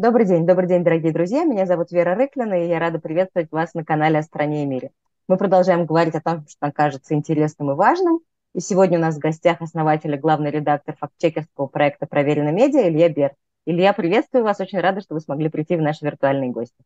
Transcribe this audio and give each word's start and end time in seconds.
Добрый 0.00 0.24
день, 0.24 0.46
добрый 0.46 0.66
день, 0.66 0.82
дорогие 0.82 1.12
друзья. 1.12 1.44
Меня 1.44 1.66
зовут 1.66 1.92
Вера 1.92 2.14
Рыклина, 2.14 2.54
и 2.54 2.68
я 2.68 2.78
рада 2.78 2.98
приветствовать 2.98 3.52
вас 3.52 3.74
на 3.74 3.84
канале 3.84 4.20
«О 4.20 4.22
стране 4.22 4.62
и 4.62 4.66
мире». 4.66 4.92
Мы 5.28 5.36
продолжаем 5.36 5.84
говорить 5.84 6.14
о 6.14 6.22
том, 6.22 6.46
что 6.48 6.56
нам 6.62 6.72
кажется 6.72 7.12
интересным 7.12 7.72
и 7.72 7.74
важным. 7.74 8.20
И 8.54 8.60
сегодня 8.60 8.96
у 8.96 9.02
нас 9.02 9.16
в 9.16 9.18
гостях 9.18 9.60
основатель 9.60 10.14
и 10.14 10.16
главный 10.16 10.50
редактор 10.50 10.96
фактчекерского 10.96 11.66
проекта 11.66 12.06
«Проверено 12.06 12.48
медиа» 12.48 12.88
Илья 12.88 13.10
Бер. 13.10 13.32
Илья, 13.66 13.92
приветствую 13.92 14.42
вас. 14.42 14.58
Очень 14.58 14.80
рада, 14.80 15.02
что 15.02 15.12
вы 15.12 15.20
смогли 15.20 15.50
прийти 15.50 15.76
в 15.76 15.82
наши 15.82 16.02
виртуальные 16.02 16.50
гости. 16.50 16.82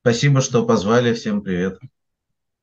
Спасибо, 0.00 0.40
что 0.40 0.66
позвали. 0.66 1.14
Всем 1.14 1.40
привет. 1.40 1.78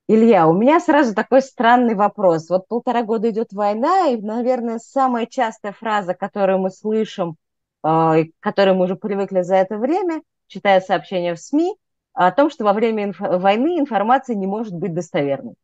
Илья, 0.10 0.48
у 0.48 0.54
меня 0.54 0.82
сразу 0.82 1.16
такой 1.16 1.42
странный 1.42 1.96
вопрос. 1.96 2.50
Вот 2.50 2.68
полтора 2.68 3.04
года 3.04 3.30
идет 3.30 3.54
война, 3.54 4.10
и, 4.10 4.18
наверное, 4.18 4.80
самая 4.80 5.28
частая 5.28 5.72
фраза, 5.72 6.14
которую 6.14 6.60
мы 6.60 6.72
слышим 6.72 7.38
к 7.82 8.28
которой 8.40 8.74
мы 8.74 8.86
уже 8.86 8.96
привыкли 8.96 9.42
за 9.42 9.56
это 9.56 9.78
время, 9.78 10.22
читая 10.48 10.82
сообщения 10.82 11.34
в 11.36 11.40
СМИ, 11.40 11.76
о 12.14 12.32
том, 12.32 12.50
что 12.50 12.64
во 12.64 12.74
время 12.74 13.06
инф 13.06 13.20
войны 13.20 13.80
информация 13.80 14.36
не 14.36 14.48
может 14.48 14.74
быть 14.74 14.94
достоверной. 14.94 15.56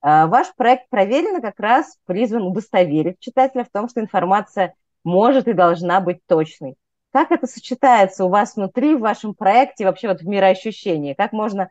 А, 0.00 0.26
ваш 0.26 0.52
проект 0.56 0.88
«Проверено» 0.88 1.40
как 1.40 1.60
раз 1.60 1.96
призван 2.06 2.42
удостоверить 2.42 3.20
читателя 3.20 3.64
в 3.64 3.70
том, 3.70 3.88
что 3.88 4.00
информация 4.00 4.74
может 5.04 5.46
и 5.46 5.52
должна 5.52 6.00
быть 6.00 6.18
точной. 6.26 6.76
Как 7.12 7.30
это 7.30 7.46
сочетается 7.46 8.24
у 8.24 8.28
вас 8.28 8.56
внутри, 8.56 8.96
в 8.96 9.00
вашем 9.00 9.34
проекте, 9.34 9.84
вообще 9.84 10.08
вот 10.08 10.22
в 10.22 10.26
мироощущении? 10.26 11.14
Как 11.14 11.32
можно 11.32 11.70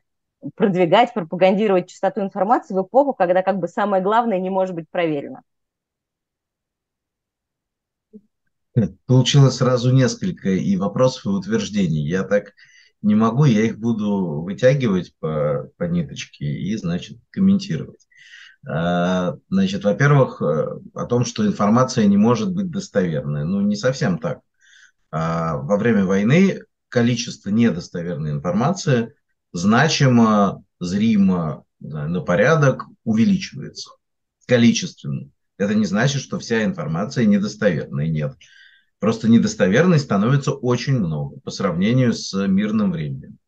продвигать, 0.56 1.14
пропагандировать 1.14 1.90
чистоту 1.90 2.22
информации 2.22 2.74
в 2.74 2.82
эпоху, 2.82 3.14
когда 3.14 3.42
как 3.42 3.58
бы 3.58 3.68
самое 3.68 4.02
главное 4.02 4.40
не 4.40 4.50
может 4.50 4.76
быть 4.76 4.90
проверено? 4.90 5.42
Получилось 9.06 9.56
сразу 9.56 9.92
несколько 9.92 10.50
и 10.50 10.78
вопросов, 10.78 11.26
и 11.26 11.30
утверждений. 11.30 12.08
Я 12.08 12.24
так 12.24 12.54
не 13.02 13.16
могу, 13.16 13.46
я 13.46 13.64
их 13.64 13.80
буду 13.80 14.42
вытягивать 14.42 15.14
по, 15.20 15.70
по 15.78 15.84
ниточке 15.84 16.46
и, 16.46 16.76
значит, 16.78 17.20
комментировать. 17.32 18.08
А, 18.68 19.36
значит, 19.50 19.84
во-первых, 19.84 20.42
э, 20.42 20.80
о 20.94 21.06
том, 21.06 21.26
что 21.26 21.46
информация 21.46 22.06
не 22.06 22.18
может 22.18 22.54
быть 22.54 22.70
достоверной. 22.70 23.44
Ну, 23.44 23.62
не 23.62 23.76
совсем 23.76 24.20
так. 24.20 24.40
А, 25.10 25.58
во 25.58 25.78
время 25.78 26.06
войны 26.06 26.62
количество 26.90 27.50
недостоверной 27.50 28.32
информации 28.32 29.16
значимо, 29.52 30.64
зримо 30.80 31.66
на 31.80 32.22
порядок 32.22 32.86
увеличивается 33.04 33.90
количественно. 34.48 35.30
Это 35.58 35.74
не 35.76 35.86
значит, 35.86 36.22
что 36.22 36.40
вся 36.40 36.64
информация 36.64 37.26
недостоверная. 37.26 38.08
Нет. 38.08 38.36
Просто 39.02 39.28
недостоверной 39.28 39.98
становится 39.98 40.52
очень 40.52 41.00
много 41.00 41.40
по 41.40 41.50
сравнению 41.50 42.14
с 42.14 42.34
мирным 42.48 42.92
временем. 42.92 43.40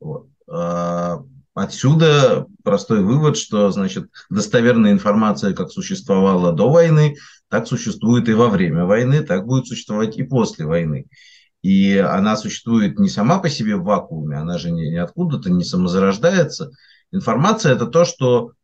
Вот. 0.00 0.26
А, 0.48 1.22
отсюда 1.54 2.46
простой 2.64 3.04
вывод, 3.04 3.36
что 3.36 3.70
значит, 3.70 4.10
достоверная 4.30 4.90
информация 4.90 5.54
как 5.54 5.70
существовала 5.70 6.52
до 6.52 6.68
войны, 6.68 7.14
так 7.48 7.68
существует 7.68 8.28
и 8.28 8.34
во 8.34 8.48
время 8.48 8.84
войны, 8.84 9.22
так 9.22 9.46
будет 9.46 9.68
существовать 9.68 10.18
и 10.18 10.24
после 10.24 10.66
войны. 10.66 11.06
И 11.62 11.96
она 11.98 12.36
существует 12.36 12.98
не 12.98 13.08
сама 13.08 13.38
по 13.38 13.48
себе 13.48 13.76
в 13.76 13.84
вакууме, 13.84 14.36
она 14.36 14.58
же 14.58 14.72
не 14.72 14.96
откуда-то 14.96 15.52
не 15.52 15.62
самозарождается. 15.62 16.72
Информация 17.12 17.76
это 17.76 17.86
то, 17.86 18.04
что 18.04 18.54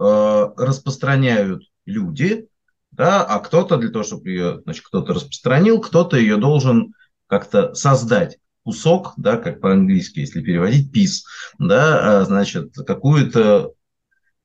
э, 0.00 0.46
распространяют 0.56 1.62
люди, 1.84 2.48
да, 2.96 3.24
а 3.24 3.40
кто-то 3.40 3.76
для 3.76 3.90
того, 3.90 4.04
чтобы 4.04 4.30
ее, 4.30 4.60
значит, 4.64 4.84
кто-то 4.84 5.14
распространил, 5.14 5.80
кто-то 5.80 6.16
ее 6.16 6.36
должен 6.36 6.94
как-то 7.26 7.74
создать 7.74 8.38
кусок, 8.62 9.12
да, 9.16 9.36
как 9.36 9.60
по-английски, 9.60 10.20
если 10.20 10.40
переводить, 10.40 10.94
piece, 10.94 11.22
да, 11.58 12.20
а, 12.20 12.24
значит, 12.24 12.74
какую-то 12.86 13.72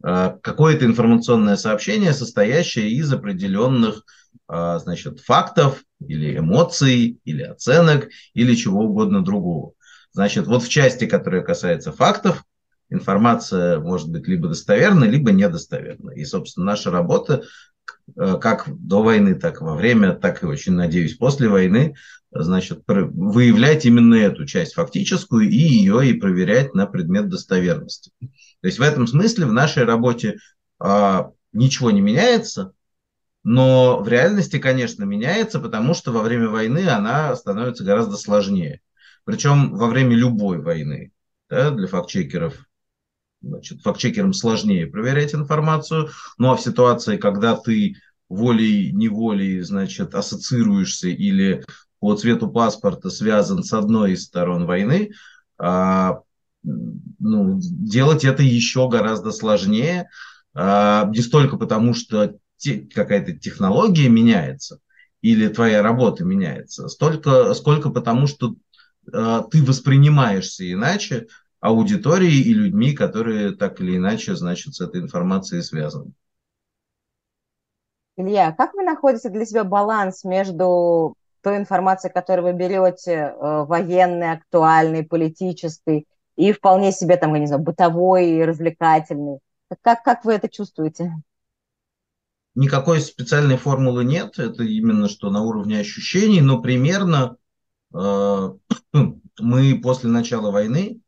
а, 0.01 0.37
какое-то 0.41 0.85
информационное 0.85 1.57
сообщение, 1.57 2.13
состоящее 2.13 2.89
из 2.89 3.11
определенных 3.11 4.03
а, 4.47 4.79
значит, 4.79 5.19
фактов 5.19 5.83
или 5.99 6.37
эмоций, 6.37 7.19
или 7.23 7.43
оценок, 7.43 8.09
или 8.33 8.55
чего 8.55 8.85
угодно 8.85 9.23
другого. 9.23 9.73
Значит, 10.11 10.47
вот 10.47 10.63
в 10.63 10.69
части, 10.69 11.05
которая 11.05 11.41
касается 11.41 11.91
фактов, 11.91 12.43
информация 12.89 13.79
может 13.79 14.09
быть 14.09 14.27
либо 14.27 14.47
достоверна, 14.47 15.03
либо 15.03 15.31
недостоверна. 15.31 16.11
И, 16.11 16.25
собственно, 16.25 16.65
наша 16.65 16.91
работа 16.91 17.43
как 18.15 18.65
до 18.67 19.01
войны, 19.01 19.35
так 19.35 19.61
во 19.61 19.75
время, 19.75 20.13
так 20.13 20.43
и 20.43 20.45
очень 20.45 20.73
надеюсь 20.73 21.15
после 21.15 21.47
войны, 21.47 21.95
значит, 22.31 22.83
выявлять 22.87 23.85
именно 23.85 24.15
эту 24.15 24.45
часть 24.45 24.73
фактическую 24.73 25.49
и 25.49 25.55
ее 25.55 26.07
и 26.07 26.13
проверять 26.13 26.73
на 26.73 26.85
предмет 26.85 27.29
достоверности. 27.29 28.11
То 28.19 28.67
есть 28.67 28.79
в 28.79 28.81
этом 28.81 29.07
смысле 29.07 29.45
в 29.45 29.53
нашей 29.53 29.83
работе 29.83 30.37
а, 30.79 31.31
ничего 31.53 31.91
не 31.91 32.01
меняется, 32.01 32.73
но 33.43 33.99
в 33.99 34.07
реальности, 34.07 34.59
конечно, 34.59 35.03
меняется, 35.05 35.59
потому 35.59 35.93
что 35.93 36.11
во 36.11 36.21
время 36.21 36.49
войны 36.49 36.87
она 36.87 37.35
становится 37.35 37.83
гораздо 37.83 38.17
сложнее. 38.17 38.81
Причем 39.23 39.75
во 39.75 39.87
время 39.87 40.15
любой 40.15 40.61
войны 40.61 41.11
да, 41.49 41.71
для 41.71 41.87
фактчекеров 41.87 42.65
Значит, 43.41 43.81
фактчекерам 43.81 44.33
сложнее 44.33 44.87
проверять 44.87 45.33
информацию, 45.33 46.09
ну 46.37 46.51
а 46.51 46.55
в 46.55 46.61
ситуации, 46.61 47.17
когда 47.17 47.55
ты 47.55 47.95
волей-неволей, 48.27 49.61
значит, 49.61 50.13
ассоциируешься 50.13 51.07
или 51.07 51.63
по 51.99 52.15
цвету 52.15 52.49
паспорта 52.49 53.09
связан 53.09 53.63
с 53.63 53.73
одной 53.73 54.13
из 54.13 54.25
сторон 54.25 54.65
войны, 54.65 55.11
а, 55.57 56.19
ну, 56.63 57.59
делать 57.61 58.25
это 58.25 58.43
еще 58.43 58.89
гораздо 58.89 59.31
сложнее, 59.31 60.09
а, 60.53 61.05
не 61.09 61.21
столько 61.21 61.57
потому, 61.57 61.93
что 61.93 62.35
те, 62.57 62.79
какая-то 62.93 63.33
технология 63.33 64.09
меняется 64.09 64.79
или 65.21 65.47
твоя 65.47 65.81
работа 65.81 66.23
меняется, 66.23 66.87
столько, 66.87 67.53
сколько 67.53 67.89
потому, 67.89 68.27
что 68.27 68.55
а, 69.11 69.41
ты 69.43 69.63
воспринимаешься 69.63 70.71
иначе, 70.71 71.27
аудиторией 71.59 72.41
и 72.41 72.53
людьми, 72.53 72.93
которые 72.93 73.55
так 73.55 73.81
или 73.81 73.97
иначе, 73.97 74.35
значит, 74.35 74.75
с 74.75 74.81
этой 74.81 75.01
информацией 75.01 75.61
связаны. 75.61 76.11
Илья, 78.17 78.51
как 78.51 78.73
вы 78.73 78.83
находите 78.83 79.29
для 79.29 79.45
себя 79.45 79.63
баланс 79.63 80.23
между 80.23 81.15
той 81.41 81.57
информацией, 81.57 82.11
которую 82.13 82.51
вы 82.51 82.53
берете, 82.53 83.11
э, 83.11 83.63
военной, 83.63 84.33
актуальной, 84.33 85.03
политической, 85.03 86.05
и 86.35 86.51
вполне 86.51 86.91
себе 86.91 87.17
там, 87.17 87.33
я 87.33 87.39
не 87.39 87.47
знаю, 87.47 87.61
бытовой, 87.61 88.43
развлекательной? 88.43 89.39
Как, 89.81 90.03
как 90.03 90.25
вы 90.25 90.33
это 90.33 90.49
чувствуете? 90.49 91.13
Никакой 92.55 92.99
специальной 92.99 93.57
формулы 93.57 94.03
нет, 94.03 94.39
это 94.39 94.63
именно 94.63 95.07
что 95.07 95.29
на 95.29 95.41
уровне 95.41 95.79
ощущений, 95.79 96.41
но 96.41 96.61
примерно 96.61 97.37
э, 97.93 98.49
мы 99.39 99.81
после 99.81 100.09
начала 100.09 100.51
войны 100.51 100.99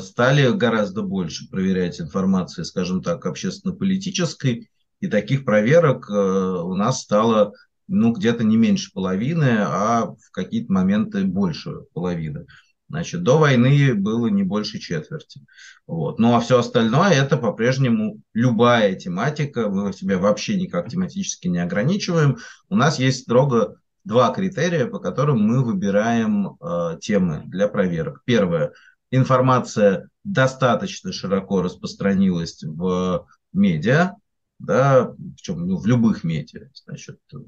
стали 0.00 0.50
гораздо 0.50 1.02
больше 1.02 1.48
проверять 1.48 2.00
информацию, 2.00 2.64
скажем 2.64 3.02
так, 3.02 3.24
общественно-политической, 3.26 4.70
и 5.00 5.06
таких 5.06 5.44
проверок 5.44 6.08
э, 6.08 6.14
у 6.14 6.74
нас 6.74 7.02
стало 7.02 7.52
ну, 7.86 8.12
где-то 8.12 8.44
не 8.44 8.56
меньше 8.56 8.90
половины, 8.92 9.58
а 9.58 10.06
в 10.06 10.30
какие-то 10.32 10.72
моменты 10.72 11.24
больше 11.24 11.82
половины. 11.92 12.46
Значит, 12.88 13.22
до 13.22 13.38
войны 13.38 13.94
было 13.94 14.28
не 14.28 14.42
больше 14.42 14.78
четверти. 14.78 15.40
Вот. 15.86 16.18
Ну 16.18 16.34
а 16.34 16.40
все 16.40 16.58
остальное 16.58 17.10
это 17.10 17.36
по-прежнему 17.36 18.20
любая 18.32 18.94
тематика, 18.94 19.68
мы 19.68 19.92
себя 19.92 20.18
вообще 20.18 20.56
никак 20.56 20.88
тематически 20.88 21.48
не 21.48 21.58
ограничиваем. 21.58 22.38
У 22.68 22.76
нас 22.76 22.98
есть 22.98 23.22
строго 23.22 23.76
два 24.04 24.32
критерия, 24.32 24.86
по 24.86 24.98
которым 24.98 25.40
мы 25.40 25.64
выбираем 25.64 26.56
э, 26.60 26.98
темы 27.00 27.42
для 27.46 27.68
проверок. 27.68 28.22
Первое 28.24 28.72
информация 29.16 30.08
достаточно 30.24 31.12
широко 31.12 31.62
распространилась 31.62 32.62
в 32.62 33.26
медиа, 33.52 34.14
да, 34.58 35.14
причем 35.36 35.66
ну, 35.66 35.76
в 35.76 35.86
любых 35.86 36.24
медиа, 36.24 36.70
значит, 36.74 37.18
там, 37.30 37.44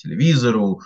телевизору, 0.00 0.80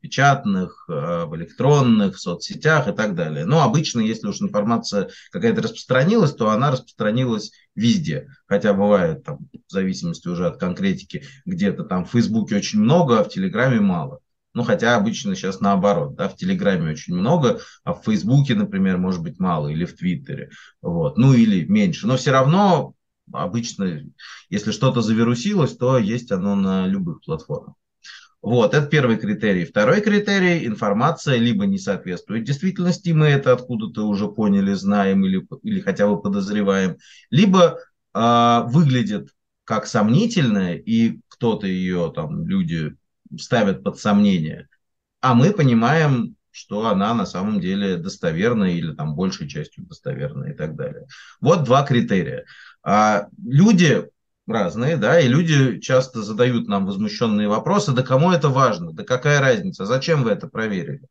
печатных, 0.00 0.84
э, 0.88 1.24
в 1.24 1.34
электронных, 1.36 2.16
в 2.16 2.20
соцсетях 2.20 2.88
и 2.88 2.92
так 2.92 3.14
далее. 3.14 3.44
Но 3.44 3.62
обычно, 3.62 4.00
если 4.00 4.28
уж 4.28 4.40
информация 4.40 5.10
какая-то 5.32 5.62
распространилась, 5.62 6.34
то 6.34 6.50
она 6.50 6.70
распространилась 6.70 7.50
везде. 7.74 8.28
Хотя 8.46 8.72
бывает, 8.72 9.24
там, 9.24 9.48
в 9.66 9.72
зависимости 9.72 10.28
уже 10.28 10.46
от 10.46 10.58
конкретики, 10.58 11.24
где-то 11.44 11.84
там 11.84 12.04
в 12.04 12.10
Фейсбуке 12.10 12.56
очень 12.56 12.80
много, 12.80 13.20
а 13.20 13.24
в 13.24 13.28
Телеграме 13.28 13.80
мало. 13.80 14.20
Ну, 14.52 14.64
хотя 14.64 14.96
обычно 14.96 15.34
сейчас 15.34 15.60
наоборот, 15.60 16.16
да, 16.16 16.28
в 16.28 16.36
Телеграме 16.36 16.92
очень 16.92 17.14
много, 17.14 17.60
а 17.84 17.94
в 17.94 18.02
Фейсбуке, 18.04 18.54
например, 18.54 18.98
может 18.98 19.22
быть 19.22 19.38
мало, 19.38 19.68
или 19.68 19.84
в 19.84 19.96
Твиттере, 19.96 20.50
вот, 20.82 21.18
ну 21.18 21.32
или 21.34 21.64
меньше. 21.64 22.06
Но 22.06 22.16
все 22.16 22.32
равно 22.32 22.94
обычно, 23.32 24.02
если 24.48 24.72
что-то 24.72 25.02
завирусилось, 25.02 25.76
то 25.76 25.98
есть 25.98 26.32
оно 26.32 26.56
на 26.56 26.86
любых 26.86 27.20
платформах. 27.20 27.74
Вот, 28.42 28.72
это 28.72 28.86
первый 28.86 29.18
критерий. 29.18 29.66
Второй 29.66 30.00
критерий– 30.00 30.66
информация 30.66 31.36
либо 31.36 31.66
не 31.66 31.78
соответствует 31.78 32.44
действительности, 32.44 33.10
мы 33.10 33.26
это 33.26 33.52
откуда-то 33.52 34.08
уже 34.08 34.28
поняли, 34.28 34.72
знаем 34.72 35.24
или, 35.24 35.46
или 35.62 35.80
хотя 35.80 36.08
бы 36.08 36.20
подозреваем, 36.20 36.96
либо 37.28 37.78
э, 38.14 38.62
выглядит 38.66 39.28
как 39.64 39.86
сомнительная, 39.86 40.76
и 40.76 41.20
кто-то 41.28 41.66
ее, 41.66 42.10
там, 42.14 42.46
люди 42.48 42.96
ставят 43.38 43.82
под 43.82 43.98
сомнение, 43.98 44.68
а 45.20 45.34
мы 45.34 45.52
понимаем, 45.52 46.36
что 46.50 46.88
она 46.88 47.14
на 47.14 47.26
самом 47.26 47.60
деле 47.60 47.96
достоверная 47.96 48.72
или 48.72 48.92
там 48.94 49.14
большей 49.14 49.48
частью 49.48 49.84
достоверная 49.86 50.52
и 50.52 50.56
так 50.56 50.76
далее. 50.76 51.06
Вот 51.40 51.64
два 51.64 51.84
критерия. 51.84 52.44
А 52.82 53.28
люди 53.42 54.08
разные, 54.46 54.96
да, 54.96 55.20
и 55.20 55.28
люди 55.28 55.78
часто 55.80 56.22
задают 56.22 56.66
нам 56.68 56.86
возмущенные 56.86 57.48
вопросы, 57.48 57.92
да 57.92 58.02
кому 58.02 58.32
это 58.32 58.48
важно, 58.48 58.92
да 58.92 59.04
какая 59.04 59.40
разница, 59.40 59.86
зачем 59.86 60.24
вы 60.24 60.30
это 60.30 60.48
проверили? 60.48 61.02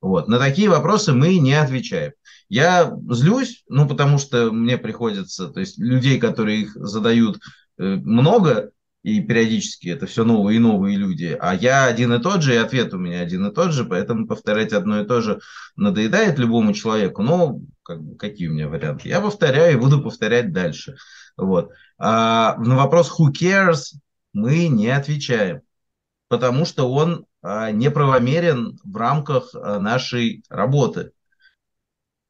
Вот. 0.00 0.28
На 0.28 0.38
такие 0.38 0.70
вопросы 0.70 1.12
мы 1.12 1.38
не 1.38 1.54
отвечаем. 1.54 2.12
Я 2.48 2.94
злюсь, 3.10 3.64
ну, 3.68 3.86
потому 3.86 4.18
что 4.18 4.52
мне 4.52 4.78
приходится, 4.78 5.48
то 5.48 5.60
есть 5.60 5.78
людей, 5.78 6.20
которые 6.20 6.62
их 6.62 6.72
задают 6.74 7.40
э, 7.78 7.82
много, 7.82 8.70
и 9.08 9.20
периодически 9.20 9.88
это 9.88 10.06
все 10.06 10.24
новые 10.24 10.56
и 10.56 10.60
новые 10.60 10.96
люди, 10.96 11.36
а 11.40 11.54
я 11.54 11.86
один 11.86 12.12
и 12.12 12.20
тот 12.20 12.42
же, 12.42 12.54
и 12.54 12.58
ответ 12.58 12.92
у 12.92 12.98
меня 12.98 13.20
один 13.20 13.46
и 13.46 13.54
тот 13.54 13.72
же, 13.72 13.84
поэтому 13.84 14.26
повторять 14.26 14.72
одно 14.72 15.00
и 15.00 15.06
то 15.06 15.20
же 15.20 15.40
надоедает 15.76 16.38
любому 16.38 16.74
человеку, 16.74 17.22
но 17.22 17.60
как, 17.82 17.98
какие 18.18 18.48
у 18.48 18.52
меня 18.52 18.68
варианты? 18.68 19.08
Я 19.08 19.20
повторяю 19.20 19.74
и 19.74 19.80
буду 19.80 20.02
повторять 20.02 20.52
дальше. 20.52 20.96
Вот. 21.36 21.70
А 21.98 22.56
на 22.58 22.76
вопрос 22.76 23.10
who 23.18 23.32
cares 23.32 23.94
мы 24.32 24.68
не 24.68 24.88
отвечаем, 24.88 25.62
потому 26.28 26.66
что 26.66 26.92
он 26.92 27.24
а, 27.40 27.70
неправомерен 27.70 28.78
в 28.84 28.96
рамках 28.96 29.54
а, 29.54 29.78
нашей 29.80 30.44
работы. 30.50 31.12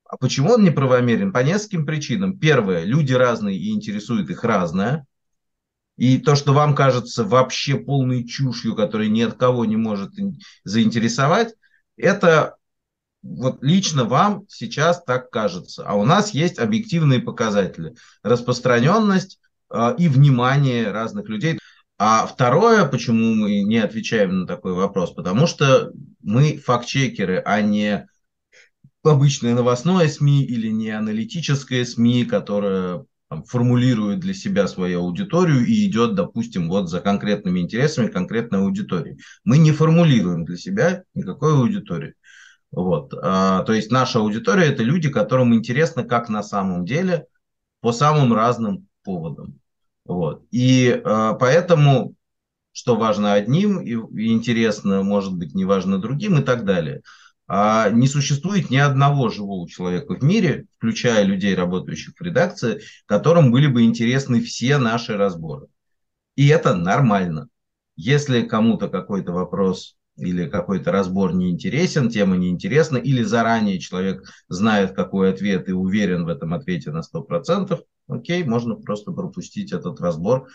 А 0.05 0.17
почему 0.17 0.53
он 0.53 0.63
неправомерен? 0.63 1.33
По 1.33 1.43
нескольким 1.43 1.85
причинам. 1.85 2.39
Первое, 2.39 2.85
люди 2.85 3.13
разные 3.13 3.59
и 3.59 3.75
интересует 3.75 4.31
их 4.31 4.45
разное. 4.45 5.07
И 5.99 6.19
то, 6.19 6.37
что 6.37 6.53
вам 6.53 6.75
кажется 6.75 7.25
вообще 7.25 7.77
полной 7.77 8.25
чушью, 8.25 8.75
которая 8.75 9.09
ни 9.09 9.21
от 9.21 9.35
кого 9.35 9.65
не 9.65 9.77
может 9.77 10.12
заинтересовать, 10.65 11.55
это 11.97 12.55
вот 13.23 13.62
лично 13.62 14.05
вам 14.05 14.45
сейчас 14.49 15.03
так 15.03 15.31
кажется. 15.31 15.85
А 15.85 15.95
у 15.95 16.05
нас 16.05 16.31
есть 16.31 16.61
объективные 16.61 17.21
показатели. 17.21 17.95
Распространенность 18.23 19.41
э, 19.71 19.97
и 19.99 20.09
внимание 20.09 20.93
разных 20.93 21.29
людей. 21.29 21.59
А 21.99 22.27
второе, 22.27 22.85
почему 22.85 23.35
мы 23.35 23.62
не 23.62 23.79
отвечаем 23.79 24.41
на 24.41 24.47
такой 24.47 24.75
вопрос, 24.75 25.11
потому 25.11 25.49
что 25.49 25.91
мы 26.23 26.59
факт-чекеры, 26.59 27.43
а 27.44 27.61
не 27.61 28.06
обычное 29.03 29.55
новостное 29.55 30.06
СМИ 30.06 30.44
или 30.44 30.69
не 30.69 30.91
аналитическое 30.91 31.85
СМИ, 31.85 32.25
которое 32.25 33.05
там, 33.29 33.45
формулирует 33.45 34.21
для 34.21 34.35
себя 34.35 34.67
свою 34.67 35.01
аудиторию 35.01 35.65
и 35.65 35.87
идет, 35.87 36.15
допустим, 36.15 36.69
вот 36.69 36.89
за 36.89 37.01
конкретными 37.01 37.61
интересами 37.61 38.09
конкретной 38.09 38.61
аудитории. 38.61 39.19
Мы 39.45 39.59
не 39.59 39.73
формулируем 39.73 40.45
для 40.45 40.57
себя 40.57 41.05
никакой 41.15 41.53
аудитории. 41.53 42.15
Вот. 42.71 43.15
А, 43.15 43.63
то 43.65 43.73
есть 43.73 43.91
наша 43.91 44.19
аудитория– 44.21 44.65
это 44.67 44.83
люди, 44.83 45.11
которым 45.11 45.55
интересно, 45.55 46.05
как 46.05 46.29
на 46.29 46.43
самом 46.43 46.85
деле, 46.85 47.27
по 47.81 47.93
самым 47.93 48.33
разным 48.33 48.89
поводам. 49.05 49.59
Вот. 50.05 50.45
И 50.51 51.01
а, 51.05 51.35
поэтому, 51.35 52.15
что 52.73 52.97
важно 52.97 53.35
одним 53.35 53.81
и, 53.81 53.93
и 53.93 54.33
интересно, 54.33 55.03
может 55.03 55.35
быть, 55.35 55.55
не 55.55 55.65
важно 55.65 55.99
другим 55.99 56.39
и 56.39 56.43
так 56.43 56.65
далее– 56.65 57.03
не 57.49 58.06
существует 58.09 58.69
ни 58.69 58.77
одного 58.77 59.31
живого 59.31 59.69
человека 59.69 60.15
в 60.15 60.23
мире, 60.23 60.67
включая 60.77 61.25
людей, 61.25 61.55
работающих 61.55 62.15
в 62.19 62.23
редакции, 62.23 62.83
которым 63.06 63.50
были 63.50 63.67
бы 63.69 63.85
интересны 63.85 64.43
все 64.43 64.77
наши 64.77 65.17
разборы. 65.17 65.69
И 66.37 66.47
это 66.49 66.75
нормально. 66.75 67.49
Если 67.97 68.43
кому-то 68.43 68.89
какой-то 68.89 69.33
вопрос 69.33 69.97
или 70.19 70.49
какой-то 70.49 70.93
разбор 70.93 71.35
не 71.35 71.50
интересен, 71.50 72.11
тема 72.11 72.37
не 72.37 72.50
интересна, 72.50 72.97
или 72.97 73.23
заранее 73.23 73.79
человек 73.79 74.25
знает, 74.49 74.93
какой 74.93 75.31
ответ 75.31 75.69
и 75.69 75.73
уверен 75.73 76.25
в 76.25 76.29
этом 76.29 76.53
ответе 76.55 76.91
на 76.91 77.01
100%, 77.03 77.81
окей, 78.09 78.44
можно 78.44 78.75
просто 78.75 79.12
пропустить 79.12 79.73
этот 79.73 80.01
разбор. 80.01 80.49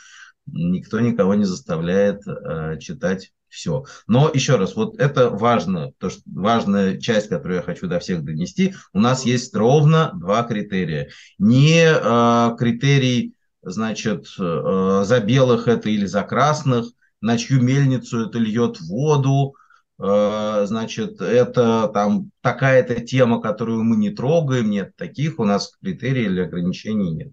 Никто 0.45 0.99
никого 0.99 1.33
не 1.33 1.45
заставляет 1.45 2.21
э, 2.27 2.77
читать 2.79 3.31
все. 3.53 3.85
Но 4.07 4.29
еще 4.33 4.55
раз, 4.55 4.75
вот 4.75 4.99
это 4.99 5.29
важно, 5.29 5.91
то, 5.99 6.09
что, 6.09 6.21
важная 6.25 6.99
часть, 6.99 7.29
которую 7.29 7.57
я 7.57 7.61
хочу 7.61 7.87
до 7.87 7.99
всех 7.99 8.23
донести. 8.23 8.73
У 8.93 8.99
нас 8.99 9.25
есть 9.25 9.55
ровно 9.55 10.11
два 10.15 10.43
критерия. 10.43 11.09
Не 11.37 11.85
э, 11.85 12.55
критерий, 12.57 13.35
значит, 13.61 14.25
э, 14.39 15.01
за 15.05 15.19
белых 15.19 15.67
это 15.67 15.89
или 15.89 16.05
за 16.07 16.23
красных, 16.23 16.87
на 17.21 17.37
чью 17.37 17.61
мельницу 17.61 18.27
это 18.27 18.39
льет 18.39 18.81
воду, 18.81 19.55
э, 20.01 20.63
значит, 20.65 21.21
это 21.21 21.89
там 21.93 22.31
такая-то 22.41 23.01
тема, 23.01 23.39
которую 23.39 23.83
мы 23.83 23.97
не 23.97 24.09
трогаем, 24.09 24.71
нет 24.71 24.95
таких, 24.95 25.39
у 25.39 25.45
нас 25.45 25.77
критерий 25.79 26.25
или 26.25 26.41
ограничений 26.41 27.11
нет. 27.11 27.31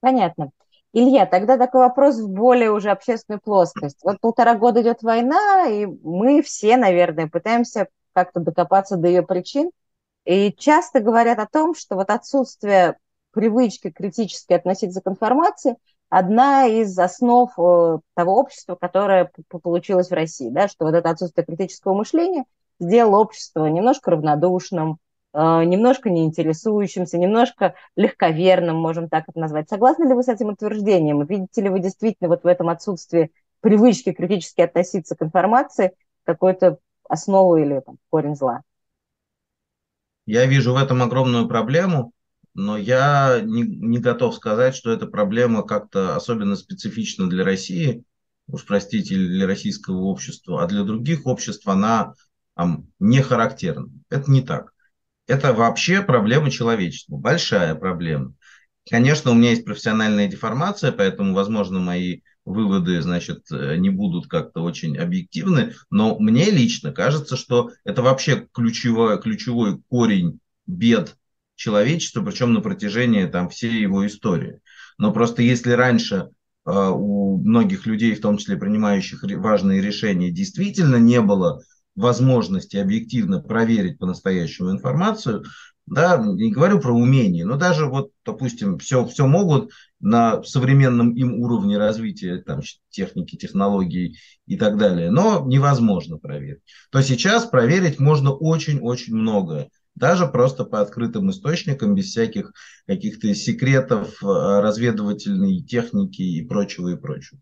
Понятно. 0.00 0.50
Илья, 0.96 1.26
тогда 1.26 1.58
такой 1.58 1.80
вопрос 1.80 2.20
в 2.20 2.28
более 2.28 2.70
уже 2.70 2.90
общественную 2.90 3.40
плоскость. 3.40 3.98
Вот 4.04 4.20
полтора 4.20 4.54
года 4.54 4.80
идет 4.80 5.02
война, 5.02 5.66
и 5.66 5.86
мы 5.86 6.40
все, 6.40 6.76
наверное, 6.76 7.26
пытаемся 7.26 7.88
как-то 8.12 8.38
докопаться 8.38 8.96
до 8.96 9.08
ее 9.08 9.22
причин. 9.22 9.72
И 10.24 10.52
часто 10.52 11.00
говорят 11.00 11.40
о 11.40 11.48
том, 11.48 11.74
что 11.74 11.96
вот 11.96 12.10
отсутствие 12.10 12.96
привычки 13.32 13.90
критически 13.90 14.52
относиться 14.52 15.00
к 15.00 15.08
информации 15.08 15.74
одна 16.10 16.66
из 16.66 16.96
основ 16.96 17.50
э, 17.58 17.98
того 18.14 18.36
общества, 18.36 18.76
которое 18.76 19.32
получилось 19.48 20.10
в 20.10 20.14
России, 20.14 20.48
да, 20.48 20.68
что 20.68 20.84
вот 20.84 20.94
это 20.94 21.10
отсутствие 21.10 21.44
критического 21.44 21.94
мышления 21.94 22.44
сделало 22.78 23.18
общество 23.18 23.66
немножко 23.66 24.12
равнодушным, 24.12 24.98
немножко 25.34 26.10
неинтересующимся, 26.10 27.18
немножко 27.18 27.74
легковерным, 27.96 28.76
можем 28.76 29.08
так 29.08 29.24
это 29.28 29.38
назвать. 29.38 29.68
Согласны 29.68 30.04
ли 30.04 30.14
вы 30.14 30.22
с 30.22 30.28
этим 30.28 30.48
утверждением? 30.48 31.24
Видите 31.26 31.62
ли 31.62 31.68
вы 31.68 31.80
действительно 31.80 32.28
вот 32.28 32.44
в 32.44 32.46
этом 32.46 32.68
отсутствии 32.68 33.32
привычки 33.60 34.12
критически 34.12 34.60
относиться 34.60 35.16
к 35.16 35.22
информации 35.22 35.92
какой-то 36.22 36.78
основу 37.08 37.56
или 37.56 37.80
там, 37.80 37.98
корень 38.10 38.36
зла? 38.36 38.62
Я 40.26 40.46
вижу 40.46 40.72
в 40.72 40.76
этом 40.76 41.02
огромную 41.02 41.48
проблему, 41.48 42.12
но 42.54 42.76
я 42.76 43.40
не, 43.42 43.62
не 43.62 43.98
готов 43.98 44.36
сказать, 44.36 44.76
что 44.76 44.92
эта 44.92 45.06
проблема 45.06 45.64
как-то 45.64 46.14
особенно 46.14 46.54
специфична 46.54 47.28
для 47.28 47.44
России, 47.44 48.04
уж 48.46 48.64
простите, 48.64 49.16
для 49.16 49.46
российского 49.48 50.02
общества, 50.04 50.62
а 50.62 50.66
для 50.68 50.84
других 50.84 51.26
обществ 51.26 51.66
она 51.66 52.14
там, 52.54 52.86
не 53.00 53.20
характерна. 53.20 53.90
Это 54.10 54.30
не 54.30 54.40
так 54.40 54.73
это 55.26 55.52
вообще 55.52 56.02
проблема 56.02 56.50
человечества, 56.50 57.16
большая 57.16 57.74
проблема. 57.74 58.34
Конечно, 58.88 59.30
у 59.30 59.34
меня 59.34 59.50
есть 59.50 59.64
профессиональная 59.64 60.28
деформация, 60.28 60.92
поэтому, 60.92 61.34
возможно, 61.34 61.80
мои 61.80 62.20
выводы, 62.44 63.00
значит, 63.00 63.44
э, 63.50 63.76
не 63.76 63.88
будут 63.88 64.26
как-то 64.28 64.62
очень 64.62 64.98
объективны, 64.98 65.72
но 65.90 66.18
мне 66.18 66.50
лично 66.50 66.92
кажется, 66.92 67.36
что 67.36 67.70
это 67.84 68.02
вообще 68.02 68.46
ключевой, 68.52 69.20
ключевой 69.20 69.80
корень 69.88 70.40
бед 70.66 71.16
человечества, 71.54 72.22
причем 72.22 72.52
на 72.52 72.60
протяжении 72.60 73.24
там 73.24 73.48
всей 73.48 73.80
его 73.80 74.06
истории. 74.06 74.60
Но 74.98 75.12
просто 75.12 75.40
если 75.40 75.72
раньше 75.72 76.28
э, 76.66 76.70
у 76.70 77.38
многих 77.38 77.86
людей, 77.86 78.14
в 78.14 78.20
том 78.20 78.36
числе 78.36 78.58
принимающих 78.58 79.24
важные 79.38 79.80
решения, 79.80 80.30
действительно 80.30 80.96
не 80.96 81.22
было 81.22 81.62
возможности 81.94 82.76
объективно 82.76 83.40
проверить 83.40 83.98
по-настоящему 83.98 84.70
информацию, 84.70 85.44
да, 85.86 86.16
не 86.16 86.50
говорю 86.50 86.80
про 86.80 86.92
умение, 86.92 87.44
но 87.44 87.56
даже 87.56 87.86
вот, 87.86 88.10
допустим, 88.24 88.78
все, 88.78 89.04
все 89.04 89.26
могут 89.26 89.70
на 90.00 90.42
современном 90.42 91.14
им 91.14 91.34
уровне 91.40 91.76
развития 91.76 92.38
там, 92.38 92.62
техники, 92.88 93.36
технологий 93.36 94.16
и 94.46 94.56
так 94.56 94.78
далее, 94.78 95.10
но 95.10 95.44
невозможно 95.46 96.16
проверить. 96.16 96.62
То 96.90 97.02
сейчас 97.02 97.44
проверить 97.44 98.00
можно 98.00 98.32
очень-очень 98.32 99.14
многое, 99.14 99.68
даже 99.94 100.26
просто 100.26 100.64
по 100.64 100.80
открытым 100.80 101.30
источникам, 101.30 101.94
без 101.94 102.06
всяких 102.06 102.52
каких-то 102.86 103.34
секретов 103.34 104.22
э, 104.22 104.26
разведывательной 104.26 105.62
техники 105.62 106.22
и 106.22 106.46
прочего, 106.46 106.88
и 106.88 106.96
прочего. 106.96 107.40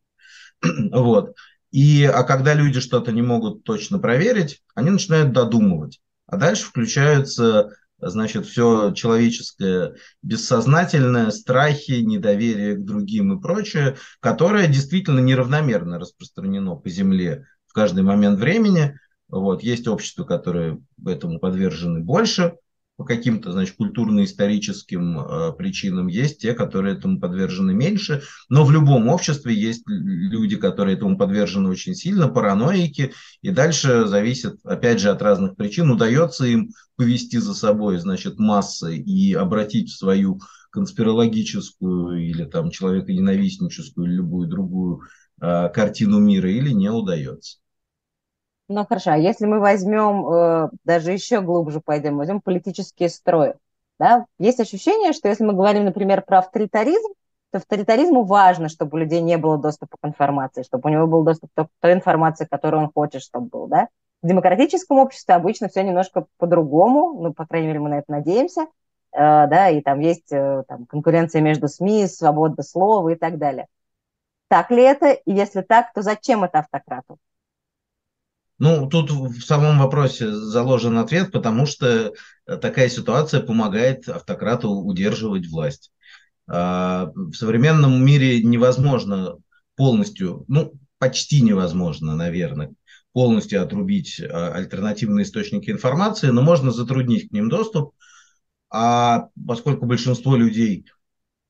Вот. 0.93 1.35
И, 1.73 2.05
а 2.05 2.23
когда 2.23 2.55
люди 2.55 2.81
что-то 2.81 3.13
не 3.13 3.23
могут 3.23 3.65
точно 3.65 3.99
проверить, 3.99 4.63
они 4.75 4.91
начинают 4.91 5.33
додумывать. 5.33 6.01
А 6.27 6.37
дальше 6.37 6.65
включаются, 6.65 7.71
значит, 7.99 8.47
все 8.47 8.93
человеческое 8.93 9.97
бессознательное, 10.23 11.31
страхи, 11.31 12.03
недоверие 12.03 12.77
к 12.77 12.85
другим 12.85 13.37
и 13.37 13.41
прочее, 13.43 13.97
которое 14.21 14.69
действительно 14.69 15.21
неравномерно 15.21 15.99
распространено 15.99 16.77
по 16.77 16.91
земле 16.91 17.47
в 17.67 17.73
каждый 17.73 18.03
момент 18.03 18.39
времени. 18.39 18.99
Вот. 19.29 19.63
Есть 19.63 19.89
общества, 19.89 20.25
которые 20.25 20.79
этому 21.07 21.39
подвержены 21.39 22.01
больше, 22.01 22.57
по 22.97 23.05
каким-то, 23.05 23.53
значит, 23.53 23.77
культурно-историческим 23.77 25.19
э, 25.19 25.53
причинам, 25.53 26.09
есть 26.09 26.41
те, 26.41 26.53
которые 26.53 26.97
этому 26.97 27.19
подвержены 27.19 27.73
меньше, 27.73 28.23
но 28.49 28.65
в 28.65 28.71
любом 28.71 29.09
обществе 29.09 29.55
есть 29.55 29.83
люди, 29.87 30.57
которые 30.57 30.97
этому 30.97 31.17
подвержены 31.17 31.71
очень 31.71 31.95
сильно, 31.95 32.29
параноики, 32.29 33.13
и 33.41 33.51
дальше 33.51 34.07
зависит, 34.07 34.57
опять 34.65 35.01
же, 35.01 35.11
от 35.11 35.23
разных 35.23 35.57
причин, 35.57 35.91
удается 35.91 36.45
им 36.45 36.71
повести 36.97 37.39
за 37.39 37.55
собой, 37.55 37.99
значит, 37.99 38.39
массы 38.39 38.97
и 38.97 39.33
обратить 39.33 39.91
в 39.91 39.97
свою 39.97 40.41
конспирологическую 40.71 42.29
или 42.29 42.45
там 42.45 42.71
человеконенавистническую 42.71 44.07
или 44.07 44.17
любую 44.17 44.49
другую 44.49 45.03
э, 45.41 45.71
картину 45.71 46.19
мира 46.19 46.51
или 46.51 46.71
не 46.71 46.91
удается. 46.91 47.62
Ну 48.75 48.87
хорошо, 48.87 49.11
а 49.13 49.19
если 49.19 49.45
мы 49.45 49.61
возьмем, 49.61 50.27
э, 50.27 50.71
даже 50.85 51.13
еще 51.13 51.43
глубже 51.43 51.81
пойдем, 51.81 52.17
возьмем 52.17 52.41
политические 52.41 53.11
строи, 53.11 53.53
да, 53.99 54.25
есть 54.39 54.61
ощущение, 54.61 55.13
что 55.13 55.29
если 55.29 55.45
мы 55.45 55.53
говорим, 55.53 55.85
например, 55.85 56.23
про 56.23 56.39
авторитаризм, 56.39 57.11
то 57.51 57.59
авторитаризму 57.59 58.25
важно, 58.25 58.71
чтобы 58.71 58.97
у 58.97 59.01
людей 59.01 59.21
не 59.21 59.37
было 59.37 59.59
доступа 59.59 59.99
к 60.01 60.07
информации, 60.07 60.63
чтобы 60.63 60.89
у 60.89 60.93
него 60.93 61.07
был 61.07 61.23
доступ 61.23 61.51
к 61.55 61.69
той 61.81 61.93
информации, 61.93 62.47
которую 62.51 62.85
он 62.85 62.91
хочет, 62.95 63.21
чтобы 63.21 63.49
был, 63.49 63.67
да. 63.67 63.89
В 64.23 64.29
демократическом 64.29 64.99
обществе 64.99 65.35
обычно 65.35 65.69
все 65.69 65.83
немножко 65.83 66.25
по-другому, 66.39 67.21
ну, 67.23 67.35
по 67.35 67.45
крайней 67.45 67.67
мере, 67.67 67.81
мы 67.81 67.91
на 67.91 67.99
это 67.99 68.11
надеемся, 68.11 68.63
э, 68.63 68.67
да, 69.13 69.69
и 69.69 69.83
там 69.83 70.01
есть 70.01 70.33
э, 70.33 70.63
там, 70.67 70.87
конкуренция 70.87 71.43
между 71.43 71.69
СМИ, 71.69 72.07
свобода 72.07 72.63
слова 72.63 73.11
и 73.11 73.17
так 73.17 73.37
далее. 73.37 73.67
Так 74.49 74.71
ли 74.71 74.83
это? 74.83 75.11
И 75.11 75.33
если 75.33 75.61
так, 75.61 75.93
то 75.93 76.01
зачем 76.01 76.43
это 76.43 76.61
автократу? 76.61 77.19
Ну, 78.63 78.87
тут 78.87 79.11
в 79.11 79.41
самом 79.41 79.81
вопросе 79.81 80.31
заложен 80.31 80.97
ответ, 80.99 81.33
потому 81.33 81.67
что 81.67 82.13
такая 82.47 82.89
ситуация 82.89 83.41
помогает 83.41 84.09
автократу 84.09 84.71
удерживать 84.71 85.49
власть. 85.49 85.91
А, 86.47 87.11
в 87.13 87.35
современном 87.35 88.07
мире 88.07 88.41
невозможно 88.41 89.35
полностью, 89.75 90.45
ну, 90.47 90.75
почти 90.99 91.41
невозможно, 91.41 92.15
наверное, 92.15 92.73
полностью 93.13 93.61
отрубить 93.65 94.21
а, 94.21 94.53
альтернативные 94.53 95.25
источники 95.25 95.69
информации, 95.69 96.29
но 96.29 96.41
можно 96.43 96.71
затруднить 96.71 97.31
к 97.31 97.33
ним 97.33 97.49
доступ. 97.49 97.97
А 98.71 99.27
поскольку 99.45 99.87
большинство 99.87 100.37
людей 100.37 100.87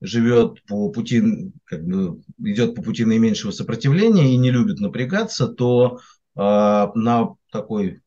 живет 0.00 0.64
по 0.64 0.88
пути, 0.88 1.52
как 1.64 1.84
бы 1.84 2.22
идет 2.38 2.74
по 2.74 2.80
пути 2.80 3.04
наименьшего 3.04 3.50
сопротивления 3.50 4.32
и 4.32 4.38
не 4.38 4.50
любит 4.50 4.80
напрягаться, 4.80 5.46
то 5.46 6.00
на 6.34 7.34
такой 7.50 8.02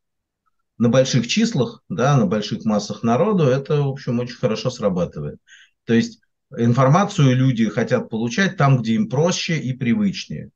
на 0.78 0.90
больших 0.90 1.28
числах, 1.28 1.84
да, 1.90 2.18
на 2.18 2.26
больших 2.26 2.66
массах 2.66 3.04
народу, 3.04 3.44
это, 3.44 3.82
в 3.82 3.88
общем, 3.88 4.20
очень 4.20 4.36
хорошо 4.36 4.70
срабатывает. 4.70 5.40
То 5.86 5.94
есть 5.94 6.20
информацию 6.58 7.36
люди 7.36 7.70
хотят 7.70 8.10
получать 8.10 8.58
там, 8.58 8.82
где 8.82 8.96
им 8.96 9.10
проще 9.10 9.58
и 9.58 9.74
привычнее. 9.74 10.50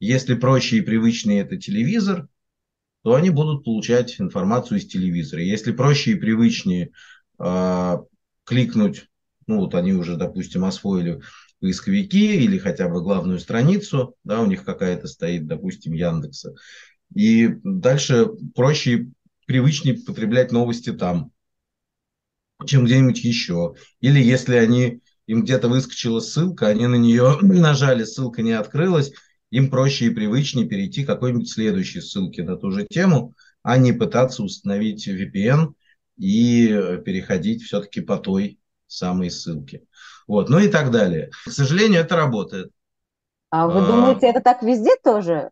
Если 0.00 0.34
проще 0.34 0.78
и 0.78 0.82
привычнее 0.82 1.42
это 1.42 1.56
телевизор, 1.56 2.28
то 3.02 3.14
они 3.14 3.30
будут 3.30 3.64
получать 3.64 4.20
информацию 4.20 4.78
из 4.78 4.86
телевизора. 4.86 5.42
Если 5.42 5.72
проще 5.72 6.12
и 6.12 6.16
привычнее 6.16 6.90
э, 7.38 7.98
кликнуть, 8.44 9.08
ну 9.46 9.58
вот 9.58 9.74
они 9.74 9.92
уже, 9.92 10.16
допустим, 10.16 10.64
освоили 10.64 11.20
поисковики 11.60 12.36
или 12.36 12.58
хотя 12.58 12.88
бы 12.88 13.02
главную 13.02 13.38
страницу, 13.38 14.16
да, 14.24 14.40
у 14.40 14.46
них 14.46 14.64
какая-то 14.64 15.06
стоит, 15.06 15.46
допустим, 15.46 15.92
Яндекса, 15.92 16.54
и 17.14 17.48
дальше 17.62 18.26
проще 18.54 18.92
и 18.92 19.08
привычнее 19.46 19.96
потреблять 19.96 20.52
новости 20.52 20.92
там, 20.92 21.32
чем 22.66 22.84
где-нибудь 22.84 23.22
еще. 23.24 23.74
Или 24.00 24.20
если 24.20 24.56
они 24.56 25.00
им 25.26 25.42
где-то 25.42 25.68
выскочила 25.68 26.20
ссылка, 26.20 26.68
они 26.68 26.86
на 26.86 26.96
нее 26.96 27.38
нажали, 27.42 28.04
ссылка 28.04 28.42
не 28.42 28.52
открылась, 28.52 29.12
им 29.50 29.70
проще 29.70 30.06
и 30.06 30.10
привычнее 30.10 30.66
перейти 30.66 31.04
к 31.04 31.06
какой-нибудь 31.06 31.50
следующей 31.50 32.00
ссылке 32.00 32.42
на 32.42 32.56
ту 32.56 32.70
же 32.70 32.86
тему, 32.88 33.34
а 33.62 33.78
не 33.78 33.92
пытаться 33.92 34.42
установить 34.42 35.08
VPN 35.08 35.74
и 36.18 36.68
переходить 37.04 37.62
все-таки 37.62 38.00
по 38.00 38.16
той 38.18 38.58
самой 38.86 39.30
ссылке. 39.30 39.84
Вот, 40.26 40.48
ну 40.48 40.58
и 40.58 40.68
так 40.68 40.90
далее. 40.90 41.30
К 41.44 41.50
сожалению, 41.50 42.00
это 42.00 42.16
работает. 42.16 42.70
А 43.50 43.68
вы 43.68 43.86
думаете, 43.86 44.26
это 44.26 44.40
так 44.40 44.62
везде 44.62 44.90
тоже? 45.02 45.50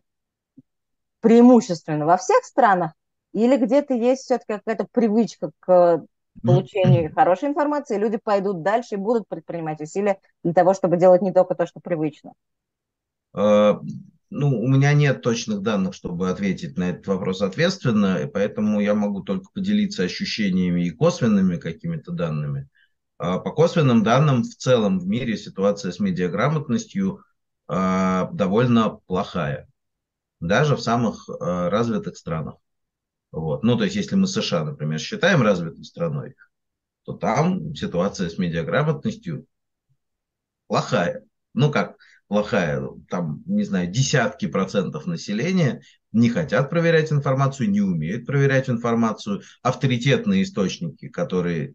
Преимущественно 1.23 2.05
во 2.05 2.19
всех 2.19 2.45
странах, 2.45 2.93
или 3.33 3.57
где-то 3.57 3.95
есть 3.95 4.25
все-таки 4.25 4.55
какая-то 4.55 4.87
привычка 4.93 5.52
к 5.61 6.05
получению 6.43 7.14
хорошей 7.14 7.49
информации, 7.49 7.97
люди 7.97 8.19
пойдут 8.23 8.62
дальше 8.62 8.97
и 8.97 8.99
будут 8.99 9.29
предпринимать 9.29 9.81
усилия 9.81 10.19
для 10.43 10.52
того, 10.52 10.75
чтобы 10.75 10.97
делать 10.97 11.23
не 11.23 11.33
только 11.33 11.55
то, 11.55 11.67
что 11.67 11.81
привычно? 11.81 12.33
А, 13.33 13.81
ну, 14.31 14.61
у 14.61 14.67
меня 14.67 14.93
нет 14.93 15.23
точных 15.23 15.62
данных, 15.62 15.95
чтобы 15.95 16.29
ответить 16.29 16.76
на 16.76 16.91
этот 16.91 17.07
вопрос 17.07 17.41
ответственно, 17.41 18.19
и 18.19 18.26
поэтому 18.26 18.81
я 18.81 18.95
могу 18.95 19.23
только 19.23 19.47
поделиться 19.55 20.02
ощущениями 20.02 20.87
и 20.87 20.91
косвенными 20.91 21.57
какими-то 21.57 22.11
данными. 22.11 22.69
А 23.19 23.38
по 23.38 23.52
косвенным 23.52 24.02
данным, 24.02 24.43
в 24.43 24.55
целом 24.57 24.99
в 24.99 25.07
мире 25.07 25.37
ситуация 25.37 25.93
с 25.93 26.00
медиаграмотностью 26.00 27.23
а, 27.69 28.29
довольно 28.33 28.99
плохая 29.07 29.69
даже 30.42 30.76
в 30.76 30.82
самых 30.82 31.28
э, 31.28 31.68
развитых 31.68 32.16
странах. 32.16 32.56
Вот. 33.30 33.62
Ну, 33.62 33.78
то 33.78 33.84
есть, 33.84 33.96
если 33.96 34.16
мы 34.16 34.26
США, 34.26 34.64
например, 34.64 34.99
считаем 34.99 35.42
развитой 35.42 35.84
страной, 35.84 36.34
то 37.04 37.14
там 37.14 37.75
ситуация 37.75 38.28
с 38.28 38.38
медиаграмотностью 38.38 39.46
плохая. 40.66 41.25
Ну, 41.54 41.70
как 41.70 41.96
плохая, 42.28 42.82
там, 43.08 43.42
не 43.46 43.64
знаю, 43.64 43.90
десятки 43.90 44.46
процентов 44.46 45.06
населения 45.06 45.82
не 46.12 46.28
хотят 46.28 46.70
проверять 46.70 47.12
информацию, 47.12 47.70
не 47.70 47.80
умеют 47.80 48.26
проверять 48.26 48.68
информацию. 48.68 49.42
Авторитетные 49.62 50.42
источники, 50.42 51.08
которые 51.08 51.75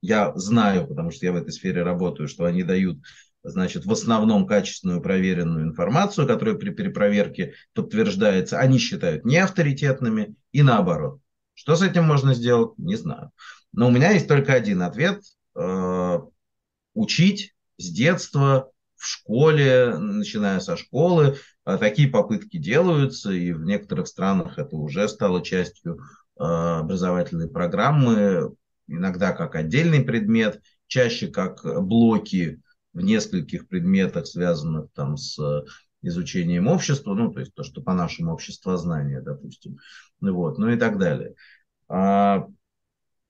я 0.00 0.32
знаю, 0.34 0.86
потому 0.88 1.10
что 1.10 1.26
я 1.26 1.32
в 1.32 1.36
этой 1.36 1.52
сфере 1.52 1.82
работаю, 1.82 2.28
что 2.28 2.44
они 2.44 2.64
дают 2.64 2.98
значит, 3.42 3.84
в 3.84 3.92
основном 3.92 4.46
качественную 4.46 5.00
проверенную 5.00 5.64
информацию, 5.64 6.26
которая 6.26 6.54
при 6.54 6.70
перепроверке 6.70 7.54
подтверждается, 7.74 8.58
они 8.58 8.78
считают 8.78 9.24
неавторитетными 9.24 10.34
и 10.52 10.62
наоборот. 10.62 11.20
Что 11.54 11.76
с 11.76 11.82
этим 11.82 12.04
можно 12.04 12.34
сделать, 12.34 12.78
не 12.78 12.96
знаю. 12.96 13.30
Но 13.72 13.88
у 13.88 13.90
меня 13.90 14.12
есть 14.12 14.28
только 14.28 14.52
один 14.54 14.82
ответ. 14.82 15.22
Э, 15.54 16.20
учить 16.94 17.54
с 17.78 17.90
детства, 17.90 18.70
в 18.96 19.06
школе, 19.06 19.96
начиная 19.98 20.60
со 20.60 20.76
школы. 20.76 21.36
Э, 21.66 21.76
такие 21.78 22.08
попытки 22.08 22.56
делаются, 22.56 23.32
и 23.32 23.52
в 23.52 23.64
некоторых 23.64 24.06
странах 24.06 24.58
это 24.58 24.76
уже 24.76 25.08
стало 25.08 25.42
частью 25.42 25.98
э, 26.38 26.42
образовательной 26.42 27.48
программы, 27.48 28.54
иногда 28.86 29.32
как 29.32 29.56
отдельный 29.56 30.02
предмет, 30.02 30.62
чаще 30.86 31.26
как 31.28 31.62
блоки 31.82 32.60
в 32.92 33.00
нескольких 33.00 33.68
предметах, 33.68 34.26
связанных 34.26 34.90
там 34.94 35.16
с 35.16 35.38
э, 35.38 35.62
изучением 36.02 36.68
общества, 36.68 37.14
ну, 37.14 37.32
то 37.32 37.40
есть 37.40 37.54
то, 37.54 37.62
что 37.62 37.80
по 37.80 37.94
нашему 37.94 38.32
обществознанию, 38.32 39.22
допустим, 39.22 39.78
вот, 40.20 40.58
ну 40.58 40.68
и 40.68 40.76
так 40.76 40.98
далее. 40.98 41.34
А, 41.88 42.46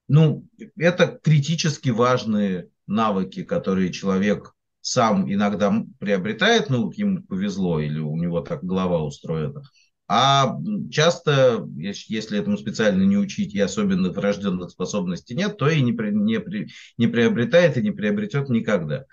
ну, 0.07 0.45
это 0.75 1.19
критически 1.21 1.89
важные 1.89 2.69
навыки, 2.87 3.43
которые 3.43 3.93
человек 3.93 4.53
сам 4.81 5.31
иногда 5.31 5.73
приобретает, 5.99 6.69
ну, 6.69 6.91
ему 6.91 7.23
повезло, 7.23 7.79
или 7.79 7.99
у 7.99 8.17
него 8.17 8.41
так 8.41 8.63
голова 8.63 9.01
устроена. 9.01 9.63
А 10.09 10.57
часто, 10.91 11.65
если 11.77 12.37
этому 12.37 12.57
специально 12.57 13.03
не 13.03 13.17
учить 13.17 13.55
и 13.55 13.59
особенных 13.59 14.17
врожденных 14.17 14.71
способностей 14.71 15.33
нет, 15.33 15.57
то 15.57 15.69
и 15.69 15.81
не, 15.81 15.91
не, 15.93 16.67
не 16.97 17.07
приобретает 17.07 17.77
и 17.77 17.81
не 17.81 17.91
приобретет 17.91 18.49
никогда 18.49 19.05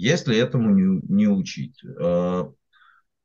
если 0.00 0.36
этому 0.36 0.70
не, 0.70 1.00
не 1.08 1.26
учить. 1.28 1.82
Э, 1.84 2.44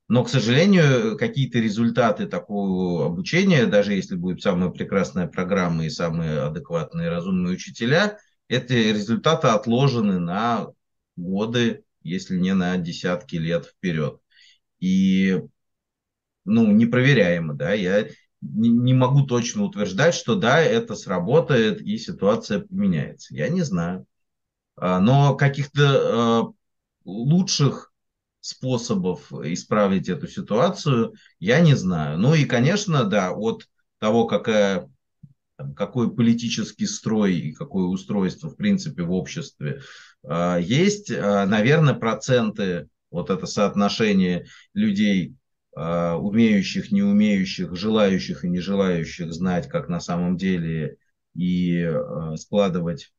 но, 0.08 0.24
к 0.24 0.29
сожалению, 0.29 1.17
какие-то 1.17 1.60
результаты 1.60 2.27
такого 2.27 3.05
обучения, 3.05 3.65
даже 3.65 3.94
если 3.94 4.15
будет 4.15 4.41
самая 4.41 4.70
прекрасная 4.70 5.27
программа 5.27 5.86
и 5.86 5.89
самые 5.89 6.41
адекватные 6.41 7.10
разумные 7.10 7.53
учителя, 7.53 8.20
эти 8.48 8.74
результаты 8.74 9.48
отложены 9.48 10.20
на 10.20 10.67
годы, 11.15 11.84
если 12.03 12.38
не 12.38 12.53
на 12.53 12.77
десятки 12.77 13.38
лет 13.38 13.65
вперед. 13.65 14.20
И 14.79 15.41
ну, 16.44 16.72
непроверяемо, 16.72 17.55
да, 17.55 17.74
я 17.74 18.08
не, 18.41 18.94
могу 18.94 19.25
точно 19.25 19.63
утверждать, 19.63 20.13
что 20.13 20.36
да, 20.36 20.60
это 20.60 20.94
сработает 20.94 21.82
и 21.82 21.98
ситуация 21.98 22.60
поменяется. 22.60 23.34
Я 23.34 23.50
не 23.50 23.63
знаю. 23.63 24.05
А, 24.75 25.00
но 25.00 25.36
каких-то 25.36 26.53
э, 26.53 26.64
лучших 27.05 27.93
способов 28.41 29.31
исправить 29.31 30.09
эту 30.09 30.27
ситуацию, 30.27 31.13
я 31.39 31.62
не 31.62 31.75
знаю. 31.75 32.17
Ну 32.19 32.35
и, 32.35 32.45
конечно, 32.45 33.03
да, 33.03 33.31
от 33.31 33.67
того, 34.00 34.27
какая 34.27 34.89
какой 35.75 36.13
политический 36.13 36.85
строй 36.85 37.35
и 37.35 37.53
какое 37.53 37.85
устройство, 37.85 38.50
в 38.50 38.57
принципе, 38.57 39.03
в 39.03 39.12
обществе 39.12 39.81
а, 40.24 40.57
есть, 40.57 41.12
а, 41.12 41.45
наверное, 41.45 41.93
проценты, 41.93 42.89
вот 43.09 43.29
это 43.29 43.45
соотношение 43.45 44.47
людей, 44.74 45.35
а, 45.75 46.17
умеющих, 46.17 46.91
не 46.91 47.03
умеющих, 47.03 47.75
желающих 47.75 48.43
и 48.43 48.50
не 48.50 48.59
желающих 48.59 49.33
знать, 49.33 49.69
как 49.69 49.88
на 49.88 50.00
самом 50.00 50.38
деле, 50.38 50.97
и 51.35 51.93
складывать 52.38 53.12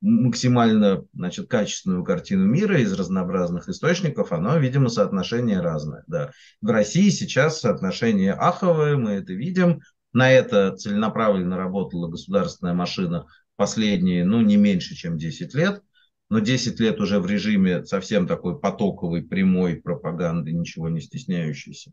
максимально 0.00 1.04
значит, 1.12 1.48
качественную 1.48 2.04
картину 2.04 2.46
мира 2.46 2.80
из 2.80 2.92
разнообразных 2.92 3.68
источников, 3.68 4.32
оно, 4.32 4.56
видимо, 4.58 4.88
соотношение 4.88 5.60
разное. 5.60 6.04
Да. 6.06 6.30
В 6.60 6.68
России 6.68 7.08
сейчас 7.08 7.60
соотношение 7.60 8.32
аховое, 8.32 8.96
мы 8.96 9.12
это 9.12 9.32
видим, 9.32 9.80
на 10.12 10.30
это 10.30 10.76
целенаправленно 10.76 11.56
работала 11.56 12.08
государственная 12.08 12.74
машина 12.74 13.26
последние, 13.56 14.24
ну, 14.24 14.40
не 14.40 14.56
меньше, 14.56 14.94
чем 14.94 15.18
10 15.18 15.54
лет. 15.54 15.82
Но 16.30 16.40
10 16.40 16.78
лет 16.80 17.00
уже 17.00 17.20
в 17.20 17.26
режиме 17.26 17.86
совсем 17.86 18.26
такой 18.26 18.58
потоковой, 18.60 19.22
прямой 19.22 19.76
пропаганды, 19.76 20.52
ничего 20.52 20.90
не 20.90 21.00
стесняющейся. 21.00 21.92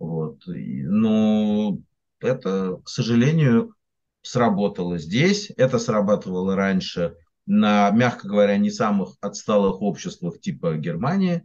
Вот. 0.00 0.42
Но 0.46 1.78
это, 2.20 2.80
к 2.84 2.88
сожалению, 2.88 3.74
сработало 4.22 4.98
здесь. 4.98 5.52
Это 5.56 5.78
срабатывало 5.78 6.56
раньше 6.56 7.14
на, 7.48 7.90
мягко 7.90 8.28
говоря, 8.28 8.58
не 8.58 8.70
самых 8.70 9.16
отсталых 9.22 9.80
обществах 9.80 10.38
типа 10.38 10.76
Германии, 10.76 11.44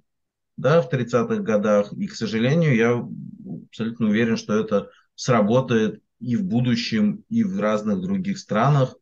да, 0.57 0.81
в 0.81 0.91
30-х 0.91 1.37
годах. 1.37 1.93
И, 1.93 2.07
к 2.07 2.13
сожалению, 2.13 2.75
я 2.75 3.07
абсолютно 3.67 4.09
уверен, 4.09 4.35
что 4.35 4.53
это 4.53 4.89
сработает 5.15 6.03
и 6.19 6.35
в 6.35 6.43
будущем, 6.43 7.23
и 7.29 7.43
в 7.43 7.57
разных 7.57 8.01
других 8.01 8.37
странах, 8.37 8.95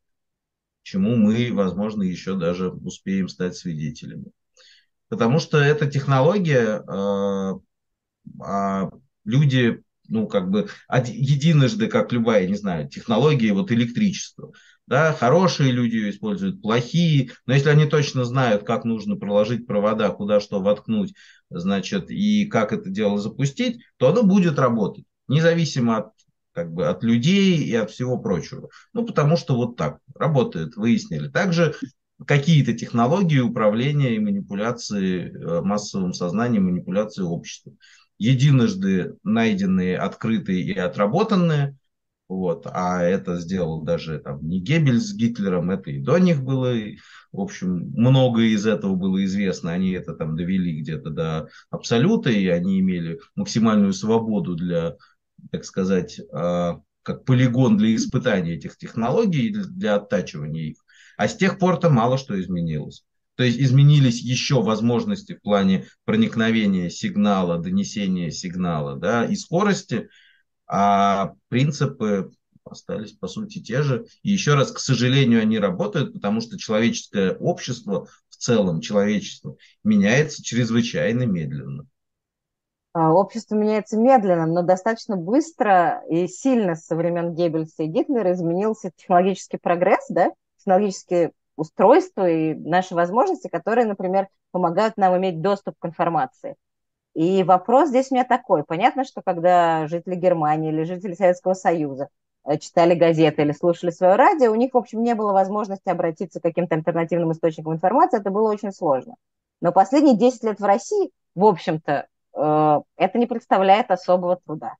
чему 0.83 1.15
мы, 1.15 1.51
возможно, 1.51 2.03
еще 2.03 2.37
даже 2.37 2.69
успеем 2.69 3.27
стать 3.27 3.55
свидетелями. 3.55 4.31
Потому 5.09 5.39
что 5.39 5.57
эта 5.57 5.89
технология, 5.89 6.83
э, 6.87 7.53
э, 8.45 8.89
люди, 9.25 9.83
ну, 10.07 10.27
как 10.27 10.51
бы, 10.51 10.69
единожды, 10.87 11.87
как 11.87 12.11
любая, 12.11 12.47
не 12.47 12.55
знаю, 12.55 12.87
технология, 12.87 13.53
вот 13.53 13.71
электричество, 13.71 14.53
да, 14.91 15.13
хорошие 15.13 15.71
люди 15.71 15.95
ее 15.95 16.09
используют, 16.09 16.61
плохие, 16.61 17.31
но 17.45 17.53
если 17.53 17.69
они 17.69 17.85
точно 17.85 18.25
знают, 18.25 18.63
как 18.63 18.83
нужно 18.83 19.15
проложить 19.15 19.65
провода, 19.65 20.09
куда 20.09 20.41
что 20.41 20.59
воткнуть, 20.61 21.13
значит, 21.49 22.11
и 22.11 22.45
как 22.45 22.73
это 22.73 22.89
дело 22.89 23.17
запустить, 23.17 23.79
то 23.95 24.09
оно 24.09 24.23
будет 24.23 24.59
работать, 24.59 25.05
независимо 25.29 25.95
от 25.95 26.11
как 26.51 26.73
бы 26.73 26.87
от 26.87 27.03
людей 27.03 27.59
и 27.59 27.73
от 27.73 27.89
всего 27.89 28.17
прочего. 28.17 28.67
Ну, 28.91 29.05
потому 29.05 29.37
что 29.37 29.55
вот 29.55 29.77
так 29.77 29.99
работает, 30.13 30.75
выяснили. 30.75 31.29
Также 31.29 31.73
какие-то 32.27 32.73
технологии 32.73 33.39
управления 33.39 34.17
и 34.17 34.19
манипуляции 34.19 35.31
э, 35.31 35.61
массовым 35.61 36.11
сознанием, 36.11 36.65
манипуляции 36.65 37.21
обществом. 37.21 37.77
Единожды 38.17 39.15
найденные, 39.23 39.97
открытые 39.97 40.63
и 40.63 40.77
отработанные, 40.77 41.77
вот, 42.31 42.65
а 42.65 43.03
это 43.03 43.37
сделал 43.39 43.81
даже 43.81 44.19
там, 44.19 44.47
не 44.47 44.61
Геббельс 44.61 45.09
с 45.09 45.13
Гитлером, 45.13 45.69
это 45.69 45.91
и 45.91 45.99
до 45.99 46.17
них 46.17 46.43
было. 46.43 46.73
И, 46.73 46.97
в 47.33 47.41
общем, 47.41 47.91
многое 47.93 48.47
из 48.47 48.65
этого 48.65 48.95
было 48.95 49.23
известно. 49.25 49.73
Они 49.73 49.91
это 49.91 50.13
там 50.13 50.37
довели 50.37 50.79
где-то 50.79 51.09
до 51.09 51.49
абсолюта, 51.69 52.29
и 52.29 52.47
они 52.47 52.79
имели 52.79 53.19
максимальную 53.35 53.91
свободу 53.91 54.55
для 54.55 54.95
так 55.51 55.65
сказать, 55.65 56.21
а, 56.31 56.79
как 57.03 57.25
полигон 57.25 57.75
для 57.77 57.95
испытания 57.95 58.53
этих 58.53 58.77
технологий, 58.77 59.49
для 59.49 59.95
оттачивания 59.95 60.69
их. 60.69 60.77
А 61.17 61.27
с 61.27 61.35
тех 61.35 61.59
пор-то 61.59 61.89
мало 61.89 62.17
что 62.17 62.39
изменилось. 62.39 63.03
То 63.35 63.43
есть 63.43 63.59
изменились 63.59 64.21
еще 64.21 64.61
возможности 64.61 65.33
в 65.33 65.41
плане 65.41 65.87
проникновения 66.05 66.89
сигнала, 66.89 67.57
донесения 67.57 68.29
сигнала 68.29 68.95
да, 68.95 69.25
и 69.25 69.35
скорости, 69.35 70.09
а 70.73 71.33
принципы 71.49 72.31
остались 72.63 73.11
по 73.11 73.27
сути 73.27 73.61
те 73.61 73.81
же. 73.81 74.05
И 74.23 74.31
еще 74.31 74.53
раз, 74.53 74.71
к 74.71 74.79
сожалению, 74.79 75.41
они 75.41 75.59
работают, 75.59 76.13
потому 76.13 76.39
что 76.39 76.57
человеческое 76.57 77.33
общество 77.33 78.07
в 78.29 78.35
целом, 78.37 78.79
человечество 78.79 79.57
меняется 79.83 80.41
чрезвычайно 80.41 81.23
медленно. 81.23 81.87
А, 82.93 83.13
общество 83.13 83.55
меняется 83.55 83.97
медленно, 83.97 84.45
но 84.45 84.61
достаточно 84.61 85.17
быстро 85.17 86.03
и 86.09 86.27
сильно 86.27 86.75
со 86.75 86.95
времен 86.95 87.33
Геббельса 87.33 87.83
и 87.83 87.87
Гитлера 87.87 88.31
изменился 88.31 88.91
технологический 88.95 89.57
прогресс, 89.57 90.05
да, 90.07 90.31
технологические 90.57 91.31
устройства 91.57 92.29
и 92.29 92.53
наши 92.53 92.95
возможности, 92.95 93.49
которые, 93.49 93.85
например, 93.85 94.27
помогают 94.51 94.95
нам 94.95 95.17
иметь 95.17 95.41
доступ 95.41 95.75
к 95.79 95.85
информации. 95.85 96.55
И 97.13 97.43
вопрос 97.43 97.89
здесь 97.89 98.11
у 98.11 98.15
меня 98.15 98.23
такой. 98.23 98.63
Понятно, 98.63 99.03
что 99.03 99.21
когда 99.21 99.87
жители 99.87 100.15
Германии 100.15 100.71
или 100.71 100.83
жители 100.83 101.13
Советского 101.13 101.53
Союза 101.53 102.07
э, 102.45 102.57
читали 102.57 102.95
газеты 102.95 103.41
или 103.41 103.51
слушали 103.51 103.91
свое 103.91 104.15
радио, 104.15 104.51
у 104.51 104.55
них, 104.55 104.73
в 104.73 104.77
общем, 104.77 105.03
не 105.03 105.15
было 105.15 105.33
возможности 105.33 105.89
обратиться 105.89 106.39
к 106.39 106.43
каким-то 106.43 106.75
альтернативным 106.75 107.31
источникам 107.31 107.73
информации, 107.73 108.19
это 108.19 108.31
было 108.31 108.49
очень 108.49 108.71
сложно. 108.71 109.15
Но 109.59 109.71
последние 109.71 110.17
10 110.17 110.43
лет 110.43 110.59
в 110.59 110.65
России, 110.65 111.11
в 111.35 111.45
общем-то, 111.45 112.07
Э, 112.33 112.81
это 112.97 113.17
не 113.17 113.25
представляет 113.27 113.91
особого 113.91 114.37
труда. 114.37 114.75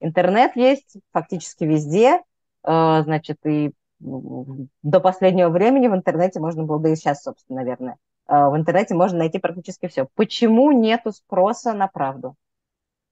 Интернет 0.00 0.56
есть 0.56 0.96
фактически 1.12 1.64
везде, 1.64 2.20
э, 2.64 3.02
значит, 3.02 3.38
и 3.46 3.72
до 3.98 5.00
последнего 5.00 5.48
времени 5.48 5.88
в 5.88 5.94
интернете 5.94 6.38
можно 6.38 6.64
было, 6.64 6.78
да 6.78 6.90
и 6.90 6.96
сейчас, 6.96 7.22
собственно, 7.22 7.60
наверное, 7.60 7.96
в 8.28 8.56
интернете 8.56 8.94
можно 8.94 9.18
найти 9.18 9.38
практически 9.38 9.88
все. 9.88 10.08
Почему 10.14 10.72
нету 10.72 11.12
спроса 11.12 11.72
на 11.72 11.86
правду? 11.86 12.34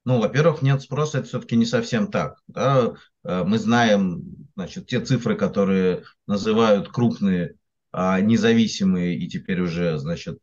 Ну, 0.05 0.21
во-первых, 0.21 0.61
нет 0.61 0.83
спроса, 0.83 1.19
это 1.19 1.29
все-таки 1.29 1.57
не 1.57 1.65
совсем 1.65 2.09
так. 2.09 2.39
Да? 2.47 2.93
Мы 3.23 3.59
знаем, 3.59 4.23
значит, 4.55 4.87
те 4.87 5.01
цифры, 5.01 5.35
которые 5.35 6.03
называют 6.27 6.89
крупные, 6.89 7.55
а, 7.91 8.21
независимые 8.21 9.17
и 9.17 9.29
теперь 9.29 9.61
уже, 9.61 9.97
значит, 9.99 10.39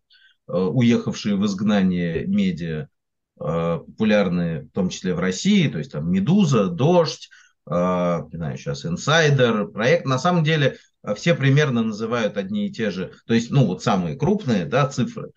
уехавшие 0.48 1.36
в 1.36 1.46
изгнание 1.46 2.26
медиа, 2.26 2.88
популярные, 3.36 4.64
в 4.64 4.72
том 4.72 4.90
числе 4.90 5.14
в 5.14 5.20
России, 5.20 5.68
то 5.68 5.78
есть 5.78 5.92
там 5.92 6.12
«Медуза», 6.12 6.68
«Дождь», 6.68 7.30
не 7.68 8.38
знаю, 8.38 8.58
сейчас 8.58 8.86
«Инсайдер», 8.86 9.68
проект. 9.68 10.06
На 10.06 10.18
самом 10.18 10.44
деле 10.44 10.78
все 11.16 11.36
примерно 11.36 11.84
называют 11.84 12.38
одни 12.38 12.68
и 12.68 12.72
те 12.72 12.92
же, 12.92 13.14
то 13.26 13.34
есть, 13.34 13.52
ну, 13.52 13.66
вот 13.66 13.84
самые 13.84 14.16
крупные, 14.16 14.66
да, 14.66 14.88
цифры. 14.88 15.32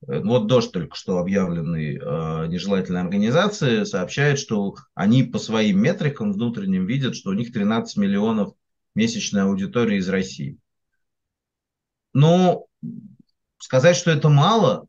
Вот 0.00 0.46
«Дождь» 0.46 0.70
только 0.70 0.94
что 0.94 1.18
объявленный 1.18 1.96
э, 1.96 2.46
нежелательной 2.46 3.00
организации 3.00 3.82
сообщает, 3.82 4.38
что 4.38 4.76
они 4.94 5.24
по 5.24 5.40
своим 5.40 5.82
метрикам 5.82 6.32
внутренним 6.32 6.86
видят, 6.86 7.16
что 7.16 7.30
у 7.30 7.34
них 7.34 7.52
13 7.52 7.96
миллионов 7.96 8.52
месячной 8.94 9.42
аудитории 9.42 9.98
из 9.98 10.08
России. 10.08 10.56
Но 12.12 12.66
сказать, 13.58 13.96
что 13.96 14.12
это 14.12 14.28
мало, 14.28 14.86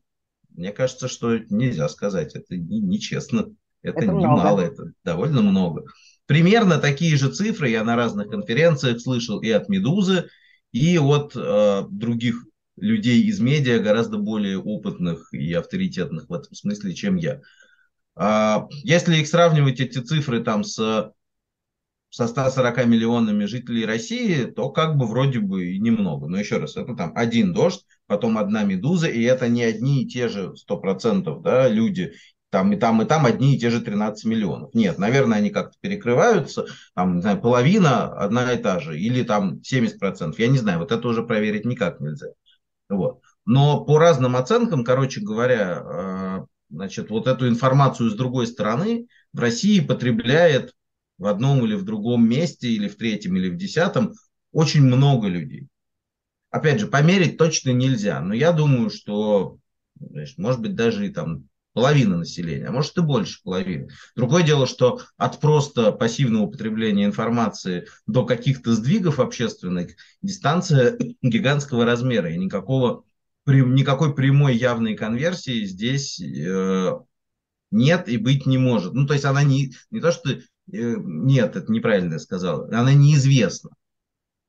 мне 0.49 0.71
кажется, 0.71 1.07
что 1.07 1.37
нельзя 1.37 1.89
сказать, 1.89 2.35
это 2.35 2.55
нечестно, 2.55 3.47
это, 3.81 4.01
это 4.01 4.11
немало, 4.11 4.61
это 4.61 4.93
довольно 5.03 5.41
много. 5.41 5.85
Примерно 6.29 6.77
такие 6.77 7.17
же 7.17 7.31
цифры 7.31 7.69
я 7.69 7.83
на 7.83 7.95
разных 7.95 8.29
конференциях 8.29 9.01
слышал 9.01 9.41
и 9.41 9.49
от 9.49 9.67
«Медузы», 9.67 10.29
и 10.71 10.99
от 10.99 11.35
э, 11.35 11.85
других 11.89 12.45
людей 12.77 13.23
из 13.23 13.39
медиа, 13.39 13.79
гораздо 13.79 14.19
более 14.19 14.59
опытных 14.59 15.33
и 15.33 15.51
авторитетных 15.53 16.29
в 16.29 16.33
этом 16.33 16.53
смысле, 16.53 16.93
чем 16.93 17.15
я. 17.15 17.41
А, 18.15 18.67
если 18.83 19.15
их 19.15 19.27
сравнивать, 19.27 19.79
эти 19.79 19.97
цифры 19.97 20.43
там 20.43 20.63
с 20.63 21.11
со 22.11 22.27
140 22.27 22.85
миллионами 22.85 23.45
жителей 23.45 23.87
России, 23.87 24.45
то 24.45 24.69
как 24.69 24.97
бы 24.97 25.07
вроде 25.07 25.39
бы 25.39 25.73
и 25.73 25.79
немного. 25.79 26.27
Но 26.27 26.37
еще 26.37 26.57
раз, 26.57 26.77
это 26.77 26.95
там 26.95 27.11
один 27.15 27.53
дождь, 27.53 27.87
потом 28.05 28.37
одна 28.37 28.63
медуза, 28.63 29.07
и 29.07 29.23
это 29.23 29.47
не 29.47 29.63
одни 29.63 30.03
и 30.03 30.07
те 30.07 30.27
же 30.27 30.53
100% 30.55 31.41
да, 31.41 31.67
люди. 31.67 32.13
Там 32.49 32.73
и 32.73 32.77
там, 32.77 33.01
и 33.01 33.05
там 33.05 33.25
одни 33.25 33.55
и 33.55 33.59
те 33.59 33.69
же 33.69 33.79
13 33.79 34.25
миллионов. 34.25 34.73
Нет, 34.73 34.97
наверное, 34.97 35.37
они 35.37 35.51
как-то 35.51 35.77
перекрываются. 35.81 36.65
Там, 36.95 37.17
не 37.17 37.21
знаю, 37.21 37.39
половина 37.39 38.11
одна 38.13 38.53
и 38.53 38.57
та 38.57 38.79
же. 38.79 38.99
Или 38.99 39.23
там 39.23 39.61
70%. 39.61 40.39
Я 40.39 40.47
не 40.47 40.57
знаю, 40.57 40.79
вот 40.79 40.91
это 40.91 41.07
уже 41.07 41.23
проверить 41.23 41.65
никак 41.65 41.99
нельзя. 41.99 42.27
Вот. 42.89 43.21
Но 43.45 43.83
по 43.83 43.99
разным 43.99 44.35
оценкам, 44.35 44.83
короче 44.83 45.21
говоря, 45.21 45.83
э, 45.83 46.45
значит, 46.69 47.11
вот 47.11 47.27
эту 47.27 47.47
информацию 47.47 48.09
с 48.09 48.15
другой 48.15 48.47
стороны 48.47 49.07
в 49.31 49.39
России 49.39 49.79
потребляет 49.79 50.73
в 51.19 51.27
одном 51.27 51.65
или 51.65 51.75
в 51.75 51.83
другом 51.83 52.27
месте, 52.27 52.69
или 52.69 52.87
в 52.87 52.97
третьем, 52.97 53.35
или 53.35 53.49
в 53.49 53.57
десятом, 53.57 54.13
очень 54.51 54.83
много 54.83 55.27
людей. 55.27 55.67
Опять 56.49 56.79
же, 56.79 56.87
померить 56.87 57.37
точно 57.37 57.71
нельзя, 57.71 58.21
но 58.21 58.33
я 58.33 58.51
думаю, 58.53 58.89
что, 58.89 59.57
значит, 59.99 60.37
может 60.39 60.61
быть, 60.61 60.75
даже 60.75 61.05
и 61.05 61.09
там 61.09 61.48
половина 61.73 62.17
населения, 62.17 62.67
а 62.67 62.71
может 62.71 62.97
и 62.97 63.01
больше 63.01 63.41
половины. 63.43 63.89
Другое 64.15 64.43
дело, 64.43 64.65
что 64.65 65.01
от 65.17 65.39
просто 65.39 65.91
пассивного 65.91 66.43
употребления 66.43 67.05
информации 67.05 67.87
до 68.07 68.25
каких-то 68.25 68.73
сдвигов 68.73 69.19
общественных 69.19 69.95
дистанция 70.21 70.97
гигантского 71.21 71.85
размера, 71.85 72.31
и 72.31 72.37
никакого, 72.37 73.03
никакой 73.45 74.15
прямой 74.15 74.55
явной 74.57 74.95
конверсии 74.95 75.65
здесь 75.65 76.19
э, 76.19 76.91
нет 77.71 78.09
и 78.09 78.17
быть 78.17 78.45
не 78.45 78.57
может. 78.57 78.93
Ну, 78.93 79.05
то 79.05 79.13
есть 79.13 79.25
она 79.25 79.43
не, 79.43 79.73
не 79.91 80.01
то, 80.01 80.11
что... 80.11 80.31
Э, 80.31 80.41
нет, 80.67 81.55
это 81.55 81.71
неправильно 81.71 82.13
я 82.13 82.19
сказал. 82.19 82.65
Она 82.65 82.93
неизвестна. 82.93 83.71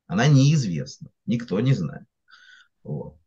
Она 0.07 0.27
неизвестна. 0.27 1.11
Никто 1.27 1.61
не 1.61 1.75
знает. 1.75 2.07
Вот. 2.83 3.20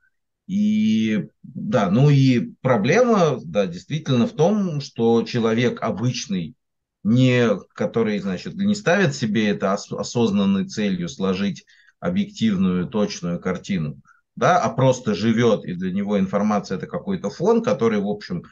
И 0.48 1.28
да, 1.42 1.90
ну 1.90 2.10
и 2.10 2.52
проблема, 2.62 3.40
да, 3.44 3.66
действительно 3.66 4.28
в 4.28 4.34
том, 4.34 4.82
что 4.82 5.24
человек 5.24 5.82
обычный, 5.82 6.56
не, 7.04 7.50
который, 7.74 8.20
значит, 8.20 8.56
не 8.56 8.76
ставит 8.76 9.16
себе 9.16 9.50
это 9.50 9.74
осознанной 9.74 10.66
целью 10.68 11.08
сложить 11.08 11.66
объективную, 12.00 12.88
точную 12.88 13.40
картину, 13.40 14.02
да, 14.36 14.60
а 14.60 14.70
просто 14.70 15.16
живет, 15.16 15.64
и 15.66 15.74
для 15.74 15.92
него 15.92 16.20
информация 16.20 16.78
это 16.78 16.88
какой-то 16.88 17.30
фон, 17.30 17.64
который, 17.64 18.00
в 18.00 18.08
общем, 18.08 18.44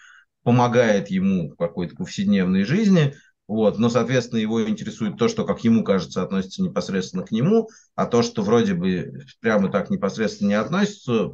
помогает 0.44 1.10
ему 1.10 1.52
в 1.52 1.56
какой-то 1.56 1.96
повседневной 1.96 2.64
жизни, 2.64 3.14
вот, 3.48 3.78
но, 3.78 3.90
соответственно, 3.90 4.40
его 4.40 4.66
интересует 4.68 5.18
то, 5.18 5.28
что, 5.28 5.44
как 5.44 5.62
ему 5.66 5.84
кажется, 5.84 6.24
относится 6.24 6.64
непосредственно 6.64 7.24
к 7.24 7.32
нему, 7.32 7.68
а 7.96 8.06
то, 8.06 8.24
что 8.24 8.44
вроде 8.44 8.74
бы 8.74 9.26
прямо 9.42 9.70
так 9.70 9.90
непосредственно 9.90 10.50
не 10.50 10.54
относится, 10.54 11.32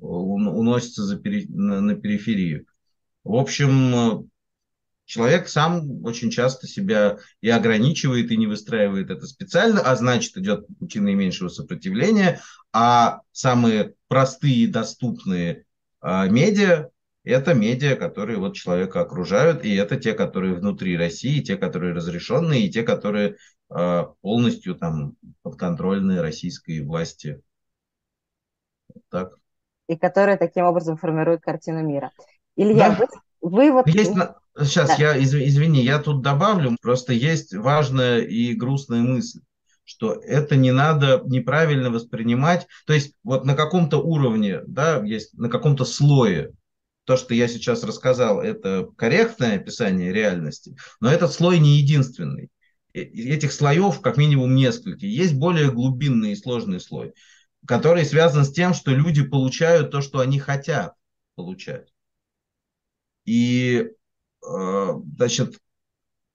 уносится 0.00 1.04
за 1.04 1.16
пери... 1.16 1.46
на, 1.48 1.80
на 1.80 1.94
периферию. 1.94 2.66
В 3.24 3.34
общем, 3.34 4.28
человек 5.04 5.48
сам 5.48 6.04
очень 6.04 6.30
часто 6.30 6.66
себя 6.66 7.18
и 7.40 7.48
ограничивает, 7.48 8.30
и 8.30 8.36
не 8.36 8.46
выстраивает 8.46 9.10
это 9.10 9.26
специально, 9.26 9.80
а 9.80 9.96
значит, 9.96 10.36
идет 10.36 10.66
по 10.66 10.74
пути 10.74 11.00
наименьшего 11.00 11.48
сопротивления, 11.48 12.40
а 12.72 13.20
самые 13.32 13.94
простые 14.08 14.56
и 14.56 14.66
доступные 14.66 15.64
а, 16.00 16.28
медиа 16.28 16.90
это 17.26 17.54
медиа, 17.54 17.96
которые 17.96 18.38
вот 18.38 18.54
человека 18.54 19.00
окружают, 19.00 19.64
и 19.64 19.74
это 19.74 19.96
те, 19.96 20.14
которые 20.14 20.54
внутри 20.54 20.96
России, 20.96 21.42
те, 21.42 21.56
которые 21.56 21.92
разрешенные, 21.92 22.64
и 22.64 22.70
те, 22.70 22.84
которые 22.84 23.36
э, 23.68 24.02
полностью 24.20 24.76
там 24.76 25.16
подконтрольны 25.42 26.22
российской 26.22 26.80
власти. 26.82 27.42
Так. 29.10 29.38
И 29.88 29.96
которые 29.96 30.36
таким 30.36 30.64
образом 30.64 30.96
формируют 30.96 31.42
картину 31.42 31.82
мира. 31.82 32.10
Илья, 32.56 32.90
да. 32.90 33.06
вы, 33.40 33.50
вы 33.50 33.72
вот... 33.72 33.86
Есть, 33.86 34.12
сейчас, 34.58 34.88
да. 34.88 35.14
я, 35.14 35.22
извини, 35.22 35.82
я 35.82 35.98
тут 35.98 36.22
добавлю, 36.22 36.76
просто 36.82 37.12
есть 37.12 37.54
важная 37.54 38.20
и 38.20 38.54
грустная 38.54 39.00
мысль 39.00 39.40
что 39.88 40.14
это 40.14 40.56
не 40.56 40.72
надо 40.72 41.22
неправильно 41.26 41.90
воспринимать. 41.90 42.66
То 42.86 42.92
есть 42.92 43.14
вот 43.22 43.44
на 43.44 43.54
каком-то 43.54 43.98
уровне, 43.98 44.60
да, 44.66 45.00
есть 45.04 45.38
на 45.38 45.48
каком-то 45.48 45.84
слое 45.84 46.50
то, 47.04 47.16
что 47.16 47.34
я 47.34 47.46
сейчас 47.46 47.84
рассказал, 47.84 48.40
это 48.40 48.88
корректное 48.96 49.56
описание 49.56 50.12
реальности, 50.12 50.76
но 51.00 51.08
этот 51.08 51.32
слой 51.32 51.60
не 51.60 51.78
единственный. 51.78 52.50
Этих 52.92 53.52
слоев 53.52 54.00
как 54.00 54.16
минимум 54.16 54.54
несколько. 54.54 55.06
Есть 55.06 55.34
более 55.34 55.70
глубинный 55.70 56.32
и 56.32 56.36
сложный 56.36 56.80
слой, 56.80 57.12
который 57.66 58.04
связан 58.04 58.44
с 58.44 58.52
тем, 58.52 58.74
что 58.74 58.92
люди 58.92 59.22
получают 59.22 59.90
то, 59.90 60.00
что 60.00 60.20
они 60.20 60.38
хотят 60.38 60.94
получать. 61.34 61.92
И, 63.24 63.90
э, 64.46 64.92
значит, 65.16 65.58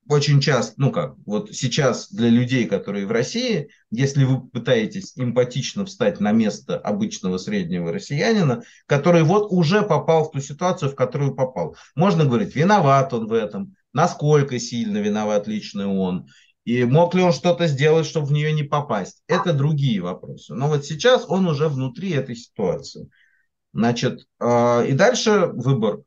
очень 0.08 0.42
часто, 0.42 0.74
ну 0.78 0.92
как, 0.92 1.16
вот 1.26 1.54
сейчас 1.54 2.12
для 2.12 2.30
людей, 2.30 2.66
которые 2.68 3.06
в 3.06 3.12
России, 3.12 3.70
если 3.92 4.26
вы 4.26 4.46
пытаетесь 4.46 5.14
эмпатично 5.16 5.86
встать 5.86 6.20
на 6.20 6.32
место 6.32 6.78
обычного 6.78 7.38
среднего 7.38 7.94
россиянина, 7.94 8.64
который 8.88 9.24
вот 9.24 9.52
уже 9.52 9.84
попал 9.84 10.26
в 10.26 10.32
ту 10.32 10.42
ситуацию, 10.42 10.92
в 10.92 10.96
которую 10.96 11.36
попал, 11.36 11.78
можно 11.96 12.26
говорить, 12.26 12.56
виноват 12.56 13.14
он 13.14 13.28
в 13.28 13.34
этом, 13.34 13.76
насколько 13.94 14.60
сильно 14.60 14.98
виноват 14.98 15.48
лично 15.48 15.94
он, 15.94 16.28
и 16.64 16.84
мог 16.84 17.16
ли 17.16 17.24
он 17.24 17.34
что-то 17.34 17.68
сделать, 17.68 18.06
чтобы 18.06 18.28
в 18.28 18.32
нее 18.32 18.54
не 18.54 18.64
попасть. 18.64 19.24
Это 19.28 19.54
другие 19.54 20.02
вопросы. 20.02 20.54
Но 20.54 20.68
вот 20.68 20.86
сейчас 20.86 21.26
он 21.28 21.48
уже 21.48 21.68
внутри 21.68 22.12
этой 22.12 22.36
ситуации. 22.36 23.10
Значит, 23.74 24.28
э, 24.40 24.88
и 24.88 24.94
дальше 24.94 25.48
выбор. 25.54 26.02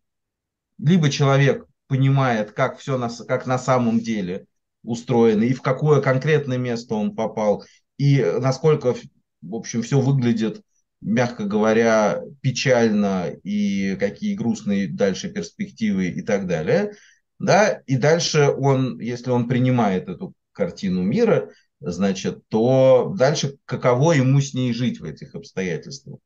Либо 0.79 1.11
человек 1.11 1.67
понимает, 1.88 2.53
как 2.53 2.79
все 2.79 2.99
на, 2.99 3.09
как 3.09 3.47
на 3.47 3.59
самом 3.59 4.01
деле 4.01 4.47
устроено, 4.83 5.43
и 5.45 5.55
в 5.55 5.62
какое 5.62 6.01
конкретное 6.01 6.59
место 6.59 6.95
он 6.95 7.14
попал, 7.14 7.64
и 7.97 8.23
насколько, 8.40 8.95
в 9.40 9.55
общем, 9.55 9.83
все 9.83 10.01
выглядит, 10.01 10.61
мягко 11.01 11.45
говоря, 11.45 12.21
печально, 12.40 13.31
и 13.43 13.97
какие 13.97 14.35
грустные 14.35 14.88
дальше 14.88 15.31
перспективы 15.31 16.09
и 16.09 16.23
так 16.23 16.47
далее. 16.47 16.93
Да? 17.38 17.83
И 17.87 17.97
дальше 17.97 18.49
он, 18.51 18.99
если 18.99 19.31
он 19.31 19.49
принимает 19.49 20.09
эту 20.09 20.35
картину 20.55 21.03
мира, 21.03 21.51
значит, 21.81 22.49
то 22.49 23.12
дальше 23.17 23.59
каково 23.67 24.12
ему 24.12 24.40
с 24.40 24.55
ней 24.55 24.73
жить 24.73 25.01
в 25.01 25.05
этих 25.05 25.35
обстоятельствах? 25.35 26.21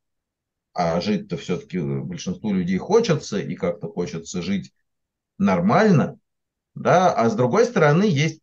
А 0.72 1.00
жить-то 1.00 1.36
все-таки 1.36 1.80
большинству 1.80 2.52
людей 2.52 2.78
хочется, 2.78 3.40
и 3.40 3.56
как-то 3.56 3.88
хочется 3.88 4.42
жить 4.42 4.72
нормально, 5.38 6.18
да, 6.74 7.12
а 7.12 7.28
с 7.28 7.34
другой 7.34 7.64
стороны 7.64 8.04
есть 8.04 8.40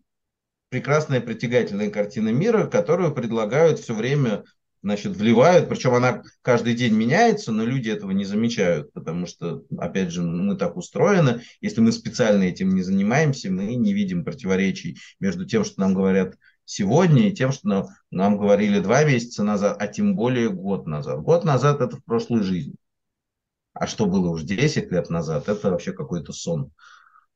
прекрасная 0.69 1.21
притягательная 1.21 1.89
картина 1.89 2.29
мира, 2.29 2.67
которую 2.67 3.13
предлагают 3.13 3.79
все 3.79 3.93
время, 3.93 4.43
значит, 4.85 5.17
вливают, 5.17 5.67
причем 5.67 5.95
она 5.95 6.21
каждый 6.43 6.75
день 6.75 6.93
меняется, 6.93 7.51
но 7.51 7.65
люди 7.65 7.89
этого 7.89 8.11
не 8.11 8.23
замечают, 8.23 8.93
потому 8.93 9.25
что, 9.25 9.63
опять 9.79 10.11
же, 10.11 10.21
мы 10.21 10.55
так 10.55 10.77
устроены, 10.77 11.41
если 11.59 11.81
мы 11.81 11.91
специально 11.91 12.43
этим 12.43 12.75
не 12.75 12.83
занимаемся, 12.83 13.51
мы 13.51 13.73
не 13.73 13.93
видим 13.93 14.23
противоречий 14.23 14.99
между 15.19 15.43
тем, 15.45 15.65
что 15.65 15.81
нам 15.81 15.95
говорят 15.95 16.35
сегодня, 16.65 17.27
и 17.27 17.33
тем, 17.33 17.51
что 17.51 17.67
нам, 17.67 17.85
нам 18.11 18.37
говорили 18.37 18.79
два 18.79 19.03
месяца 19.03 19.43
назад, 19.43 19.77
а 19.79 19.87
тем 19.87 20.15
более 20.15 20.51
год 20.51 20.85
назад. 20.85 21.19
Год 21.21 21.45
назад 21.45 21.81
это 21.81 21.97
в 21.97 22.03
прошлой 22.03 22.43
жизни. 22.43 22.75
А 23.73 23.87
что 23.87 24.05
было 24.05 24.29
уж 24.29 24.43
10 24.43 24.91
лет 24.91 25.09
назад, 25.09 25.49
это 25.49 25.71
вообще 25.71 25.93
какой-то 25.93 26.31
сон. 26.31 26.69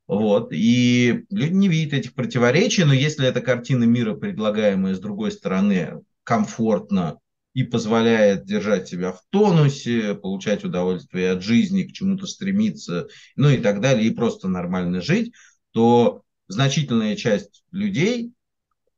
Вот. 0.06 0.50
И 0.52 1.26
люди 1.32 1.54
не 1.54 1.68
видят 1.68 1.94
этих 1.94 2.14
противоречий, 2.14 2.84
но 2.84 2.94
если 2.94 3.28
эта 3.28 3.42
картина 3.42 3.86
мира, 3.86 4.14
предлагаемая 4.14 4.94
с 4.94 5.00
другой 5.00 5.32
стороны, 5.32 6.04
комфортно 6.24 7.18
и 7.60 7.64
позволяет 7.64 8.46
держать 8.46 8.88
себя 8.88 9.12
в 9.12 9.22
тонусе, 9.30 10.16
получать 10.16 10.64
удовольствие 10.64 11.32
от 11.32 11.44
жизни, 11.44 11.84
к 11.84 11.92
чему-то 11.92 12.26
стремиться, 12.26 13.08
ну 13.36 13.50
и 13.50 13.58
так 13.58 13.82
далее, 13.82 14.08
и 14.08 14.14
просто 14.14 14.48
нормально 14.48 15.02
жить, 15.02 15.34
то 15.72 16.24
значительная 16.48 17.16
часть 17.16 17.64
людей 17.72 18.34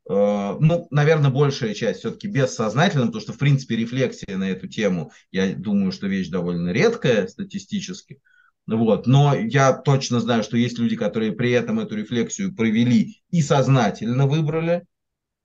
Э, 0.10 0.58
ну, 0.60 0.88
наверное, 0.92 1.30
большая 1.30 1.74
часть 1.74 2.00
все-таки 2.00 2.28
бессознательно, 2.28 3.06
потому 3.06 3.22
что, 3.22 3.34
в 3.34 3.38
принципе, 3.38 3.78
рефлексия 3.78 4.38
на 4.38 4.50
эту 4.50 4.68
тему, 4.68 5.12
я 5.32 5.54
думаю, 5.56 5.92
что 5.92 6.08
вещь 6.08 6.30
довольно 6.30 6.72
редкая 6.72 7.28
статистически. 7.28 8.22
Вот. 8.68 9.08
Но 9.08 9.36
я 9.36 9.74
точно 9.74 10.20
знаю, 10.20 10.44
что 10.44 10.58
есть 10.58 10.78
люди, 10.80 10.96
которые 10.96 11.32
при 11.32 11.52
этом 11.52 11.80
эту 11.80 11.96
рефлексию 11.96 12.56
провели 12.56 13.22
и 13.30 13.42
сознательно 13.42 14.28
выбрали 14.28 14.86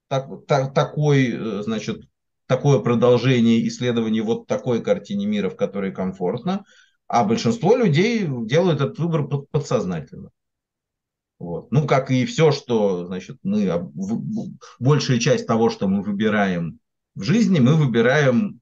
так, 0.08 0.28
так, 0.46 0.74
такой, 0.74 1.30
э, 1.32 1.62
значит, 1.62 2.02
такое 2.46 2.78
продолжение 2.78 3.66
исследования 3.68 4.22
вот 4.22 4.46
такой 4.46 4.82
картине 4.82 5.26
мира, 5.26 5.50
в 5.50 5.56
которой 5.56 5.92
комфортно, 5.92 6.64
а 7.06 7.24
большинство 7.24 7.76
людей 7.76 8.26
делают 8.26 8.80
этот 8.80 8.98
выбор 8.98 9.26
подсознательно. 9.26 10.30
Вот. 11.38 11.70
Ну, 11.70 11.86
как 11.86 12.10
и 12.10 12.24
все, 12.24 12.50
что, 12.50 13.06
значит, 13.06 13.38
мы, 13.42 13.90
большая 14.78 15.18
часть 15.18 15.46
того, 15.46 15.68
что 15.68 15.86
мы 15.86 16.02
выбираем 16.02 16.80
в 17.14 17.22
жизни, 17.22 17.60
мы 17.60 17.74
выбираем 17.74 18.60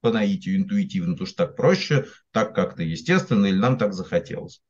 по 0.00 0.10
наитию, 0.10 0.56
интуитивно, 0.56 1.12
потому 1.12 1.26
что 1.26 1.46
так 1.46 1.56
проще, 1.56 2.06
так 2.32 2.54
как-то 2.54 2.82
естественно, 2.82 3.46
или 3.46 3.56
нам 3.56 3.78
так 3.78 3.94
захотелось. 3.94 4.60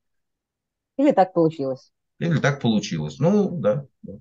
Или 0.98 1.12
так 1.12 1.32
получилось. 1.32 1.90
Или 2.18 2.38
так 2.38 2.60
получилось. 2.60 3.18
Ну, 3.18 3.50
да. 3.58 3.86
да. 4.02 4.18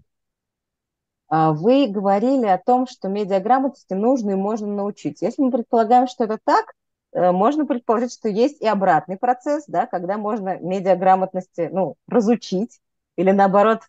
А 1.31 1.53
вы 1.53 1.87
говорили 1.87 2.45
о 2.45 2.57
том, 2.57 2.85
что 2.85 3.07
медиаграмотности 3.07 3.93
нужно 3.93 4.31
и 4.31 4.35
можно 4.35 4.67
научить. 4.67 5.21
Если 5.21 5.41
мы 5.41 5.49
предполагаем, 5.49 6.07
что 6.07 6.25
это 6.25 6.37
так, 6.43 6.73
э, 7.13 7.31
можно 7.31 7.65
предположить, 7.65 8.11
что 8.11 8.27
есть 8.27 8.61
и 8.61 8.67
обратный 8.67 9.15
процесс, 9.15 9.63
да, 9.65 9.85
когда 9.85 10.17
можно 10.17 10.57
медиаграмотности 10.59 11.69
ну, 11.71 11.95
разучить, 12.09 12.81
или 13.15 13.31
наоборот 13.31 13.83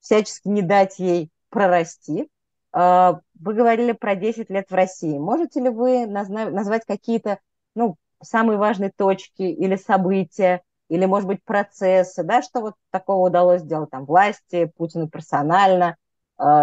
всячески 0.00 0.48
не 0.48 0.60
дать 0.60 0.98
ей 0.98 1.30
прорасти. 1.48 2.28
А, 2.72 3.20
вы 3.40 3.54
говорили 3.54 3.92
про 3.92 4.14
10 4.14 4.50
лет 4.50 4.68
в 4.68 4.74
России. 4.74 5.16
Можете 5.16 5.60
ли 5.60 5.70
вы 5.70 6.06
назвать 6.06 6.84
какие-то 6.84 7.38
ну, 7.74 7.96
самые 8.22 8.58
важные 8.58 8.92
точки 8.94 9.42
или 9.42 9.76
события, 9.76 10.60
или, 10.90 11.06
может 11.06 11.26
быть, 11.26 11.42
процессы, 11.42 12.22
да, 12.22 12.42
что 12.42 12.60
вот 12.60 12.74
такого 12.90 13.28
удалось 13.28 13.62
сделать 13.62 13.88
там 13.88 14.04
власти, 14.04 14.70
Путину 14.76 15.08
персонально, 15.08 15.96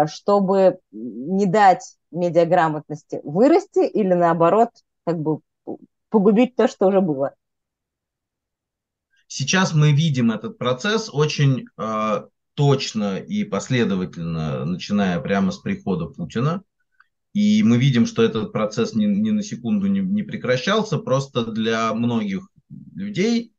чтобы 0.06 0.78
не 0.92 1.46
дать 1.46 1.96
медиаграмотности 2.10 3.20
вырасти 3.24 3.86
или, 3.86 4.12
наоборот, 4.12 4.70
как 5.04 5.18
бы 5.18 5.40
погубить 6.10 6.56
то, 6.56 6.68
что 6.68 6.88
уже 6.88 7.00
было? 7.00 7.34
Сейчас 9.26 9.74
мы 9.74 9.92
видим 9.92 10.32
этот 10.32 10.58
процесс 10.58 11.08
очень 11.12 11.66
э, 11.78 12.22
точно 12.54 13.18
и 13.18 13.44
последовательно, 13.44 14.64
начиная 14.64 15.20
прямо 15.20 15.52
с 15.52 15.58
прихода 15.58 16.06
Путина. 16.06 16.64
И 17.32 17.62
мы 17.62 17.78
видим, 17.78 18.06
что 18.06 18.24
этот 18.24 18.52
процесс 18.52 18.92
ни, 18.94 19.06
ни 19.06 19.30
на 19.30 19.44
секунду 19.44 19.86
не, 19.86 20.00
не 20.00 20.24
прекращался. 20.24 20.98
Просто 20.98 21.46
для 21.46 21.94
многих 21.94 22.48
людей, 22.92 23.52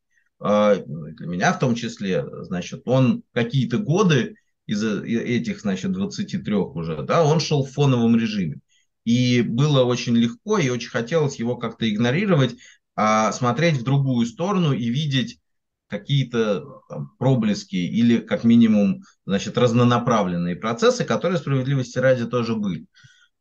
э, 0.43 0.83
для 0.85 1.27
меня 1.27 1.53
в 1.53 1.59
том 1.59 1.75
числе, 1.75 2.25
значит, 2.43 2.81
он 2.85 3.23
какие-то 3.31 3.77
годы 3.77 4.35
из 4.71 4.83
этих, 4.83 5.61
значит, 5.61 5.91
23 5.91 6.53
уже, 6.55 7.03
да, 7.03 7.23
он 7.23 7.39
шел 7.39 7.65
в 7.65 7.71
фоновом 7.71 8.17
режиме. 8.17 8.59
И 9.03 9.41
было 9.41 9.83
очень 9.83 10.15
легко 10.15 10.57
и 10.57 10.69
очень 10.69 10.89
хотелось 10.89 11.37
его 11.37 11.57
как-то 11.57 11.89
игнорировать, 11.89 12.55
а 12.95 13.31
смотреть 13.31 13.77
в 13.77 13.83
другую 13.83 14.25
сторону 14.25 14.73
и 14.73 14.89
видеть 14.89 15.39
какие-то 15.87 16.63
там, 16.87 17.11
проблески 17.19 17.75
или 17.75 18.19
как 18.19 18.43
минимум 18.45 19.01
значит, 19.25 19.57
разнонаправленные 19.57 20.55
процессы, 20.55 21.03
которые 21.03 21.37
справедливости 21.37 21.97
ради 21.97 22.25
тоже 22.25 22.55
были. 22.55 22.85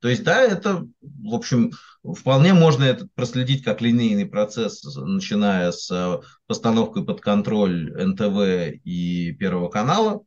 То 0.01 0.09
есть, 0.09 0.25
да, 0.25 0.41
это, 0.41 0.87
в 1.03 1.35
общем, 1.35 1.73
вполне 2.03 2.55
можно 2.55 2.85
это 2.85 3.07
проследить 3.15 3.63
как 3.63 3.83
линейный 3.83 4.27
процесс, 4.27 4.83
начиная 4.97 5.71
с 5.71 6.21
постановкой 6.47 7.05
под 7.05 7.21
контроль 7.21 7.93
НТВ 7.93 8.81
и 8.83 9.33
Первого 9.39 9.69
канала, 9.69 10.23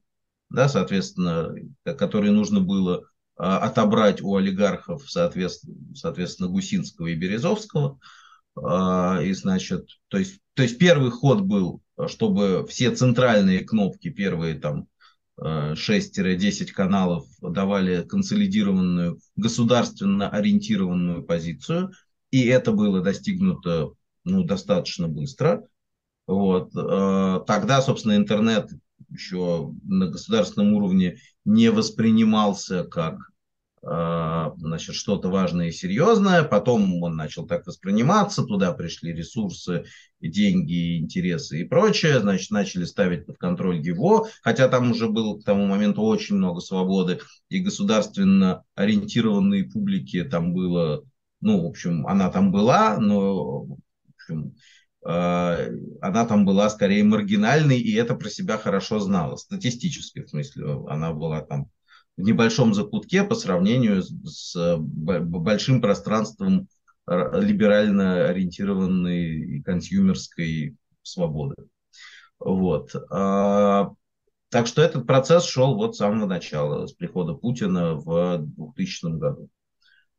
да, 0.53 0.69
соответственно, 0.69 1.53
которые 1.83 2.31
нужно 2.31 2.61
было 2.61 3.01
э, 3.01 3.43
отобрать 3.43 4.21
у 4.21 4.35
олигархов, 4.35 5.09
соответственно, 5.09 5.95
соответственно 5.95 6.47
Гусинского 6.47 7.07
и 7.07 7.15
Березовского. 7.15 7.99
Э, 8.55 9.25
и, 9.25 9.33
значит, 9.33 9.87
то 10.07 10.19
есть, 10.19 10.39
то 10.53 10.61
есть 10.61 10.77
первый 10.77 11.09
ход 11.11 11.41
был 11.41 11.81
чтобы 12.07 12.65
все 12.67 12.89
центральные 12.89 13.63
кнопки, 13.63 14.09
первые 14.09 14.55
там 14.55 14.87
6-10 15.39 15.75
э, 16.17 16.73
каналов 16.73 17.27
давали 17.39 18.01
консолидированную, 18.01 19.19
государственно 19.35 20.27
ориентированную 20.29 21.23
позицию, 21.23 21.91
и 22.31 22.45
это 22.47 22.71
было 22.71 23.01
достигнуто 23.01 23.91
ну, 24.23 24.43
достаточно 24.43 25.07
быстро. 25.07 25.67
Вот. 26.25 26.71
Тогда, 26.71 27.81
собственно, 27.83 28.15
интернет 28.15 28.71
еще 29.09 29.73
на 29.83 30.07
государственном 30.07 30.73
уровне 30.73 31.17
не 31.45 31.69
воспринимался 31.69 32.83
как 32.83 33.17
а, 33.85 34.53
значит, 34.55 34.95
что-то 34.95 35.29
важное 35.29 35.67
и 35.67 35.73
серьезное, 35.73 36.43
потом 36.43 37.03
он 37.03 37.17
начал 37.17 37.45
так 37.45 37.67
восприниматься, 37.67 38.43
туда 38.43 38.71
пришли 38.71 39.11
ресурсы, 39.11 39.83
деньги, 40.21 40.99
интересы 40.99 41.59
и 41.59 41.65
прочее, 41.65 42.21
значит, 42.21 42.49
начали 42.51 42.85
ставить 42.85 43.25
под 43.25 43.37
контроль 43.37 43.81
его, 43.81 44.29
хотя 44.41 44.69
там 44.69 44.91
уже 44.91 45.09
было 45.09 45.37
к 45.37 45.43
тому 45.43 45.65
моменту 45.65 46.01
очень 46.01 46.37
много 46.37 46.61
свободы, 46.61 47.19
и 47.49 47.59
государственно 47.59 48.63
ориентированные 48.75 49.65
публики 49.65 50.23
там 50.23 50.53
было, 50.53 51.03
ну, 51.41 51.63
в 51.63 51.65
общем, 51.65 52.07
она 52.07 52.29
там 52.29 52.53
была, 52.53 52.97
но, 52.99 53.65
в 53.65 53.77
общем, 54.15 54.55
она 55.05 56.25
там 56.25 56.45
была 56.45 56.69
скорее 56.69 57.03
маргинальной, 57.03 57.79
и 57.79 57.93
это 57.93 58.15
про 58.15 58.29
себя 58.29 58.57
хорошо 58.57 58.99
знала, 58.99 59.35
статистически, 59.35 60.23
в 60.23 60.29
смысле, 60.29 60.85
она 60.87 61.11
была 61.11 61.41
там 61.41 61.67
в 62.15 62.21
небольшом 62.21 62.73
закутке 62.73 63.23
по 63.23 63.35
сравнению 63.35 64.03
с 64.03 64.77
большим 64.77 65.81
пространством 65.81 66.67
либерально 67.07 68.27
ориентированной 68.27 69.61
консюмерской 69.63 70.77
свободы. 71.01 71.55
Вот. 72.39 72.95
А, 73.09 73.91
так 74.49 74.67
что 74.67 74.81
этот 74.81 75.05
процесс 75.07 75.45
шел 75.45 75.75
вот 75.75 75.95
с 75.95 75.99
самого 75.99 76.27
начала, 76.27 76.85
с 76.87 76.93
прихода 76.93 77.33
Путина 77.33 77.95
в 77.95 78.37
2000 78.39 79.17
году. 79.17 79.49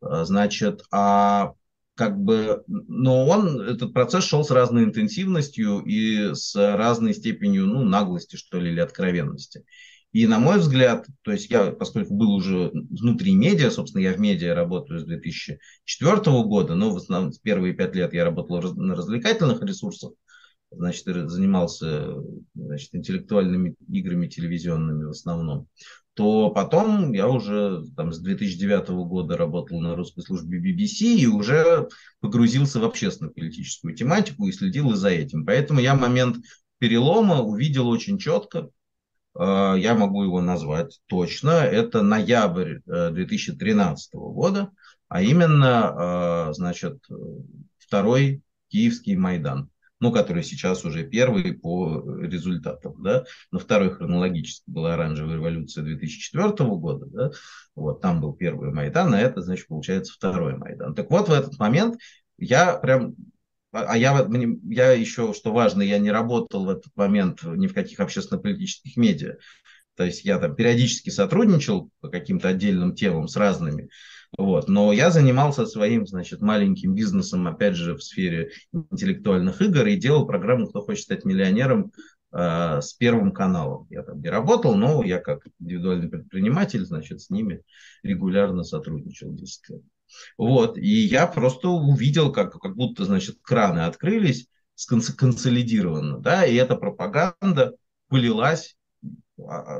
А, 0.00 0.24
значит, 0.24 0.82
а 0.92 1.54
как 1.94 2.18
бы, 2.18 2.64
но 2.66 3.26
он, 3.26 3.60
этот 3.60 3.92
процесс 3.92 4.24
шел 4.24 4.44
с 4.44 4.50
разной 4.50 4.84
интенсивностью 4.84 5.80
и 5.80 6.34
с 6.34 6.54
разной 6.56 7.14
степенью, 7.14 7.66
ну, 7.66 7.84
наглости, 7.84 8.36
что 8.36 8.58
ли, 8.58 8.70
или 8.70 8.80
откровенности. 8.80 9.64
И 10.12 10.28
на 10.28 10.38
мой 10.38 10.58
взгляд, 10.58 11.06
то 11.22 11.32
есть 11.32 11.50
я, 11.50 11.72
поскольку 11.72 12.14
был 12.14 12.32
уже 12.32 12.70
внутри 12.72 13.34
медиа, 13.34 13.70
собственно, 13.70 14.02
я 14.02 14.12
в 14.12 14.20
медиа 14.20 14.54
работаю 14.54 15.00
с 15.00 15.04
2004 15.04 16.16
года, 16.44 16.76
но 16.76 16.92
в 16.92 16.96
основном 16.96 17.32
первые 17.42 17.74
пять 17.74 17.96
лет 17.96 18.14
я 18.14 18.24
работал 18.24 18.62
на 18.74 18.94
развлекательных 18.94 19.60
ресурсах, 19.62 20.12
значит, 20.70 21.04
занимался 21.04 22.14
значит, 22.54 22.94
интеллектуальными 22.94 23.74
играми 23.88 24.26
телевизионными 24.26 25.04
в 25.04 25.10
основном, 25.10 25.68
то 26.14 26.50
потом 26.50 27.12
я 27.12 27.28
уже 27.28 27.84
там, 27.96 28.12
с 28.12 28.18
2009 28.20 28.88
года 29.06 29.36
работал 29.36 29.80
на 29.80 29.96
русской 29.96 30.22
службе 30.22 30.60
BBC 30.60 31.16
и 31.16 31.26
уже 31.26 31.88
погрузился 32.20 32.80
в 32.80 32.84
общественно-политическую 32.84 33.94
тематику 33.94 34.46
и 34.46 34.52
следил 34.52 34.94
за 34.94 35.10
этим. 35.10 35.44
Поэтому 35.44 35.80
я 35.80 35.94
момент 35.94 36.36
перелома 36.78 37.42
увидел 37.42 37.88
очень 37.88 38.18
четко, 38.18 38.70
Э, 39.38 39.74
я 39.78 39.94
могу 39.94 40.22
его 40.24 40.40
назвать 40.40 41.00
точно, 41.06 41.50
это 41.50 42.02
ноябрь 42.02 42.78
2013 42.86 44.14
э, 44.14 44.18
года, 44.18 44.70
а 45.08 45.22
именно, 45.22 46.48
э, 46.50 46.54
значит, 46.54 46.98
второй 47.78 48.42
Киевский 48.68 49.16
Майдан, 49.16 49.70
ну, 50.04 50.12
который 50.12 50.42
сейчас 50.42 50.84
уже 50.84 51.02
первый 51.02 51.54
по 51.54 52.04
результатам, 52.20 53.02
да, 53.02 53.24
но 53.50 53.58
второй 53.58 53.90
хронологически 53.90 54.64
была 54.66 54.92
оранжевая 54.92 55.36
революция 55.36 55.82
2004 55.82 56.52
года, 56.76 57.06
да, 57.06 57.30
вот, 57.74 58.02
там 58.02 58.20
был 58.20 58.34
первый 58.34 58.70
Майдан, 58.70 59.14
а 59.14 59.18
это, 59.18 59.40
значит, 59.40 59.66
получается 59.66 60.12
второй 60.12 60.58
Майдан. 60.58 60.94
Так 60.94 61.10
вот, 61.10 61.30
в 61.30 61.32
этот 61.32 61.58
момент 61.58 61.96
я 62.36 62.76
прям 62.76 63.14
а, 63.72 63.86
а 63.88 63.96
я, 63.96 64.28
я 64.68 64.92
еще, 64.92 65.32
что 65.32 65.52
важно, 65.52 65.80
я 65.80 65.98
не 65.98 66.10
работал 66.10 66.66
в 66.66 66.68
этот 66.68 66.94
момент 66.94 67.42
ни 67.42 67.66
в 67.66 67.72
каких 67.72 67.98
общественно-политических 67.98 68.98
медиа. 68.98 69.38
То 69.96 70.04
есть 70.04 70.24
я 70.24 70.38
там 70.38 70.54
периодически 70.54 71.10
сотрудничал 71.10 71.90
по 72.00 72.08
каким-то 72.08 72.48
отдельным 72.48 72.94
темам 72.94 73.28
с 73.28 73.36
разными. 73.36 73.88
Вот. 74.36 74.68
Но 74.68 74.92
я 74.92 75.10
занимался 75.10 75.66
своим, 75.66 76.06
значит, 76.06 76.40
маленьким 76.40 76.94
бизнесом, 76.94 77.46
опять 77.46 77.76
же, 77.76 77.94
в 77.94 78.02
сфере 78.02 78.50
интеллектуальных 78.72 79.62
игр 79.62 79.86
и 79.86 79.96
делал 79.96 80.26
программу 80.26 80.66
«Кто 80.66 80.80
хочет 80.80 81.04
стать 81.04 81.24
миллионером» 81.24 81.92
э, 82.32 82.80
с 82.80 82.94
Первым 82.94 83.32
каналом. 83.32 83.86
Я 83.90 84.02
там 84.02 84.20
не 84.20 84.28
работал, 84.28 84.74
но 84.74 85.04
я 85.04 85.20
как 85.20 85.46
индивидуальный 85.60 86.08
предприниматель, 86.08 86.84
значит, 86.84 87.20
с 87.20 87.30
ними 87.30 87.62
регулярно 88.02 88.64
сотрудничал 88.64 89.32
10 89.32 89.68
лет. 89.68 89.82
Вот, 90.36 90.78
и 90.78 90.88
я 90.88 91.26
просто 91.26 91.68
увидел, 91.68 92.32
как, 92.32 92.58
как 92.58 92.74
будто, 92.74 93.04
значит, 93.04 93.36
краны 93.42 93.80
открылись 93.80 94.48
консолидированно, 95.16 96.18
да, 96.18 96.44
и 96.44 96.54
эта 96.56 96.76
пропаганда 96.76 97.74
полилась 98.08 98.74
а, 98.74 98.83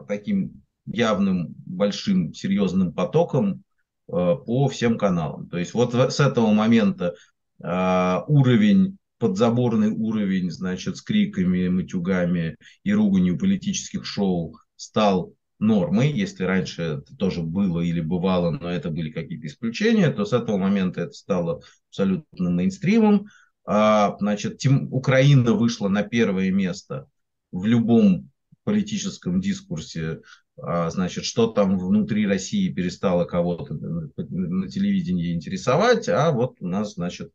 таким 0.09 0.63
явным, 0.87 1.55
большим, 1.67 2.35
серьезным 2.35 2.93
потоком 2.93 3.65
э, 4.09 4.13
по 4.13 4.69
всем 4.69 4.99
каналам. 4.99 5.49
То 5.49 5.59
есть 5.59 5.75
вот 5.75 5.95
с 5.95 6.21
этого 6.21 6.53
момента 6.53 7.15
э, 7.63 8.21
уровень, 8.27 8.99
подзаборный 9.19 9.91
уровень, 9.91 10.51
значит, 10.51 10.97
с 10.97 11.03
криками, 11.03 11.69
матюгами 11.69 12.57
и 12.83 12.93
руганью 12.93 13.39
политических 13.39 14.05
шоу 14.05 14.59
стал 14.77 15.33
нормой, 15.59 16.11
если 16.13 16.45
раньше 16.45 16.83
это 16.83 17.17
тоже 17.17 17.43
было 17.43 17.81
или 17.81 18.01
бывало, 18.01 18.51
но 18.51 18.69
это 18.69 18.91
были 18.91 19.11
какие-то 19.11 19.47
исключения, 19.47 20.11
то 20.11 20.25
с 20.25 20.33
этого 20.33 20.59
момента 20.59 21.03
это 21.03 21.13
стало 21.13 21.63
абсолютно 21.89 22.51
мейнстримом. 22.51 23.27
А, 23.65 24.17
значит, 24.19 24.61
Украина 24.91 25.55
вышла 25.55 25.89
на 25.89 26.03
первое 26.03 26.51
место 26.51 27.07
в 27.51 27.65
любом 27.65 28.31
политическом 28.65 29.41
дискурсе, 29.41 30.21
а, 30.57 30.91
значит, 30.91 31.25
что 31.25 31.49
там 31.49 31.79
внутри 31.79 32.27
России 32.27 32.73
перестало 32.73 33.25
кого-то 33.25 33.75
на, 33.75 34.69
телевидении 34.69 35.35
интересовать, 35.35 36.09
а 36.09 36.31
вот 36.31 36.57
у 36.61 36.67
нас, 36.67 36.95
значит, 36.95 37.31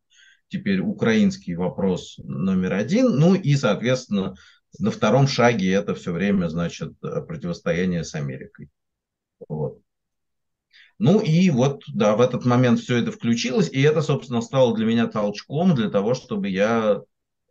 теперь 0.47 0.79
украинский 0.79 1.55
вопрос 1.55 2.17
номер 2.17 2.73
один, 2.73 3.17
ну 3.17 3.35
и, 3.35 3.55
соответственно, 3.55 4.35
на 4.79 4.91
втором 4.91 5.27
шаге 5.27 5.71
это 5.71 5.95
все 5.95 6.11
время, 6.11 6.47
значит, 6.47 6.99
противостояние 6.99 8.03
с 8.03 8.15
Америкой. 8.15 8.69
Вот. 9.47 9.81
Ну 10.97 11.21
и 11.21 11.49
вот, 11.49 11.83
да, 11.93 12.15
в 12.15 12.21
этот 12.21 12.45
момент 12.45 12.79
все 12.79 12.97
это 12.97 13.11
включилось, 13.11 13.69
и 13.69 13.81
это, 13.81 14.01
собственно, 14.01 14.41
стало 14.41 14.75
для 14.75 14.85
меня 14.85 15.07
толчком 15.07 15.73
для 15.73 15.89
того, 15.89 16.13
чтобы 16.13 16.49
я 16.49 17.01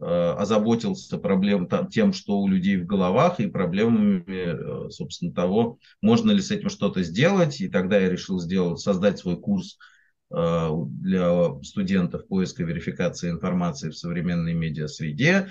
озаботился 0.01 1.19
проблем 1.19 1.69
тем, 1.91 2.13
что 2.13 2.39
у 2.39 2.49
людей 2.49 2.77
в 2.77 2.87
головах, 2.87 3.41
и 3.41 3.49
проблемами, 3.49 4.91
собственно, 4.91 5.33
того, 5.33 5.79
можно 6.01 6.31
ли 6.31 6.41
с 6.41 6.51
этим 6.51 6.69
что-то 6.71 7.03
сделать. 7.03 7.61
И 7.61 7.69
тогда 7.69 7.99
я 7.99 8.09
решил 8.09 8.39
сделать, 8.39 8.81
создать 8.81 9.19
свой 9.19 9.41
курс 9.41 9.77
для 10.31 11.55
студентов 11.63 12.27
поиска 12.29 12.63
верификации 12.63 13.31
информации 13.31 13.89
в 13.91 13.97
современной 13.97 14.55
медиа-среде, 14.55 15.49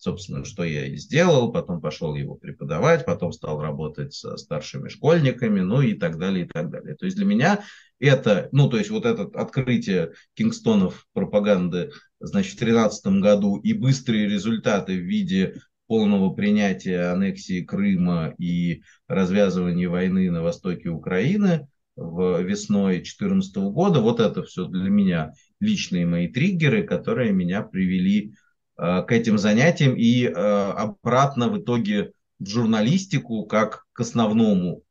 собственно, 0.00 0.46
что 0.46 0.64
я 0.64 0.86
и 0.86 0.96
сделал, 0.96 1.52
потом 1.52 1.80
пошел 1.80 2.14
его 2.14 2.34
преподавать, 2.34 3.04
потом 3.04 3.32
стал 3.32 3.60
работать 3.60 4.14
со 4.14 4.38
старшими 4.38 4.88
школьниками, 4.88 5.60
ну 5.60 5.82
и 5.82 5.92
так 5.92 6.18
далее, 6.18 6.46
и 6.46 6.48
так 6.48 6.70
далее. 6.70 6.96
То 6.96 7.04
есть 7.04 7.18
для 7.18 7.26
меня 7.26 7.62
это, 7.98 8.48
ну, 8.50 8.70
то 8.70 8.78
есть 8.78 8.88
вот 8.88 9.04
это 9.04 9.24
открытие 9.38 10.12
Кингстонов 10.34 11.06
пропаганды, 11.12 11.90
значит, 12.18 12.54
в 12.54 12.58
2013 12.60 13.20
году 13.20 13.58
и 13.58 13.74
быстрые 13.74 14.26
результаты 14.26 14.96
в 14.96 15.04
виде 15.04 15.56
полного 15.86 16.32
принятия 16.32 17.12
аннексии 17.12 17.62
Крыма 17.62 18.34
и 18.38 18.82
развязывания 19.06 19.90
войны 19.90 20.30
на 20.30 20.42
востоке 20.42 20.88
Украины 20.88 21.68
в 21.94 22.40
весной 22.40 22.94
2014 22.94 23.56
года, 23.56 24.00
вот 24.00 24.18
это 24.18 24.44
все 24.44 24.64
для 24.64 24.88
меня 24.88 25.34
личные 25.60 26.06
мои 26.06 26.28
триггеры, 26.28 26.84
которые 26.84 27.32
меня 27.32 27.60
привели 27.60 28.32
к 28.80 29.12
этим 29.12 29.36
занятиям 29.36 29.94
и 29.94 30.24
э, 30.24 30.30
обратно 30.30 31.48
в 31.48 31.58
итоге 31.58 32.12
в 32.38 32.46
журналистику 32.48 33.44
как 33.44 33.84
к 33.92 34.00
основному 34.00 34.82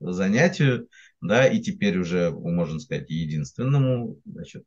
занятию, 0.00 0.88
да, 1.22 1.46
и 1.46 1.60
теперь 1.60 1.98
уже, 1.98 2.30
можно 2.30 2.78
сказать, 2.78 3.08
единственному, 3.08 4.20
значит, 4.26 4.64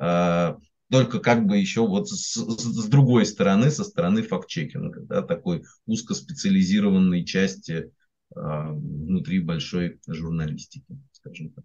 э, 0.00 0.54
только 0.90 1.20
как 1.20 1.46
бы 1.46 1.58
еще 1.58 1.86
вот 1.86 2.08
с, 2.08 2.34
с 2.34 2.88
другой 2.88 3.26
стороны, 3.26 3.70
со 3.70 3.84
стороны 3.84 4.22
факт-чекинга, 4.22 5.02
да, 5.02 5.22
такой 5.22 5.62
узкоспециализированной 5.86 7.24
части 7.24 7.92
внутри 8.32 9.40
большой 9.40 10.00
журналистики, 10.06 10.84
скажем 11.12 11.50
так. 11.50 11.64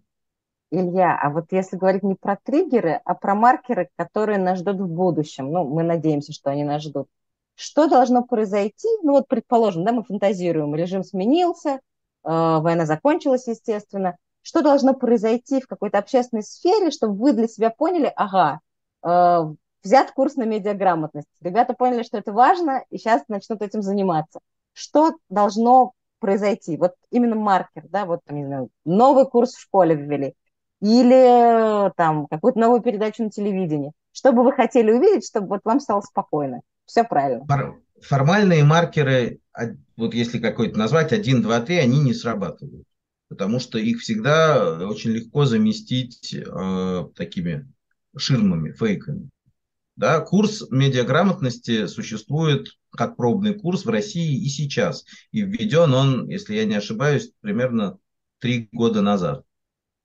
Илья, 0.76 1.18
а 1.20 1.30
вот 1.30 1.46
если 1.52 1.76
говорить 1.76 2.02
не 2.02 2.14
про 2.14 2.36
триггеры, 2.36 3.00
а 3.04 3.14
про 3.14 3.34
маркеры, 3.34 3.88
которые 3.96 4.38
нас 4.38 4.58
ждут 4.58 4.80
в 4.80 4.88
будущем, 4.88 5.50
ну, 5.50 5.64
мы 5.64 5.82
надеемся, 5.82 6.32
что 6.32 6.50
они 6.50 6.64
нас 6.64 6.82
ждут, 6.82 7.08
что 7.54 7.88
должно 7.88 8.22
произойти? 8.22 8.88
Ну, 9.02 9.12
вот, 9.12 9.28
предположим, 9.28 9.84
да, 9.84 9.92
мы 9.92 10.04
фантазируем, 10.04 10.74
режим 10.74 11.02
сменился, 11.02 11.70
э, 11.70 11.78
война 12.24 12.84
закончилась, 12.84 13.46
естественно. 13.48 14.16
Что 14.42 14.62
должно 14.62 14.92
произойти 14.92 15.60
в 15.60 15.66
какой-то 15.66 15.98
общественной 15.98 16.42
сфере, 16.42 16.90
чтобы 16.90 17.14
вы 17.14 17.32
для 17.32 17.48
себя 17.48 17.70
поняли, 17.70 18.12
ага, 18.14 18.60
э, 19.02 19.54
взят 19.82 20.12
курс 20.12 20.36
на 20.36 20.42
медиаграмотность, 20.42 21.28
ребята 21.40 21.72
поняли, 21.72 22.02
что 22.02 22.18
это 22.18 22.32
важно, 22.32 22.84
и 22.90 22.98
сейчас 22.98 23.22
начнут 23.28 23.62
этим 23.62 23.80
заниматься. 23.80 24.40
Что 24.74 25.14
должно 25.30 25.92
произойти? 26.18 26.76
Вот 26.76 26.92
именно 27.10 27.36
маркер, 27.36 27.86
да, 27.88 28.04
вот, 28.04 28.20
не 28.28 28.44
знаю, 28.44 28.68
новый 28.84 29.26
курс 29.26 29.54
в 29.54 29.60
школе 29.60 29.94
ввели, 29.94 30.34
или 30.80 31.92
там 31.96 32.26
какую-то 32.26 32.58
новую 32.58 32.82
передачу 32.82 33.22
на 33.24 33.30
телевидении. 33.30 33.92
Что 34.12 34.32
бы 34.32 34.44
вы 34.44 34.52
хотели 34.52 34.92
увидеть, 34.92 35.26
чтобы 35.26 35.48
вот 35.48 35.60
вам 35.64 35.80
стало 35.80 36.00
спокойно? 36.00 36.60
Все 36.86 37.04
правильно. 37.04 37.44
Формальные 38.02 38.64
маркеры, 38.64 39.40
вот 39.96 40.14
если 40.14 40.38
какой-то 40.38 40.78
назвать, 40.78 41.12
1, 41.12 41.42
2, 41.42 41.60
3, 41.60 41.78
они 41.78 42.00
не 42.00 42.14
срабатывают. 42.14 42.86
Потому 43.28 43.58
что 43.58 43.78
их 43.78 44.00
всегда 44.00 44.78
очень 44.86 45.10
легко 45.10 45.46
заместить 45.46 46.32
э, 46.32 47.08
такими 47.16 47.66
ширмами, 48.16 48.72
фейками. 48.72 49.30
Да, 49.96 50.20
курс 50.20 50.70
медиаграмотности 50.70 51.86
существует 51.86 52.68
как 52.90 53.16
пробный 53.16 53.54
курс 53.54 53.84
в 53.84 53.88
России 53.88 54.44
и 54.44 54.48
сейчас. 54.48 55.04
И 55.32 55.42
введен 55.42 55.92
он, 55.94 56.28
если 56.28 56.54
я 56.54 56.66
не 56.66 56.74
ошибаюсь, 56.74 57.32
примерно 57.40 57.98
три 58.38 58.68
года 58.72 59.00
назад. 59.00 59.45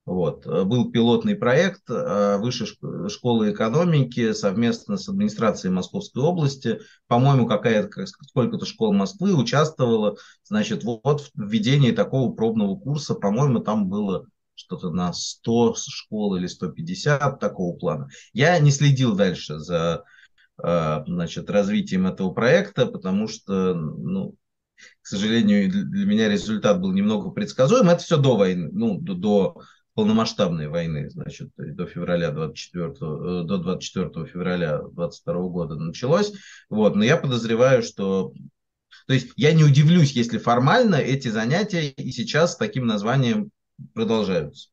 Вот. 0.05 0.47
Э, 0.47 0.63
был 0.63 0.91
пилотный 0.91 1.35
проект 1.35 1.89
э, 1.89 2.37
Высшей 2.37 2.67
школы 3.09 3.51
экономики 3.51 4.33
совместно 4.33 4.97
с 4.97 5.07
администрацией 5.07 5.71
Московской 5.71 6.23
области. 6.23 6.79
По-моему, 7.07 7.47
какая-то, 7.47 8.05
сколько-то 8.05 8.65
школ 8.65 8.93
Москвы 8.93 9.35
участвовала. 9.35 10.17
Значит, 10.43 10.83
вот 10.83 11.29
в 11.33 11.47
введении 11.49 11.91
такого 11.91 12.33
пробного 12.33 12.75
курса, 12.75 13.13
по-моему, 13.13 13.59
там 13.59 13.89
было 13.89 14.25
что-то 14.55 14.89
на 14.89 15.13
100 15.13 15.75
школ 15.75 16.35
или 16.35 16.47
150 16.47 17.39
такого 17.39 17.77
плана. 17.77 18.09
Я 18.33 18.57
не 18.59 18.71
следил 18.71 19.15
дальше 19.15 19.59
за 19.59 20.03
э, 20.63 21.03
значит, 21.05 21.49
развитием 21.51 22.07
этого 22.07 22.31
проекта, 22.31 22.87
потому 22.87 23.27
что, 23.27 23.75
ну, 23.75 24.35
к 25.01 25.07
сожалению, 25.07 25.69
для 25.69 26.05
меня 26.07 26.27
результат 26.27 26.81
был 26.81 26.91
немного 26.91 27.29
предсказуем. 27.29 27.89
Это 27.89 28.01
все 28.01 28.17
до 28.17 28.35
войны, 28.35 28.69
ну, 28.71 28.99
до, 28.99 29.13
до 29.13 29.61
полномасштабной 29.93 30.67
войны, 30.67 31.09
значит, 31.09 31.49
до 31.57 31.85
февраля 31.85 32.31
24, 32.31 32.85
э, 32.85 33.43
до 33.43 33.57
24 33.57 34.25
февраля 34.25 34.81
22 34.81 35.33
года 35.49 35.75
началось. 35.75 36.33
Вот, 36.69 36.95
но 36.95 37.03
я 37.03 37.17
подозреваю, 37.17 37.83
что 37.83 38.33
то 39.07 39.13
есть 39.13 39.31
я 39.35 39.51
не 39.53 39.63
удивлюсь, 39.63 40.11
если 40.13 40.37
формально 40.37 40.95
эти 40.95 41.27
занятия 41.27 41.89
и 41.89 42.11
сейчас 42.11 42.53
с 42.53 42.57
таким 42.57 42.85
названием 42.85 43.51
продолжаются. 43.93 44.69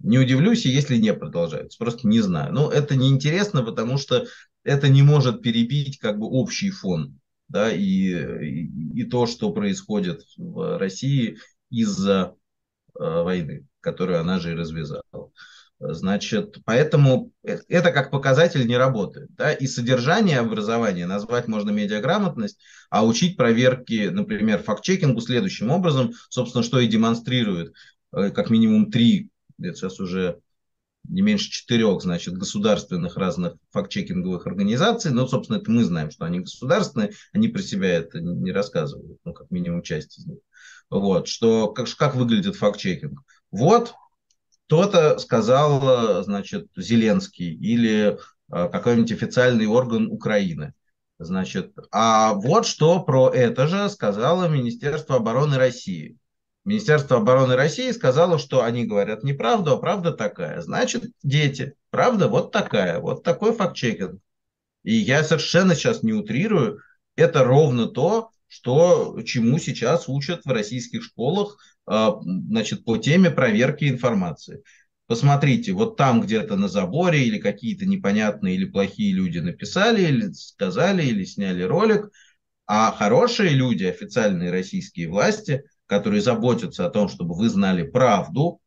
Не 0.00 0.18
удивлюсь, 0.18 0.64
если 0.64 0.96
не 0.96 1.12
продолжаются. 1.12 1.78
Просто 1.78 2.08
не 2.08 2.20
знаю. 2.20 2.52
Но 2.52 2.70
это 2.70 2.96
неинтересно, 2.96 3.62
потому 3.62 3.98
что 3.98 4.26
это 4.64 4.88
не 4.88 5.02
может 5.02 5.42
перебить 5.42 5.98
как 5.98 6.18
бы 6.18 6.26
общий 6.26 6.70
фон. 6.70 7.18
Да, 7.48 7.72
и, 7.72 7.82
и, 7.82 9.00
и 9.00 9.04
то, 9.04 9.26
что 9.26 9.52
происходит 9.52 10.22
в 10.36 10.78
России 10.78 11.38
из-за 11.68 12.34
э, 12.98 13.02
войны 13.02 13.66
которую 13.80 14.20
она 14.20 14.38
же 14.38 14.52
и 14.52 14.56
развязала. 14.56 15.02
Значит, 15.80 16.58
поэтому 16.66 17.32
это 17.42 17.90
как 17.90 18.10
показатель 18.10 18.66
не 18.66 18.76
работает. 18.76 19.30
Да? 19.34 19.52
И 19.52 19.66
содержание 19.66 20.38
образования 20.38 21.06
назвать 21.06 21.48
можно 21.48 21.70
медиаграмотность, 21.70 22.60
а 22.90 23.06
учить 23.06 23.38
проверки, 23.38 24.08
например, 24.08 24.62
факт-чекингу 24.62 25.22
следующим 25.22 25.70
образом, 25.70 26.12
собственно, 26.28 26.62
что 26.62 26.80
и 26.80 26.86
демонстрирует 26.86 27.72
э, 28.12 28.30
как 28.30 28.50
минимум 28.50 28.90
три, 28.90 29.30
сейчас 29.58 30.00
уже 30.00 30.40
не 31.08 31.22
меньше 31.22 31.50
четырех, 31.50 32.02
значит, 32.02 32.34
государственных 32.34 33.16
разных 33.16 33.54
факт-чекинговых 33.70 34.46
организаций. 34.46 35.10
Ну, 35.10 35.26
собственно, 35.26 35.56
это 35.56 35.70
мы 35.70 35.84
знаем, 35.84 36.10
что 36.10 36.26
они 36.26 36.40
государственные, 36.40 37.12
они 37.32 37.48
про 37.48 37.62
себя 37.62 37.88
это 37.88 38.20
не 38.20 38.52
рассказывают, 38.52 39.18
ну, 39.24 39.32
как 39.32 39.50
минимум 39.50 39.82
часть 39.82 40.18
из 40.18 40.26
них. 40.26 40.40
Вот, 40.90 41.26
что, 41.26 41.68
как, 41.68 41.88
как 41.96 42.16
выглядит 42.16 42.56
факт-чекинг? 42.56 43.20
Вот 43.50 43.94
кто-то 44.66 45.18
сказал, 45.18 46.22
значит, 46.22 46.68
Зеленский 46.76 47.52
или 47.52 48.16
э, 48.52 48.68
какой-нибудь 48.68 49.10
официальный 49.10 49.66
орган 49.66 50.08
Украины. 50.10 50.74
Значит, 51.18 51.72
а 51.90 52.34
вот 52.34 52.66
что 52.66 53.02
про 53.02 53.30
это 53.30 53.66
же 53.66 53.90
сказала 53.90 54.48
Министерство 54.48 55.16
обороны 55.16 55.58
России. 55.58 56.16
Министерство 56.64 57.16
обороны 57.16 57.56
России 57.56 57.90
сказало, 57.90 58.38
что 58.38 58.62
они 58.62 58.84
говорят 58.84 59.24
неправду, 59.24 59.72
а 59.72 59.78
правда 59.78 60.12
такая. 60.12 60.60
Значит, 60.60 61.04
дети, 61.22 61.74
правда 61.90 62.28
вот 62.28 62.52
такая, 62.52 63.00
вот 63.00 63.22
такой 63.24 63.52
факт-чекинг. 63.52 64.20
И 64.82 64.94
я 64.94 65.24
совершенно 65.24 65.74
сейчас 65.74 66.02
не 66.02 66.12
утрирую, 66.12 66.80
это 67.16 67.44
ровно 67.44 67.86
то, 67.86 68.30
что, 68.50 69.22
чему 69.24 69.58
сейчас 69.58 70.08
учат 70.08 70.44
в 70.44 70.50
российских 70.50 71.04
школах 71.04 71.56
а, 71.86 72.16
значит, 72.20 72.84
по 72.84 72.96
теме 72.98 73.30
проверки 73.30 73.88
информации. 73.88 74.62
Посмотрите, 75.06 75.72
вот 75.72 75.96
там 75.96 76.20
где-то 76.20 76.56
на 76.56 76.68
заборе 76.68 77.24
или 77.24 77.38
какие-то 77.38 77.86
непонятные 77.86 78.56
или 78.56 78.64
плохие 78.64 79.12
люди 79.12 79.38
написали, 79.38 80.02
или 80.02 80.32
сказали, 80.32 81.04
или 81.04 81.24
сняли 81.24 81.62
ролик, 81.62 82.10
а 82.66 82.92
хорошие 82.92 83.50
люди, 83.50 83.84
официальные 83.84 84.50
российские 84.50 85.08
власти, 85.08 85.64
которые 85.86 86.20
заботятся 86.20 86.86
о 86.86 86.90
том, 86.90 87.08
чтобы 87.08 87.34
вы 87.36 87.48
знали 87.48 87.82
правду, 87.82 88.60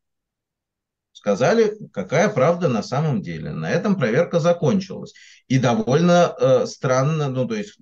сказали, 1.12 1.72
какая 1.92 2.28
правда 2.28 2.68
на 2.68 2.82
самом 2.82 3.22
деле. 3.22 3.52
На 3.52 3.70
этом 3.70 3.96
проверка 3.96 4.40
закончилась. 4.40 5.14
И 5.48 5.58
довольно 5.58 6.34
э, 6.38 6.66
странно, 6.66 7.28
ну, 7.28 7.46
то 7.46 7.54
есть 7.54 7.78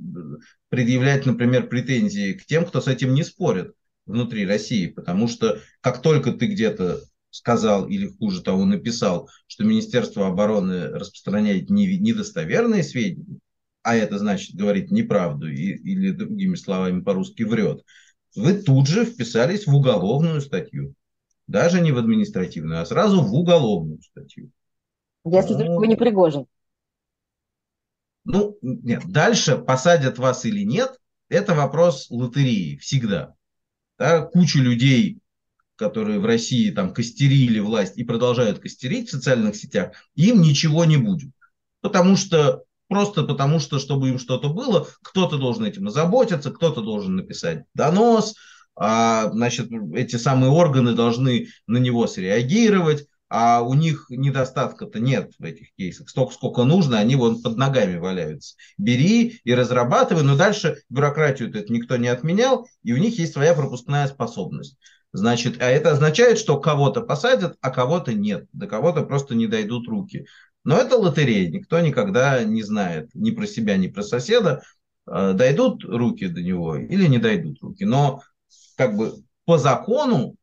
предъявлять, 0.72 1.26
например, 1.26 1.68
претензии 1.68 2.32
к 2.32 2.46
тем, 2.46 2.64
кто 2.64 2.80
с 2.80 2.88
этим 2.88 3.12
не 3.12 3.24
спорит 3.24 3.74
внутри 4.06 4.46
России, 4.46 4.86
потому 4.86 5.28
что 5.28 5.60
как 5.82 6.00
только 6.00 6.32
ты 6.32 6.46
где-то 6.46 7.00
сказал 7.28 7.86
или 7.86 8.08
хуже 8.08 8.42
того 8.42 8.64
написал, 8.64 9.28
что 9.46 9.64
Министерство 9.64 10.26
обороны 10.28 10.86
распространяет 10.86 11.68
недостоверные 11.68 12.82
сведения, 12.84 13.38
а 13.82 13.96
это 13.96 14.18
значит 14.18 14.56
говорить 14.56 14.90
неправду 14.90 15.46
и, 15.46 15.74
или 15.74 16.10
другими 16.10 16.54
словами 16.54 17.02
по-русски 17.02 17.42
врет, 17.42 17.82
вы 18.34 18.54
тут 18.54 18.88
же 18.88 19.04
вписались 19.04 19.66
в 19.66 19.76
уголовную 19.76 20.40
статью. 20.40 20.94
Даже 21.46 21.82
не 21.82 21.92
в 21.92 21.98
административную, 21.98 22.80
а 22.80 22.86
сразу 22.86 23.20
в 23.20 23.34
уголовную 23.34 24.00
статью. 24.00 24.50
Если 25.26 25.52
ну, 25.52 25.58
только 25.58 25.78
вы 25.80 25.86
не 25.86 25.96
Пригожин. 25.96 26.46
Ну, 28.24 28.56
нет, 28.62 29.02
дальше 29.06 29.58
посадят 29.58 30.18
вас 30.18 30.44
или 30.44 30.62
нет, 30.62 30.96
это 31.28 31.54
вопрос 31.54 32.08
лотереи 32.10 32.76
всегда. 32.76 33.34
Да, 33.98 34.22
куча 34.22 34.58
людей, 34.58 35.18
которые 35.76 36.20
в 36.20 36.26
России 36.26 36.70
там 36.70 36.92
костерили 36.92 37.58
власть 37.58 37.96
и 37.96 38.04
продолжают 38.04 38.58
костерить 38.58 39.08
в 39.08 39.12
социальных 39.12 39.56
сетях, 39.56 39.92
им 40.14 40.42
ничего 40.42 40.84
не 40.84 40.96
будет. 40.96 41.32
Потому 41.80 42.16
что 42.16 42.64
просто 42.88 43.24
потому 43.24 43.58
что, 43.58 43.78
чтобы 43.78 44.10
им 44.10 44.18
что-то 44.18 44.50
было, 44.50 44.86
кто-то 45.02 45.38
должен 45.38 45.64
этим 45.64 45.88
озаботиться, 45.88 46.50
кто-то 46.50 46.82
должен 46.82 47.16
написать 47.16 47.64
донос, 47.74 48.34
а, 48.74 49.30
значит, 49.30 49.70
эти 49.94 50.16
самые 50.16 50.50
органы 50.50 50.94
должны 50.94 51.48
на 51.66 51.78
него 51.78 52.06
среагировать, 52.06 53.06
а 53.35 53.62
у 53.62 53.72
них 53.72 54.09
недостатка-то 54.11 55.01
нет 55.01 55.33
в 55.39 55.43
этих 55.43 55.74
кейсах. 55.74 56.11
Столько, 56.11 56.35
сколько 56.35 56.64
нужно, 56.64 56.99
они 56.99 57.16
вон 57.16 57.41
под 57.41 57.57
ногами 57.57 57.97
валяются. 57.97 58.57
Бери 58.76 59.41
и 59.43 59.55
разрабатывай, 59.55 60.22
но 60.22 60.37
дальше 60.37 60.83
бюрократию 60.91 61.49
это 61.49 61.72
никто 61.72 61.97
не 61.97 62.09
отменял, 62.09 62.68
и 62.83 62.93
у 62.93 62.99
них 62.99 63.18
есть 63.18 63.33
своя 63.33 63.55
пропускная 63.55 64.07
способность. 64.07 64.76
Значит, 65.14 65.62
а 65.62 65.64
это 65.64 65.93
означает, 65.93 66.39
что 66.39 66.61
кого-то 66.61 67.01
посадят, 67.01 67.57
а 67.62 67.70
кого-то 67.70 68.12
нет. 68.12 68.49
До 68.53 68.66
кого-то 68.66 69.03
просто 69.03 69.35
не 69.35 69.47
дойдут 69.47 69.89
руки. 69.89 70.26
Но 70.62 70.76
это 70.76 70.99
лотерея, 70.99 71.49
никто 71.49 71.80
никогда 71.80 72.45
не 72.45 72.62
знает 72.62 73.09
ни 73.14 73.30
про 73.30 73.47
себя, 73.47 73.78
ни 73.78 73.87
про 73.87 74.03
соседа, 74.03 74.62
а, 75.07 75.33
дойдут 75.33 75.85
руки 75.85 76.28
до 76.28 76.43
него 76.43 76.76
или 76.76 77.07
не 77.07 77.16
дойдут 77.16 77.62
руки. 77.62 77.87
Но 77.87 78.20
как 78.76 78.95
бы 78.95 79.14
по 79.47 79.57
закону 79.57 80.37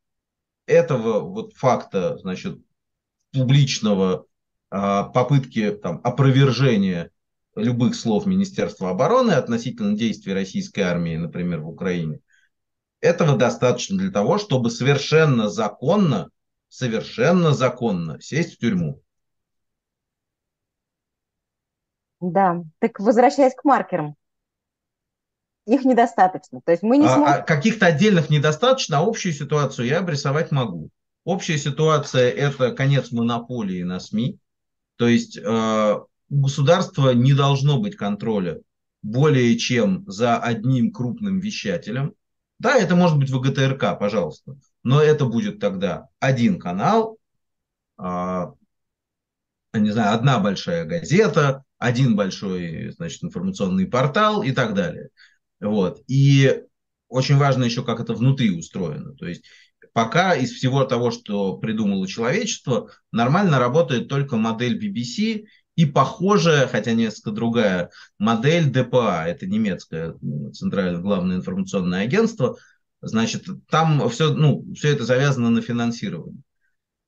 этого 0.65 1.19
вот 1.19 1.53
факта, 1.53 2.17
значит, 2.17 2.57
публичного 3.31 4.25
а, 4.69 5.03
попытки 5.03 5.71
там, 5.71 6.01
опровержения 6.03 7.11
любых 7.55 7.95
слов 7.95 8.25
Министерства 8.25 8.89
обороны 8.89 9.31
относительно 9.31 9.97
действий 9.97 10.33
российской 10.33 10.81
армии, 10.81 11.17
например, 11.17 11.61
в 11.61 11.69
Украине, 11.69 12.19
этого 13.01 13.37
достаточно 13.37 13.97
для 13.97 14.11
того, 14.11 14.37
чтобы 14.37 14.69
совершенно 14.69 15.49
законно, 15.49 16.29
совершенно 16.67 17.53
законно 17.53 18.19
сесть 18.21 18.55
в 18.55 18.57
тюрьму. 18.59 19.01
Да, 22.19 22.63
так 22.79 22.99
возвращаясь 22.99 23.55
к 23.55 23.63
маркерам, 23.63 24.15
их 25.65 25.85
недостаточно. 25.85 26.61
То 26.61 26.71
есть 26.71 26.83
мы 26.83 26.97
не 26.97 27.05
а, 27.05 27.09
сможем... 27.09 27.33
а 27.33 27.37
каких-то 27.41 27.85
отдельных 27.85 28.29
недостаточно, 28.29 28.99
а 28.99 29.07
общую 29.07 29.33
ситуацию 29.33 29.87
я 29.87 29.99
обрисовать 29.99 30.51
могу. 30.51 30.89
Общая 31.29 31.59
ситуация– 31.59 32.27
это 32.31 32.71
конец 32.71 33.11
монополии 33.11 33.83
на 33.83 33.99
СМИ. 33.99 34.39
То 34.95 35.07
есть 35.07 35.37
э, 35.37 35.99
у 36.29 36.35
государства 36.35 37.11
не 37.11 37.35
должно 37.35 37.79
быть 37.79 37.95
контроля 37.95 38.61
более 39.03 39.55
чем 39.59 40.05
за 40.07 40.39
одним 40.39 40.91
крупным 40.91 41.39
вещателем. 41.39 42.15
Да, 42.57 42.75
это 42.75 42.95
может 42.95 43.19
быть 43.19 43.29
ВГТРК, 43.29 43.99
пожалуйста. 43.99 44.57
Но 44.81 45.03
это 45.03 45.25
будет 45.25 45.59
тогда 45.59 46.07
один 46.19 46.57
канал, 46.59 47.19
э, 47.99 48.45
не 49.75 49.91
знаю, 49.91 50.15
одна 50.15 50.39
большая 50.39 50.85
газета, 50.85 51.63
один 51.77 52.15
большой 52.15 52.91
значит, 52.93 53.23
информационный 53.23 53.85
портал 53.85 54.41
и 54.41 54.51
так 54.51 54.73
далее. 54.73 55.09
Вот. 55.59 56.01
И 56.07 56.63
очень 57.07 57.37
важно 57.37 57.65
еще, 57.65 57.85
как 57.85 57.99
это 57.99 58.15
внутри 58.15 58.49
устроено. 58.57 59.13
То 59.13 59.27
есть 59.27 59.45
пока 59.99 60.33
из 60.33 60.53
всего 60.53 60.85
того, 60.85 61.11
что 61.11 61.57
придумало 61.57 62.07
человечество, 62.07 62.89
нормально 63.11 63.59
работает 63.59 64.07
только 64.07 64.37
модель 64.37 64.79
BBC 64.81 65.43
и 65.75 65.85
похожая, 65.85 66.67
хотя 66.67 66.93
несколько 66.93 67.31
другая, 67.31 67.89
модель 68.17 68.71
ДПА. 68.71 69.25
Это 69.27 69.45
немецкое 69.45 70.15
центральное 70.53 71.01
главное 71.01 71.35
информационное 71.35 72.03
агентство. 72.03 72.55
Значит, 73.01 73.43
там 73.69 74.07
все, 74.09 74.33
ну, 74.33 74.65
все 74.73 74.93
это 74.93 75.03
завязано 75.03 75.49
на 75.49 75.61
финансировании. 75.61 76.43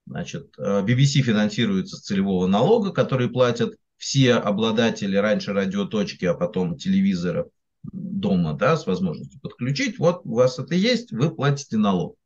Значит, 0.06 0.54
э, 0.58 0.84
BBC 0.86 1.22
финансируется 1.22 1.96
с 1.96 2.02
целевого 2.02 2.48
налога, 2.48 2.92
который 2.92 3.30
платят 3.30 3.76
все 3.96 4.34
обладатели 4.34 5.16
раньше 5.16 5.54
радиоточки, 5.54 6.26
а 6.26 6.34
потом 6.34 6.76
телевизора 6.76 7.48
дома, 7.84 8.54
да, 8.54 8.76
с 8.76 8.86
возможностью 8.86 9.40
подключить. 9.40 9.98
Вот 9.98 10.26
у 10.26 10.36
вас 10.36 10.60
это 10.60 10.76
есть, 10.76 11.14
вы 11.14 11.34
платите 11.34 11.78
налог. 11.78 12.18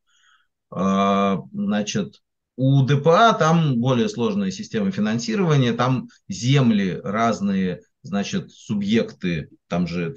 А, 0.70 1.40
значит, 1.52 2.20
у 2.56 2.82
ДПА 2.82 3.34
там 3.34 3.78
более 3.78 4.08
сложная 4.08 4.50
система 4.50 4.90
финансирования, 4.90 5.72
там 5.72 6.08
земли 6.28 6.98
разные, 7.02 7.82
значит, 8.02 8.50
субъекты, 8.50 9.50
там 9.68 9.86
же 9.86 10.14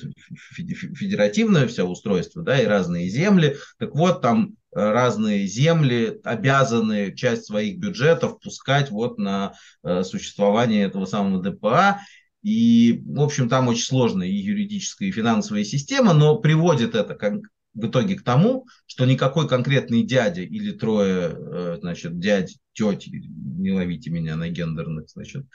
федеративное 0.95 1.67
все 1.67 1.83
устройство, 1.83 2.41
да, 2.41 2.61
и 2.61 2.65
разные 2.65 3.09
земли. 3.09 3.57
Так 3.77 3.93
вот, 3.93 4.21
там 4.21 4.53
э, 4.73 4.79
разные 4.79 5.47
земли 5.47 6.19
обязаны 6.23 7.13
часть 7.13 7.45
своих 7.45 7.77
бюджетов 7.77 8.39
пускать 8.39 8.89
вот 8.89 9.17
на 9.17 9.53
э, 9.83 10.03
существование 10.03 10.85
этого 10.85 11.05
самого 11.05 11.43
ДПА. 11.43 11.99
И, 12.41 13.03
в 13.05 13.19
общем, 13.19 13.49
там 13.49 13.67
очень 13.67 13.83
сложная 13.83 14.27
и 14.27 14.31
юридическая, 14.33 15.09
и 15.09 15.11
финансовая 15.11 15.65
система, 15.65 16.13
но 16.13 16.37
приводит 16.37 16.95
это 16.95 17.15
как, 17.15 17.33
в 17.73 17.87
итоге 17.87 18.15
к 18.15 18.23
тому, 18.23 18.67
что 18.85 19.05
никакой 19.05 19.47
конкретный 19.47 20.03
дядя 20.03 20.41
или 20.41 20.71
трое, 20.71 21.35
э, 21.35 21.77
значит, 21.79 22.19
дядь, 22.19 22.57
тети, 22.73 23.09
не 23.09 23.71
ловите 23.71 24.09
меня 24.09 24.35
на 24.35 24.49
гендерных, 24.49 25.09
значит, 25.09 25.45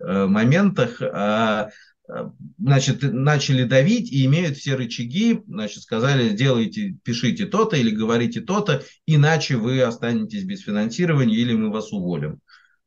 э, 0.00 0.26
моментах, 0.26 1.00
а, 1.02 1.70
а, 2.08 2.32
значит, 2.58 3.02
начали 3.02 3.64
давить 3.64 4.12
и 4.12 4.24
имеют 4.26 4.56
все 4.56 4.74
рычаги, 4.74 5.42
значит, 5.46 5.82
сказали, 5.82 6.36
делайте, 6.36 6.96
пишите 7.02 7.46
то-то 7.46 7.76
или 7.76 7.90
говорите 7.90 8.40
то-то, 8.40 8.82
иначе 9.06 9.56
вы 9.56 9.80
останетесь 9.82 10.44
без 10.44 10.60
финансирования 10.60 11.36
или 11.36 11.54
мы 11.54 11.70
вас 11.70 11.92
уволим. 11.92 12.40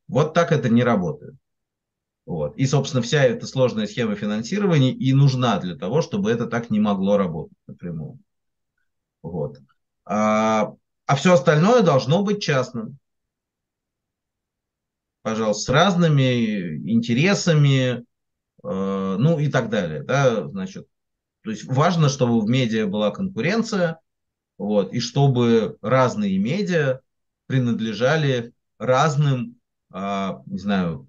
Вот 0.08 0.34
так 0.34 0.52
это 0.52 0.70
не 0.70 0.84
работает. 0.84 1.36
Вот. 2.26 2.58
И, 2.58 2.66
собственно, 2.66 3.02
вся 3.02 3.24
эта 3.24 3.48
сложная 3.48 3.88
схема 3.88 4.16
финансирования 4.16 4.94
и 4.94 5.14
нужна 5.14 5.60
для 5.60 5.76
того, 5.76 6.02
чтобы 6.02 6.30
это 6.30 6.46
так 6.46 6.70
не 6.70 6.80
могло 6.80 7.18
работать 7.18 7.58
напрямую. 7.68 8.20
Вот. 9.22 9.60
А, 10.06 10.74
а 11.06 11.16
все 11.16 11.34
остальное 11.34 11.82
должно 11.82 12.24
быть 12.24 12.42
частным. 12.42 12.98
Пожалуйста, 15.22 15.64
с 15.64 15.70
разными 15.70 16.78
интересами, 16.90 17.98
э, 17.98 18.04
ну 18.64 19.40
и 19.40 19.50
так 19.50 19.70
далее. 19.70 20.04
Да, 20.04 20.48
значит, 20.48 20.88
то 21.42 21.52
есть 21.52 21.66
важно, 21.66 22.08
чтобы 22.08 22.40
в 22.40 22.48
медиа 22.48 22.88
была 22.88 23.12
конкуренция, 23.12 24.00
вот, 24.58 24.94
и 24.94 25.00
чтобы 25.00 25.78
разные 25.82 26.38
медиа 26.38 27.02
принадлежали 27.46 28.54
разным, 28.80 29.60
э, 29.94 30.30
не 30.46 30.60
знаю, 30.60 31.08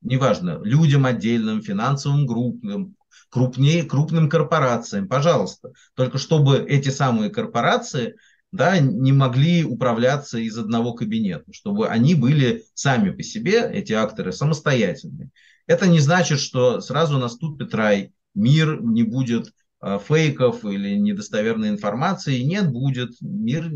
неважно, 0.00 0.60
людям 0.62 1.04
отдельным, 1.04 1.62
финансовым 1.62 2.26
группам, 2.26 2.96
крупнее, 3.30 3.84
крупным 3.84 4.28
корпорациям, 4.28 5.08
пожалуйста. 5.08 5.72
Только 5.94 6.18
чтобы 6.18 6.58
эти 6.58 6.90
самые 6.90 7.30
корпорации 7.30 8.16
да, 8.52 8.78
не 8.78 9.12
могли 9.12 9.64
управляться 9.64 10.38
из 10.38 10.56
одного 10.58 10.92
кабинета, 10.92 11.52
чтобы 11.52 11.88
они 11.88 12.14
были 12.14 12.64
сами 12.74 13.10
по 13.10 13.22
себе, 13.22 13.68
эти 13.72 13.94
акторы, 13.94 14.32
самостоятельные. 14.32 15.30
Это 15.66 15.86
не 15.86 16.00
значит, 16.00 16.38
что 16.38 16.80
сразу 16.80 17.18
наступит 17.18 17.74
рай, 17.74 18.12
мир 18.34 18.82
не 18.82 19.04
будет 19.04 19.52
э, 19.80 19.98
фейков 20.06 20.64
или 20.66 20.96
недостоверной 20.96 21.70
информации. 21.70 22.40
Нет, 22.40 22.70
будет 22.70 23.12
мир 23.20 23.70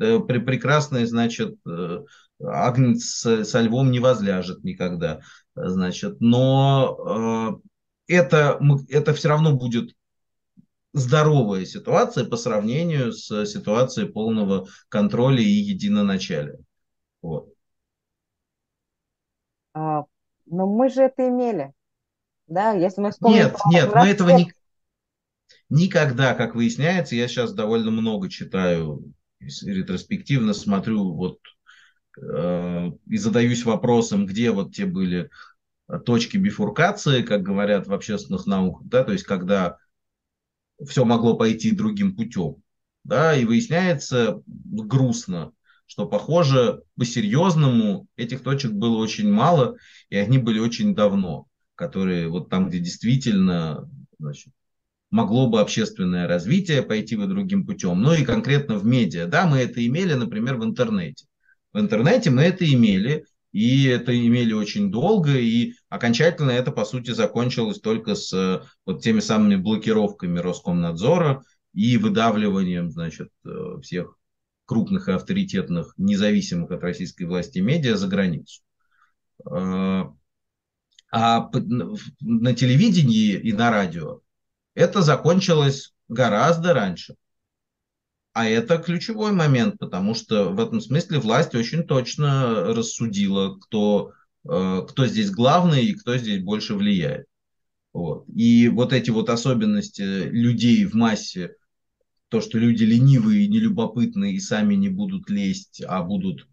э, 0.00 0.18
прекрасный, 0.20 1.06
значит, 1.06 1.56
э, 1.68 2.04
агнец 2.42 3.04
со 3.04 3.60
львом 3.60 3.92
не 3.92 4.00
возляжет 4.00 4.64
никогда. 4.64 5.20
Значит, 5.54 6.20
но 6.20 7.60
это, 8.08 8.60
это 8.88 9.14
все 9.14 9.28
равно 9.28 9.54
будет 9.54 9.94
здоровая 10.92 11.64
ситуация 11.64 12.24
по 12.24 12.36
сравнению 12.36 13.12
с 13.12 13.46
ситуацией 13.46 14.08
полного 14.08 14.66
контроля 14.88 15.40
и 15.40 15.48
единоначалия. 15.48 16.58
Вот. 17.22 17.52
А, 19.74 20.04
но 20.46 20.66
мы 20.66 20.88
же 20.88 21.02
это 21.02 21.28
имели. 21.28 21.72
Да, 22.46 22.72
если 22.72 23.00
мы 23.00 23.10
вспомним... 23.10 23.38
Нет, 23.38 23.56
нет, 23.70 23.94
мы 23.94 24.08
этого 24.08 24.30
не... 24.30 24.52
Никогда, 25.68 26.34
как 26.34 26.54
выясняется, 26.54 27.14
я 27.14 27.28
сейчас 27.28 27.52
довольно 27.52 27.90
много 27.90 28.30
читаю, 28.30 29.12
ретроспективно 29.38 30.54
смотрю 30.54 31.12
вот 31.12 31.40
э, 32.20 32.90
и 33.06 33.16
задаюсь 33.18 33.66
вопросом, 33.66 34.24
где 34.24 34.50
вот 34.50 34.74
те 34.74 34.86
были 34.86 35.30
точки 36.04 36.36
бифуркации, 36.36 37.22
как 37.22 37.42
говорят 37.42 37.86
в 37.86 37.92
общественных 37.92 38.46
науках, 38.46 38.86
да, 38.86 39.04
то 39.04 39.12
есть 39.12 39.24
когда 39.24 39.78
все 40.86 41.04
могло 41.04 41.36
пойти 41.36 41.70
другим 41.70 42.14
путем, 42.14 42.56
да, 43.04 43.34
и 43.34 43.44
выясняется 43.44 44.42
грустно, 44.46 45.52
что, 45.86 46.06
похоже, 46.06 46.82
по-серьезному 46.96 48.06
этих 48.16 48.42
точек 48.42 48.72
было 48.72 48.98
очень 48.98 49.32
мало, 49.32 49.76
и 50.10 50.16
они 50.16 50.38
были 50.38 50.58
очень 50.58 50.94
давно. 50.94 51.46
которые 51.78 52.28
вот 52.28 52.50
там, 52.50 52.68
где 52.68 52.80
действительно 52.80 53.88
значит, 54.18 54.52
могло 55.10 55.48
бы 55.48 55.60
общественное 55.60 56.26
развитие 56.26 56.82
пойти 56.82 57.16
бы 57.16 57.26
другим 57.26 57.64
путем. 57.64 58.02
Ну 58.02 58.12
и 58.12 58.24
конкретно 58.24 58.76
в 58.76 58.84
медиа. 58.84 59.26
Да, 59.26 59.46
мы 59.46 59.58
это 59.58 59.86
имели, 59.86 60.14
например, 60.14 60.56
в 60.56 60.64
интернете. 60.64 61.26
В 61.72 61.78
интернете 61.78 62.30
мы 62.30 62.42
это 62.42 62.70
имели, 62.70 63.24
и 63.52 63.86
это 63.86 64.16
имели 64.16 64.52
очень 64.52 64.90
долго, 64.90 65.36
и 65.36 65.74
окончательно 65.88 66.50
это, 66.50 66.70
по 66.70 66.84
сути, 66.84 67.10
закончилось 67.12 67.80
только 67.80 68.14
с 68.14 68.62
вот 68.84 69.02
теми 69.02 69.20
самыми 69.20 69.56
блокировками 69.56 70.38
Роскомнадзора 70.38 71.44
и 71.72 71.96
выдавливанием, 71.96 72.90
значит, 72.90 73.30
э, 73.44 73.80
всех 73.82 74.16
крупных 74.66 75.08
и 75.08 75.12
авторитетных, 75.12 75.94
независимых 75.96 76.70
от 76.70 76.82
российской 76.82 77.24
власти 77.24 77.60
медиа 77.60 77.96
за 77.96 78.06
границу. 78.06 78.62
Э, 79.50 80.04
а 81.10 81.50
на 82.20 82.54
телевидении 82.54 83.32
и 83.32 83.52
на 83.52 83.70
радио 83.70 84.20
это 84.74 85.00
закончилось 85.00 85.94
гораздо 86.08 86.74
раньше. 86.74 87.16
А 88.38 88.46
это 88.46 88.78
ключевой 88.78 89.32
момент, 89.32 89.80
потому 89.80 90.14
что 90.14 90.50
в 90.50 90.60
этом 90.60 90.80
смысле 90.80 91.18
власть 91.18 91.56
очень 91.56 91.82
точно 91.82 92.72
рассудила, 92.72 93.58
кто, 93.58 94.12
э, 94.48 94.82
кто 94.88 95.06
здесь 95.06 95.32
главный 95.32 95.86
и 95.86 95.94
кто 95.94 96.16
здесь 96.16 96.40
больше 96.44 96.76
влияет. 96.76 97.26
Вот. 97.92 98.26
И 98.28 98.68
вот 98.68 98.92
эти 98.92 99.10
вот 99.10 99.28
особенности 99.28 100.02
людей 100.02 100.84
в 100.84 100.94
массе, 100.94 101.56
то, 102.28 102.40
что 102.40 102.58
люди 102.58 102.84
ленивые, 102.84 103.48
нелюбопытные 103.48 104.34
и 104.34 104.38
сами 104.38 104.76
не 104.76 104.88
будут 104.88 105.28
лезть, 105.28 105.82
а 105.84 106.04
будут 106.04 106.46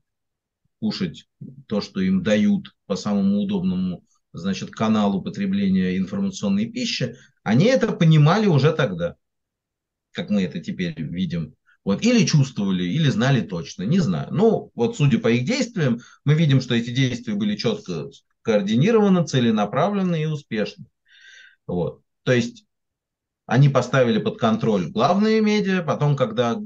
кушать 0.79 1.27
то, 1.67 1.81
что 1.81 2.01
им 2.01 2.23
дают 2.23 2.75
по 2.87 2.95
самому 2.95 3.41
удобному 3.41 4.03
значит, 4.33 4.71
каналу 4.71 5.21
потребления 5.21 5.99
информационной 5.99 6.65
пищи, 6.65 7.15
они 7.43 7.65
это 7.65 7.91
понимали 7.91 8.47
уже 8.47 8.73
тогда, 8.73 9.17
как 10.13 10.31
мы 10.31 10.41
это 10.45 10.59
теперь 10.59 10.99
видим. 10.99 11.53
Вот, 11.85 12.01
или 12.03 12.25
чувствовали, 12.25 12.83
или 12.83 13.09
знали 13.09 13.41
точно, 13.41 13.83
не 13.83 13.99
знаю. 13.99 14.29
Ну, 14.31 14.71
вот 14.73 14.97
судя 14.97 15.19
по 15.19 15.29
их 15.29 15.45
действиям, 15.45 15.99
мы 16.25 16.33
видим, 16.33 16.59
что 16.59 16.73
эти 16.73 16.89
действия 16.89 17.35
были 17.35 17.55
четко 17.55 18.09
координированы, 18.41 19.25
целенаправлены 19.25 20.23
и 20.23 20.25
успешны. 20.25 20.85
Вот. 21.67 22.01
То 22.23 22.33
есть 22.33 22.65
они 23.45 23.69
поставили 23.69 24.17
под 24.17 24.39
контроль 24.39 24.87
главные 24.89 25.41
медиа, 25.41 25.83
потом, 25.83 26.15
когда 26.15 26.59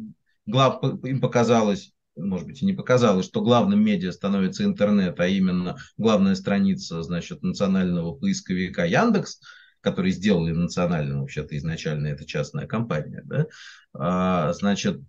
глав, 0.45 0.81
им 1.03 1.19
показалось, 1.19 1.91
может 2.15 2.47
быть, 2.47 2.61
и 2.61 2.65
не 2.65 2.73
показалось, 2.73 3.25
что 3.25 3.41
главным 3.41 3.83
медиа 3.83 4.13
становится 4.13 4.63
интернет, 4.63 5.19
а 5.19 5.27
именно 5.27 5.77
главная 5.97 6.35
страница, 6.35 7.03
значит, 7.03 7.43
национального 7.43 8.13
поисковика 8.15 8.85
Яндекс, 8.85 9.41
который 9.81 10.11
сделали 10.11 10.51
национальным, 10.51 11.21
вообще-то 11.21 11.57
изначально 11.57 12.07
это 12.07 12.25
частная 12.25 12.67
компания, 12.67 13.21
да, 13.25 13.47
а, 13.93 14.53
значит, 14.53 15.01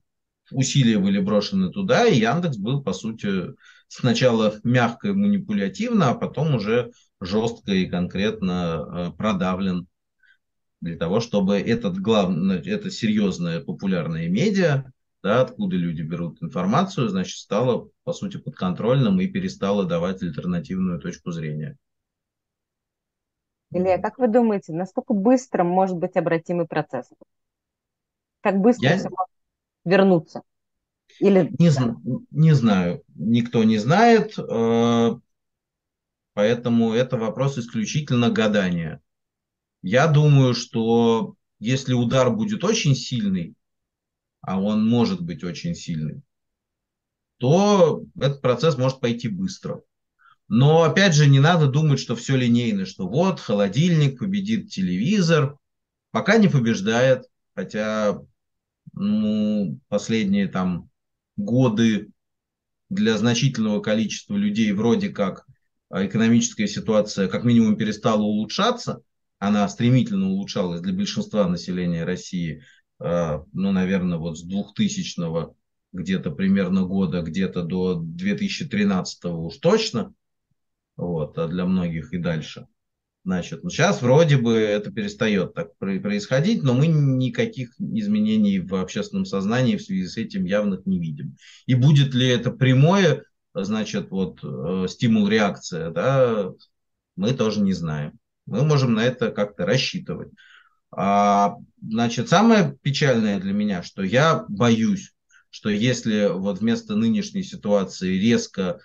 усилия 0.51 0.99
были 0.99 1.19
брошены 1.21 1.71
туда, 1.71 2.07
и 2.07 2.19
Яндекс 2.19 2.57
был, 2.57 2.83
по 2.83 2.93
сути, 2.93 3.55
сначала 3.89 4.55
мягко 4.65 5.09
и 5.09 5.13
манипулятивно, 5.13 6.11
а 6.11 6.15
потом 6.15 6.55
уже 6.55 6.93
жестко 7.21 7.73
и 7.73 7.87
конкретно 7.87 9.13
э, 9.13 9.17
продавлен 9.17 9.87
для 10.81 10.97
того, 10.97 11.21
чтобы 11.21 11.59
этот 11.59 11.99
главное, 11.99 12.63
это 12.63 12.91
серьезное 12.91 13.61
популярное 13.61 14.29
медиа, 14.29 14.91
да, 15.23 15.43
откуда 15.43 15.77
люди 15.77 16.01
берут 16.03 16.43
информацию, 16.43 17.09
значит, 17.09 17.37
стало, 17.37 17.91
по 18.05 18.13
сути, 18.13 18.39
подконтрольным 18.39 19.21
и 19.21 19.27
перестало 19.27 19.85
давать 19.85 20.23
альтернативную 20.23 20.99
точку 20.99 21.31
зрения. 21.31 21.77
Илья, 23.73 23.99
как 23.99 24.19
вы 24.19 24.29
думаете, 24.29 24.73
насколько 24.73 25.15
быстро 25.15 25.63
может 25.63 25.97
быть 25.97 26.17
обратимый 26.17 26.67
процесс? 26.67 27.09
Как 28.41 28.59
быстро 28.59 28.89
Я... 28.89 28.97
может 28.97 29.31
вернуться? 29.85 30.43
Или... 31.21 31.55
Не, 31.59 31.71
не 32.31 32.53
знаю, 32.53 33.05
никто 33.15 33.63
не 33.65 33.79
знает, 33.79 34.39
э, 34.39 35.11
поэтому 36.35 36.93
это 36.93 37.17
вопрос 37.17 37.59
исключительно 37.59 38.31
гадания. 38.31 39.01
Я 39.83 40.09
думаю, 40.09 40.55
что 40.55 41.35
если 41.59 41.93
удар 41.95 42.31
будет 42.31 42.65
очень 42.65 42.95
сильный, 42.95 43.55
а 44.41 44.61
он 44.61 44.89
может 44.89 45.21
быть 45.21 45.45
очень 45.45 45.75
сильный, 45.75 46.23
то 47.39 48.05
этот 48.17 48.41
процесс 48.41 48.77
может 48.77 49.01
пойти 49.01 49.29
быстро. 49.29 49.83
Но 50.53 50.83
опять 50.83 51.15
же, 51.15 51.29
не 51.29 51.39
надо 51.39 51.69
думать, 51.69 52.01
что 52.01 52.17
все 52.17 52.35
линейно, 52.35 52.85
что 52.85 53.07
вот 53.07 53.39
холодильник 53.39 54.19
победит 54.19 54.69
телевизор. 54.69 55.57
Пока 56.11 56.39
не 56.39 56.49
побеждает, 56.49 57.27
хотя 57.55 58.19
ну, 58.93 59.79
последние 59.87 60.49
там 60.49 60.91
годы 61.37 62.11
для 62.89 63.17
значительного 63.17 63.81
количества 63.81 64.35
людей 64.35 64.73
вроде 64.73 65.11
как 65.11 65.47
экономическая 65.89 66.67
ситуация 66.67 67.29
как 67.29 67.45
минимум 67.45 67.77
перестала 67.77 68.23
улучшаться, 68.23 69.03
она 69.39 69.69
стремительно 69.69 70.31
улучшалась 70.31 70.81
для 70.81 70.93
большинства 70.93 71.47
населения 71.47 72.03
России, 72.03 72.65
а, 72.99 73.45
ну, 73.53 73.71
наверное, 73.71 74.19
вот 74.19 74.37
с 74.37 74.43
2000 74.43 75.55
где-то 75.93 76.33
примерно 76.33 76.83
года, 76.83 77.23
где-то 77.23 77.63
до 77.63 77.95
2013 77.95 79.25
уж 79.27 79.57
точно, 79.59 80.13
вот, 81.01 81.39
а 81.39 81.49
для 81.49 81.65
многих 81.65 82.13
и 82.13 82.19
дальше. 82.19 82.67
Значит, 83.25 83.63
ну 83.63 83.71
сейчас 83.71 84.01
вроде 84.01 84.39
бы 84.39 84.55
это 84.55 84.91
перестает 84.91 85.53
так 85.55 85.77
происходить, 85.77 86.63
но 86.63 86.73
мы 86.73 86.87
никаких 86.87 87.79
изменений 87.79 88.61
в 88.61 88.75
общественном 88.75 89.27
сознании 89.27 89.77
в 89.77 89.83
связи 89.83 90.07
с 90.07 90.17
этим 90.17 90.45
явных 90.45 90.87
не 90.87 90.99
видим. 90.99 91.37
И 91.67 91.75
будет 91.75 92.15
ли 92.15 92.27
это 92.29 92.51
прямое, 92.51 93.25
значит, 93.53 94.11
вот 94.11 94.41
э, 94.43 94.87
стимул-реакция, 94.89 95.91
да, 95.91 96.51
мы 97.17 97.33
тоже 97.35 97.61
не 97.61 97.75
знаем. 97.75 98.19
Мы 98.47 98.65
можем 98.65 98.95
на 98.95 99.05
это 99.05 99.31
как-то 99.31 99.67
рассчитывать. 99.67 100.31
А, 100.91 101.57
значит, 101.83 102.29
самое 102.31 102.77
печальное 102.83 103.39
для 103.39 103.53
меня, 103.53 103.83
что 103.83 104.03
я 104.03 104.45
боюсь, 104.49 105.13
что 105.51 105.69
если 105.69 106.29
вот 106.33 106.61
вместо 106.61 106.97
нынешней 106.97 107.43
ситуации 107.43 108.19
резко 108.19 108.81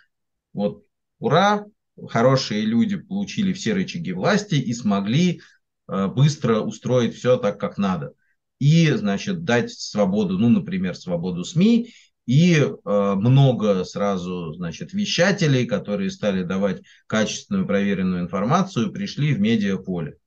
вот 0.52 0.84
ура, 1.20 1.66
хорошие 2.08 2.62
люди 2.62 2.98
получили 2.98 3.54
все 3.54 3.74
рычаги 3.74 4.12
власти 4.12 4.56
и 4.56 4.74
смогли 4.74 5.42
э, 5.88 6.08
быстро 6.08 6.60
устроить 6.60 7.16
все 7.16 7.38
так, 7.38 7.60
как 7.60 7.78
надо. 7.78 8.14
И, 8.60 8.90
значит, 8.92 9.44
дать 9.44 9.72
свободу, 9.72 10.38
ну, 10.38 10.50
например, 10.50 10.96
свободу 10.96 11.44
СМИ, 11.44 11.94
и 12.26 12.56
э, 12.56 12.70
много 12.84 13.84
сразу, 13.84 14.54
значит, 14.54 14.94
вещателей, 14.94 15.66
которые 15.66 16.10
стали 16.10 16.44
давать 16.44 16.82
качественную 17.08 17.68
проверенную 17.68 18.22
информацию, 18.22 18.92
пришли 18.92 19.34
в 19.34 19.40
медиаполе. 19.40 20.18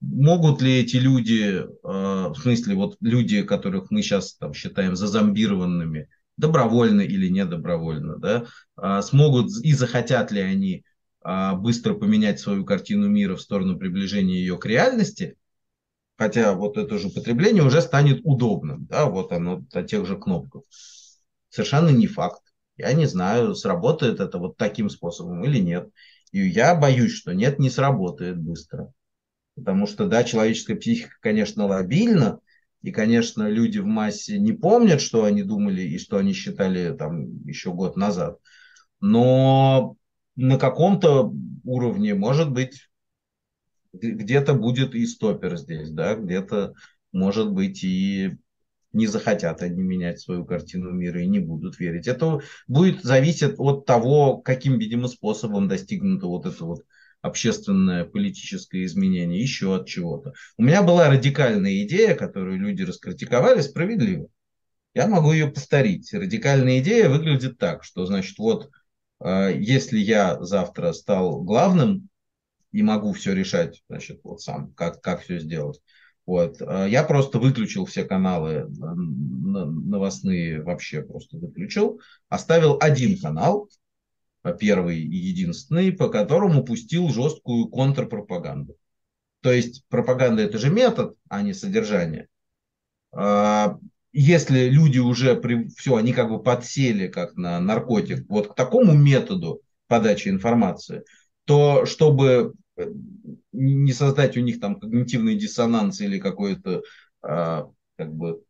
Могут 0.00 0.62
ли 0.62 0.80
эти 0.80 0.96
люди, 0.96 1.60
э, 1.60 1.66
в 1.82 2.34
смысле, 2.36 2.74
вот 2.74 2.96
люди, 3.00 3.42
которых 3.42 3.90
мы 3.90 4.00
сейчас 4.00 4.34
там, 4.36 4.54
считаем 4.54 4.96
зазомбированными, 4.96 6.08
добровольно 6.40 7.02
или 7.02 7.28
недобровольно, 7.28 8.16
да, 8.16 8.46
а, 8.76 9.02
смогут 9.02 9.50
и 9.62 9.72
захотят 9.72 10.32
ли 10.32 10.40
они 10.40 10.84
а, 11.22 11.54
быстро 11.54 11.94
поменять 11.94 12.40
свою 12.40 12.64
картину 12.64 13.08
мира 13.08 13.36
в 13.36 13.42
сторону 13.42 13.78
приближения 13.78 14.36
ее 14.36 14.58
к 14.58 14.66
реальности, 14.66 15.36
хотя 16.16 16.54
вот 16.54 16.76
это 16.76 16.98
же 16.98 17.10
потребление 17.10 17.62
уже 17.62 17.80
станет 17.82 18.20
удобным, 18.24 18.86
да, 18.86 19.06
вот 19.06 19.32
оно 19.32 19.64
от 19.72 19.86
тех 19.86 20.06
же 20.06 20.18
кнопках. 20.18 20.62
Совершенно 21.50 21.90
не 21.90 22.06
факт. 22.06 22.42
Я 22.76 22.92
не 22.94 23.06
знаю, 23.06 23.54
сработает 23.54 24.20
это 24.20 24.38
вот 24.38 24.56
таким 24.56 24.88
способом 24.88 25.44
или 25.44 25.58
нет. 25.58 25.90
И 26.32 26.40
я 26.48 26.74
боюсь, 26.74 27.12
что 27.12 27.34
нет, 27.34 27.58
не 27.58 27.68
сработает 27.68 28.38
быстро. 28.38 28.92
Потому 29.56 29.86
что, 29.86 30.06
да, 30.06 30.24
человеческая 30.24 30.76
психика, 30.76 31.16
конечно, 31.20 31.66
лобильна, 31.66 32.40
и, 32.82 32.90
конечно, 32.92 33.48
люди 33.48 33.78
в 33.78 33.86
массе 33.86 34.38
не 34.38 34.52
помнят, 34.52 35.00
что 35.00 35.24
они 35.24 35.42
думали 35.42 35.82
и 35.82 35.98
что 35.98 36.16
они 36.16 36.32
считали 36.32 36.96
там 36.96 37.44
еще 37.44 37.72
год 37.72 37.96
назад. 37.96 38.38
Но 39.00 39.96
на 40.36 40.58
каком-то 40.58 41.32
уровне, 41.64 42.14
может 42.14 42.50
быть, 42.50 42.88
где-то 43.92 44.54
будет 44.54 44.94
и 44.94 45.06
стопер 45.06 45.56
здесь, 45.56 45.90
да, 45.90 46.14
где-то, 46.14 46.74
может 47.12 47.52
быть, 47.52 47.84
и 47.84 48.38
не 48.92 49.06
захотят 49.06 49.62
они 49.62 49.82
менять 49.82 50.20
свою 50.20 50.44
картину 50.44 50.90
мира 50.90 51.22
и 51.22 51.26
не 51.28 51.38
будут 51.38 51.78
верить. 51.78 52.08
Это 52.08 52.40
будет 52.66 53.02
зависеть 53.02 53.54
от 53.58 53.84
того, 53.86 54.38
каким, 54.38 54.78
видимо, 54.78 55.08
способом 55.08 55.68
достигнуто 55.68 56.26
вот 56.26 56.46
это 56.46 56.64
вот 56.64 56.82
общественное 57.22 58.04
политическое 58.04 58.84
изменение, 58.84 59.40
еще 59.40 59.76
от 59.76 59.86
чего-то. 59.86 60.32
У 60.56 60.62
меня 60.62 60.82
была 60.82 61.08
радикальная 61.08 61.82
идея, 61.84 62.14
которую 62.14 62.58
люди 62.58 62.82
раскритиковали, 62.82 63.60
справедливо. 63.60 64.28
Я 64.94 65.06
могу 65.06 65.32
ее 65.32 65.48
повторить. 65.48 66.12
Радикальная 66.12 66.80
идея 66.80 67.08
выглядит 67.08 67.58
так, 67.58 67.84
что, 67.84 68.06
значит, 68.06 68.38
вот 68.38 68.70
Если 69.22 69.98
я 69.98 70.42
завтра 70.42 70.92
стал 70.92 71.42
главным 71.42 72.08
и 72.72 72.82
могу 72.82 73.12
все 73.12 73.34
решать, 73.34 73.82
значит, 73.88 74.20
вот 74.24 74.40
сам, 74.40 74.72
как, 74.72 75.02
как 75.02 75.22
все 75.22 75.38
сделать, 75.38 75.80
вот. 76.24 76.60
Я 76.60 77.04
просто 77.04 77.38
выключил 77.38 77.84
все 77.84 78.04
каналы 78.04 78.66
новостные, 78.68 80.62
вообще 80.62 81.02
просто 81.02 81.36
выключил. 81.36 82.00
Оставил 82.28 82.78
один 82.80 83.20
канал, 83.20 83.68
первый 84.58 85.00
и 85.00 85.16
единственный, 85.16 85.92
по 85.92 86.08
которому 86.08 86.64
пустил 86.64 87.08
жесткую 87.08 87.68
контрпропаганду. 87.68 88.76
То 89.42 89.52
есть 89.52 89.84
пропаганда 89.88 90.42
это 90.42 90.58
же 90.58 90.70
метод, 90.70 91.16
а 91.28 91.42
не 91.42 91.54
содержание. 91.54 92.28
А, 93.12 93.78
если 94.12 94.68
люди 94.68 94.98
уже 94.98 95.34
при, 95.34 95.68
все, 95.68 95.96
они 95.96 96.12
как 96.12 96.28
бы 96.28 96.42
подсели 96.42 97.08
как 97.08 97.36
на 97.36 97.60
наркотик 97.60 98.28
вот 98.28 98.48
к 98.48 98.54
такому 98.54 98.92
методу 98.92 99.60
подачи 99.86 100.28
информации, 100.28 101.04
то 101.44 101.86
чтобы 101.86 102.54
э, 102.76 102.86
не 103.52 103.92
создать 103.92 104.36
у 104.36 104.40
них 104.40 104.60
там 104.60 104.78
когнитивный 104.78 105.36
диссонанс 105.36 106.00
или 106.00 106.18
какое-то 106.18 106.82
а, 107.22 107.68
как 107.96 108.14
бы 108.14 108.42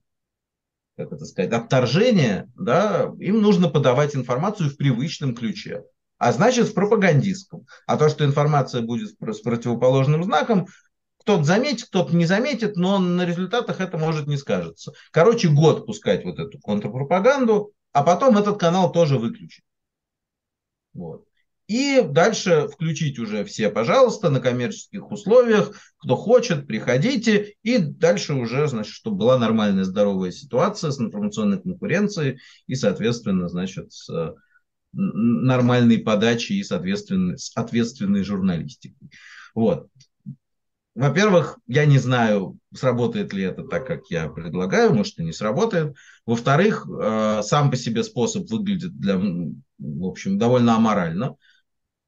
как 1.04 1.12
это 1.12 1.24
сказать, 1.24 1.52
отторжение, 1.52 2.48
да, 2.56 3.12
им 3.18 3.40
нужно 3.40 3.68
подавать 3.68 4.14
информацию 4.14 4.68
в 4.68 4.76
привычном 4.76 5.34
ключе 5.34 5.82
а 6.20 6.32
значит 6.32 6.68
в 6.68 6.74
пропагандистском. 6.74 7.66
А 7.86 7.96
то, 7.96 8.10
что 8.10 8.26
информация 8.26 8.82
будет 8.82 9.08
с 9.08 9.40
противоположным 9.40 10.22
знаком, 10.22 10.66
кто-то 11.18 11.44
заметит, 11.44 11.86
кто-то 11.88 12.14
не 12.14 12.26
заметит, 12.26 12.76
но 12.76 12.98
на 12.98 13.24
результатах 13.24 13.80
это 13.80 13.96
может 13.96 14.26
не 14.26 14.36
скажется. 14.36 14.92
Короче, 15.12 15.48
год 15.48 15.86
пускать 15.86 16.26
вот 16.26 16.38
эту 16.38 16.58
контрпропаганду, 16.58 17.72
а 17.92 18.02
потом 18.02 18.36
этот 18.36 18.60
канал 18.60 18.92
тоже 18.92 19.18
выключить. 19.18 19.64
Вот. 20.92 21.24
И 21.70 22.02
дальше 22.02 22.66
включить 22.66 23.20
уже 23.20 23.44
все, 23.44 23.70
пожалуйста, 23.70 24.28
на 24.28 24.40
коммерческих 24.40 25.08
условиях. 25.12 25.70
Кто 25.98 26.16
хочет, 26.16 26.66
приходите. 26.66 27.54
И 27.62 27.78
дальше 27.78 28.34
уже, 28.34 28.66
значит, 28.66 28.92
чтобы 28.92 29.18
была 29.18 29.38
нормальная 29.38 29.84
здоровая 29.84 30.32
ситуация 30.32 30.90
с 30.90 30.98
информационной 30.98 31.62
конкуренцией 31.62 32.40
и, 32.66 32.74
соответственно, 32.74 33.48
значит, 33.48 33.92
с 33.92 34.34
нормальной 34.92 35.98
подачи 35.98 36.54
и 36.54 36.64
соответственной, 36.64 37.38
с 37.38 37.52
ответственной 37.54 38.24
журналистикой. 38.24 39.08
Вот. 39.54 39.86
Во-первых, 40.96 41.60
я 41.68 41.86
не 41.86 41.98
знаю, 41.98 42.58
сработает 42.74 43.32
ли 43.32 43.44
это 43.44 43.62
так, 43.62 43.86
как 43.86 44.10
я 44.10 44.28
предлагаю, 44.28 44.92
может 44.92 45.20
и 45.20 45.22
не 45.22 45.32
сработает. 45.32 45.94
Во-вторых, 46.26 46.84
э, 46.88 47.42
сам 47.44 47.70
по 47.70 47.76
себе 47.76 48.02
способ 48.02 48.50
выглядит 48.50 48.98
для, 48.98 49.16
в 49.16 50.04
общем, 50.04 50.36
довольно 50.36 50.74
аморально. 50.74 51.36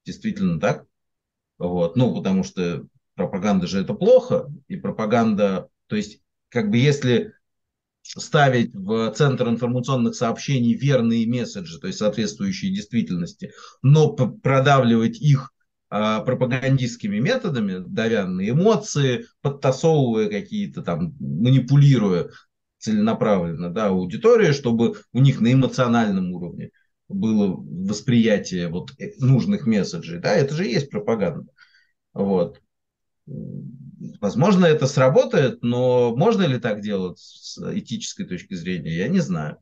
Действительно 0.04 0.60
так. 0.60 0.86
Вот. 1.58 1.96
Ну, 1.96 2.14
потому 2.14 2.44
что 2.44 2.86
пропаганда 3.14 3.66
же 3.66 3.80
это 3.80 3.94
плохо, 3.94 4.48
и 4.68 4.76
пропаганда, 4.76 5.68
то 5.86 5.96
есть, 5.96 6.20
как 6.48 6.70
бы 6.70 6.78
если 6.78 7.34
ставить 8.02 8.74
в 8.74 9.12
центр 9.12 9.48
информационных 9.48 10.14
сообщений 10.14 10.74
верные 10.74 11.26
месседжи, 11.26 11.78
то 11.78 11.86
есть 11.86 11.98
соответствующие 11.98 12.74
действительности, 12.74 13.52
но 13.80 14.12
продавливать 14.12 15.20
их 15.20 15.52
а, 15.88 16.20
пропагандистскими 16.20 17.18
методами, 17.18 17.84
давя 17.86 18.26
на 18.26 18.48
эмоции, 18.48 19.26
подтасовывая 19.40 20.28
какие-то 20.28 20.82
там, 20.82 21.14
манипулируя 21.20 22.30
целенаправленно 22.78 23.70
да, 23.70 23.86
аудиторию, 23.86 24.52
чтобы 24.52 24.96
у 25.12 25.20
них 25.20 25.40
на 25.40 25.52
эмоциональном 25.52 26.32
уровне 26.32 26.70
было 27.08 27.54
восприятие 27.56 28.68
вот 28.68 28.92
э, 28.98 29.12
нужных 29.18 29.66
месседжей. 29.66 30.18
Да, 30.18 30.34
это 30.34 30.54
же 30.54 30.64
есть 30.64 30.90
пропаганда. 30.90 31.50
Вот. 32.12 32.60
Возможно, 34.20 34.66
это 34.66 34.86
сработает, 34.86 35.62
но 35.62 36.14
можно 36.16 36.42
ли 36.42 36.58
так 36.58 36.80
делать 36.80 37.18
с 37.18 37.58
этической 37.58 38.26
точки 38.26 38.54
зрения, 38.54 38.96
я 38.96 39.08
не 39.08 39.20
знаю. 39.20 39.58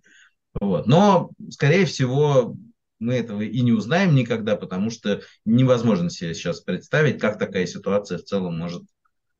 Вот. 0.58 0.86
Но, 0.86 1.30
скорее 1.50 1.84
всего, 1.84 2.56
мы 2.98 3.14
этого 3.14 3.42
и 3.42 3.60
не 3.60 3.72
узнаем 3.72 4.14
никогда, 4.14 4.56
потому 4.56 4.90
что 4.90 5.22
невозможно 5.44 6.10
себе 6.10 6.34
сейчас 6.34 6.60
представить, 6.60 7.20
как 7.20 7.38
такая 7.38 7.66
ситуация 7.66 8.18
в 8.18 8.24
целом 8.24 8.58
может 8.58 8.82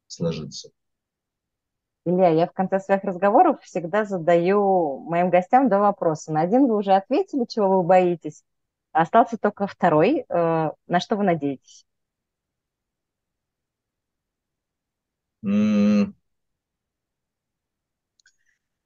сложиться. 0.07 0.71
Илья, 2.05 2.29
я 2.31 2.47
в 2.47 2.53
конце 2.53 2.81
своих 2.81 3.05
разговоров 3.05 3.61
всегда 3.63 4.05
задаю 4.05 5.01
моим 5.01 5.31
гостям 5.31 5.69
два 5.69 5.81
вопроса. 5.81 6.33
На 6.33 6.41
один 6.43 6.67
вы 6.67 6.77
уже 6.77 6.93
ответили, 6.93 7.45
чего 7.45 7.79
вы 7.79 7.83
боитесь. 7.83 8.43
Остался 8.93 9.37
только 9.39 9.67
второй. 9.67 10.25
Э, 10.29 10.71
на 10.87 11.01
что 11.01 11.17
вы 11.17 11.25
надеетесь? 11.25 11.85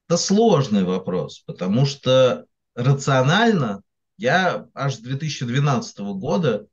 Это 0.06 0.16
сложный 0.16 0.84
вопрос, 0.84 1.40
потому 1.40 1.86
что 1.86 2.46
рационально 2.74 3.82
я 4.16 4.68
аж 4.74 4.94
с 4.96 4.98
2012 4.98 6.14
года, 6.14 6.66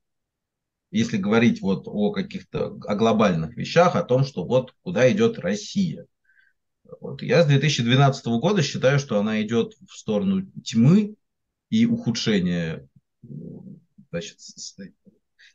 если 0.91 1.17
говорить 1.17 1.61
вот 1.61 1.83
о 1.87 2.11
каких-то 2.11 2.77
о 2.87 2.95
глобальных 2.95 3.55
вещах, 3.55 3.95
о 3.95 4.03
том, 4.03 4.25
что 4.25 4.45
вот 4.45 4.75
куда 4.83 5.11
идет 5.11 5.39
Россия. 5.39 6.05
Вот 6.99 7.21
я 7.21 7.43
с 7.43 7.47
2012 7.47 8.25
года 8.39 8.61
считаю, 8.61 8.99
что 8.99 9.19
она 9.19 9.41
идет 9.41 9.75
в 9.87 9.95
сторону 9.95 10.45
тьмы 10.63 11.15
и 11.69 11.85
ухудшения 11.85 12.87
значит, 14.09 14.37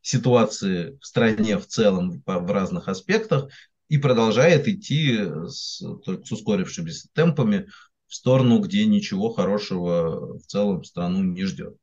ситуации 0.00 0.98
в 1.00 1.04
стране 1.04 1.58
в 1.58 1.66
целом 1.66 2.22
в 2.24 2.52
разных 2.52 2.88
аспектах 2.88 3.50
и 3.88 3.98
продолжает 3.98 4.66
идти 4.68 5.18
с, 5.46 5.80
с 5.80 6.32
ускорившимися 6.32 7.08
темпами 7.12 7.68
в 8.06 8.14
сторону, 8.14 8.60
где 8.60 8.86
ничего 8.86 9.30
хорошего 9.30 10.38
в 10.38 10.46
целом 10.46 10.84
страну 10.84 11.22
не 11.22 11.44
ждет. 11.44 11.76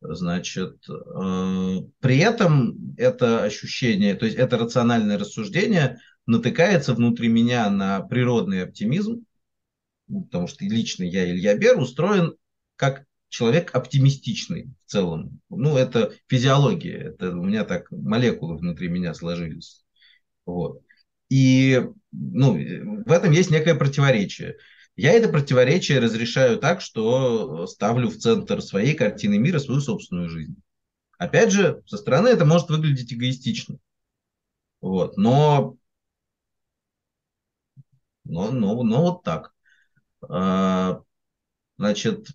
Значит, 0.00 0.76
э, 0.88 1.78
при 2.00 2.18
этом 2.18 2.94
это 2.96 3.42
ощущение, 3.42 4.14
то 4.14 4.26
есть 4.26 4.36
это 4.36 4.58
рациональное 4.58 5.18
рассуждение 5.18 5.98
натыкается 6.26 6.94
внутри 6.94 7.28
меня 7.28 7.70
на 7.70 8.00
природный 8.00 8.62
оптимизм, 8.64 9.24
потому 10.08 10.46
что 10.46 10.64
лично 10.64 11.04
я, 11.04 11.28
Илья 11.28 11.56
Бер, 11.56 11.78
устроен 11.78 12.36
как 12.76 13.04
человек 13.28 13.74
оптимистичный 13.74 14.70
в 14.84 14.90
целом. 14.90 15.40
Ну, 15.48 15.76
это 15.76 16.12
физиология, 16.28 16.96
это 16.96 17.30
у 17.30 17.44
меня 17.44 17.64
так 17.64 17.90
молекулы 17.90 18.56
внутри 18.56 18.88
меня 18.88 19.14
сложились. 19.14 19.84
Вот. 20.44 20.82
И 21.28 21.82
ну, 22.12 23.02
в 23.04 23.10
этом 23.10 23.32
есть 23.32 23.50
некое 23.50 23.74
противоречие. 23.74 24.56
Я 24.94 25.12
это 25.12 25.28
противоречие 25.28 25.98
разрешаю 25.98 26.58
так, 26.58 26.80
что 26.80 27.66
ставлю 27.66 28.08
в 28.08 28.16
центр 28.16 28.62
своей 28.62 28.94
картины 28.94 29.38
мира 29.38 29.58
свою 29.58 29.80
собственную 29.80 30.30
жизнь. 30.30 30.56
Опять 31.18 31.52
же, 31.52 31.82
со 31.86 31.96
стороны 31.96 32.28
это 32.28 32.44
может 32.44 32.68
выглядеть 32.68 33.12
эгоистично. 33.12 33.78
Вот, 34.80 35.16
но, 35.16 35.76
но, 38.28 38.50
но, 38.50 38.82
но 38.82 39.02
вот 39.02 39.22
так. 39.22 39.52
А, 40.28 41.00
значит, 41.78 42.28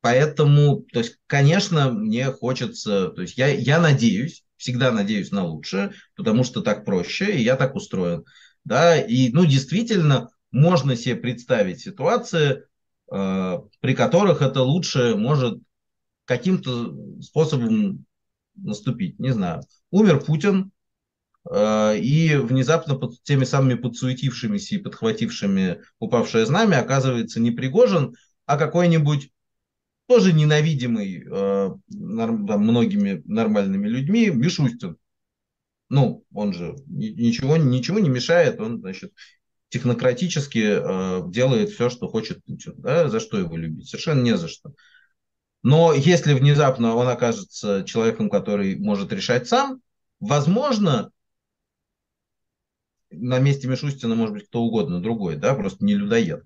поэтому, 0.00 0.82
то 0.92 1.00
есть, 1.00 1.18
конечно, 1.26 1.90
мне 1.90 2.26
хочется, 2.30 3.08
то 3.08 3.22
есть 3.22 3.38
я, 3.38 3.48
я 3.48 3.80
надеюсь, 3.80 4.44
всегда 4.56 4.92
надеюсь 4.92 5.30
на 5.30 5.44
лучшее, 5.44 5.92
потому 6.16 6.44
что 6.44 6.60
так 6.60 6.84
проще, 6.84 7.36
и 7.36 7.42
я 7.42 7.56
так 7.56 7.74
устроен. 7.74 8.24
Да, 8.64 9.00
и, 9.00 9.30
ну, 9.32 9.44
действительно, 9.44 10.30
можно 10.52 10.96
себе 10.96 11.16
представить 11.16 11.80
ситуации, 11.80 12.62
э, 13.12 13.58
при 13.80 13.94
которых 13.94 14.42
это 14.42 14.62
лучше 14.62 15.16
может 15.16 15.58
каким-то 16.24 16.94
способом 17.20 18.04
наступить. 18.54 19.18
Не 19.18 19.30
знаю. 19.30 19.62
Умер 19.90 20.24
Путин, 20.24 20.70
и 21.50 22.36
внезапно 22.40 22.94
под 22.94 23.22
теми 23.24 23.44
самыми 23.44 23.74
подсуетившимися 23.74 24.76
и 24.76 24.78
подхватившими 24.78 25.82
упавшее 25.98 26.46
знамя 26.46 26.80
оказывается 26.80 27.40
не 27.40 27.50
Пригожин, 27.50 28.14
а 28.46 28.56
какой-нибудь 28.56 29.32
тоже 30.06 30.32
ненавидимый 30.32 31.24
э, 31.24 31.70
нар, 31.88 32.28
там, 32.46 32.62
многими 32.62 33.22
нормальными 33.24 33.88
людьми, 33.88 34.30
Мишустин. 34.30 34.96
Ну, 35.88 36.24
он 36.32 36.52
же 36.52 36.74
ничего, 36.86 37.56
ничего 37.56 37.98
не 37.98 38.08
мешает, 38.08 38.60
он, 38.60 38.80
значит, 38.80 39.12
технократически 39.68 40.58
э, 40.58 41.30
делает 41.30 41.70
все, 41.70 41.88
что 41.88 42.08
хочет 42.08 42.44
Путин. 42.44 42.74
Да? 42.76 43.08
За 43.08 43.20
что 43.20 43.38
его 43.38 43.56
любить? 43.56 43.88
Совершенно 43.88 44.22
не 44.22 44.36
за 44.36 44.48
что. 44.48 44.72
Но 45.62 45.94
если 45.94 46.34
внезапно 46.34 46.94
он 46.94 47.08
окажется 47.08 47.84
человеком, 47.86 48.28
который 48.28 48.76
может 48.76 49.12
решать 49.12 49.48
сам, 49.48 49.80
возможно, 50.18 51.10
на 53.12 53.38
месте 53.38 53.68
Мишустина 53.68 54.14
может 54.14 54.34
быть 54.34 54.46
кто 54.48 54.62
угодно 54.62 55.00
другой, 55.00 55.36
да, 55.36 55.54
просто 55.54 55.84
не 55.84 55.94
людоед. 55.94 56.44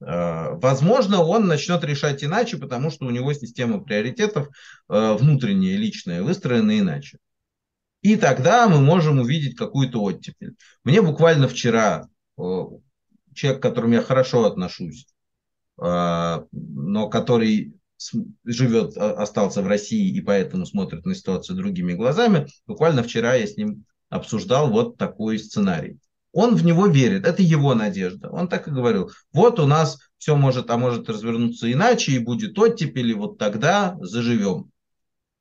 Э, 0.00 0.54
возможно, 0.56 1.22
он 1.22 1.46
начнет 1.46 1.82
решать 1.84 2.24
иначе, 2.24 2.58
потому 2.58 2.90
что 2.90 3.06
у 3.06 3.10
него 3.10 3.32
система 3.32 3.82
приоритетов 3.82 4.48
э, 4.88 5.14
внутренняя, 5.14 5.76
личная, 5.76 6.22
выстроена 6.22 6.78
иначе. 6.78 7.18
И 8.02 8.16
тогда 8.16 8.68
мы 8.68 8.80
можем 8.80 9.20
увидеть 9.20 9.56
какую-то 9.56 10.02
оттепель. 10.02 10.56
Мне 10.84 11.00
буквально 11.00 11.48
вчера 11.48 12.06
э, 12.38 12.42
человек, 13.34 13.60
к 13.60 13.62
которому 13.62 13.94
я 13.94 14.02
хорошо 14.02 14.44
отношусь, 14.44 15.06
но 15.76 17.08
который 17.10 17.74
живет, 18.44 18.96
остался 18.96 19.60
в 19.60 19.66
России 19.66 20.14
и 20.14 20.20
поэтому 20.20 20.66
смотрит 20.66 21.04
на 21.04 21.16
ситуацию 21.16 21.56
другими 21.56 21.94
глазами, 21.94 22.46
буквально 22.64 23.02
вчера 23.02 23.34
я 23.34 23.44
с 23.44 23.56
ним 23.56 23.84
обсуждал 24.14 24.70
вот 24.70 24.96
такой 24.96 25.38
сценарий. 25.38 25.98
Он 26.32 26.54
в 26.54 26.64
него 26.64 26.86
верит, 26.86 27.26
это 27.26 27.42
его 27.42 27.74
надежда. 27.74 28.30
Он 28.30 28.48
так 28.48 28.68
и 28.68 28.70
говорил, 28.70 29.10
вот 29.32 29.58
у 29.58 29.66
нас 29.66 29.98
все 30.18 30.36
может, 30.36 30.70
а 30.70 30.76
может 30.76 31.08
развернуться 31.08 31.70
иначе, 31.70 32.12
и 32.12 32.18
будет 32.18 32.58
оттепель, 32.58 33.10
и 33.10 33.14
вот 33.14 33.38
тогда 33.38 33.96
заживем. 34.00 34.70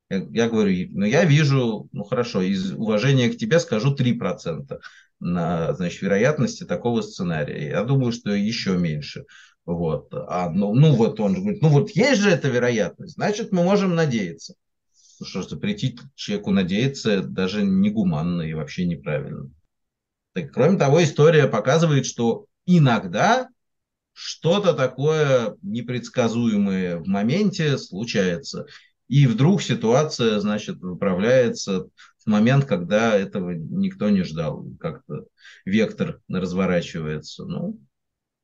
Я, 0.10 0.50
говорю, 0.50 0.90
ну 0.92 1.06
я 1.06 1.26
вижу, 1.26 1.88
ну 1.92 2.04
хорошо, 2.04 2.42
из 2.42 2.74
уважения 2.74 3.30
к 3.30 3.38
тебе 3.38 3.60
скажу 3.60 3.96
3% 3.96 4.80
на 5.20 5.74
значит, 5.74 6.02
вероятности 6.02 6.64
такого 6.66 7.02
сценария. 7.02 7.70
Я 7.70 7.84
думаю, 7.84 8.12
что 8.12 8.32
еще 8.32 8.78
меньше. 8.78 9.26
Вот. 9.66 10.14
А, 10.14 10.50
ну, 10.50 10.76
ну 10.76 10.94
вот 10.94 11.20
он 11.20 11.34
говорит, 11.36 11.62
ну 11.62 11.70
вот 11.70 11.92
есть 11.92 12.22
же 12.22 12.30
эта 12.30 12.50
вероятность, 12.50 13.16
значит 13.16 13.52
мы 13.52 13.64
можем 13.64 13.96
надеяться. 13.96 14.56
Ну 15.24 15.28
что, 15.30 15.42
запретить 15.42 16.02
человеку 16.16 16.52
надеяться 16.52 17.24
даже 17.24 17.64
негуманно 17.64 18.42
и 18.42 18.54
вообще 18.54 18.86
неправильно. 18.86 19.50
Так, 20.34 20.52
кроме 20.52 20.78
того, 20.78 21.02
история 21.02 21.48
показывает, 21.48 22.06
что 22.06 22.48
иногда 22.66 23.48
что-то 24.12 24.74
такое 24.74 25.56
непредсказуемое 25.62 26.98
в 26.98 27.08
моменте 27.08 27.78
случается. 27.78 28.66
И 29.08 29.26
вдруг 29.26 29.62
ситуация, 29.62 30.42
значит, 30.42 30.82
выправляется 30.82 31.88
в 32.18 32.28
момент, 32.30 32.66
когда 32.66 33.16
этого 33.16 33.52
никто 33.52 34.10
не 34.10 34.24
ждал. 34.24 34.68
Как-то 34.78 35.24
вектор 35.64 36.20
разворачивается. 36.28 37.46
Ну, 37.46 37.80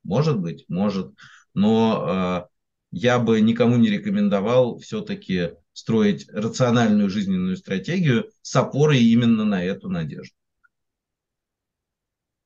может 0.02 0.40
быть, 0.40 0.64
может. 0.68 1.12
Но 1.52 2.48
э, 2.48 2.56
я 2.90 3.18
бы 3.18 3.38
никому 3.42 3.76
не 3.76 3.90
рекомендовал 3.90 4.78
все-таки 4.78 5.50
строить 5.80 6.28
рациональную 6.30 7.08
жизненную 7.08 7.56
стратегию 7.56 8.30
с 8.42 8.54
опорой 8.54 8.98
именно 8.98 9.44
на 9.44 9.64
эту 9.64 9.88
надежду. 9.88 10.34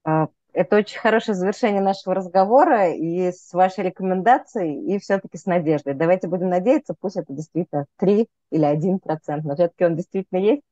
А, 0.04 0.28
это 0.52 0.76
очень 0.76 1.00
хорошее 1.00 1.34
завершение 1.34 1.82
нашего 1.82 2.14
разговора 2.14 2.94
и 2.94 3.32
с 3.32 3.52
вашей 3.52 3.84
рекомендацией, 3.84 4.94
и 4.94 4.98
все-таки 5.00 5.36
с 5.36 5.46
надеждой. 5.46 5.94
Давайте 5.94 6.28
будем 6.28 6.48
надеяться, 6.48 6.94
пусть 6.98 7.16
это 7.16 7.32
действительно 7.32 7.86
3 7.98 8.28
или 8.50 8.64
1 8.64 9.00
процент, 9.00 9.44
но 9.44 9.54
все-таки 9.54 9.84
он 9.84 9.96
действительно 9.96 10.38
есть, 10.38 10.62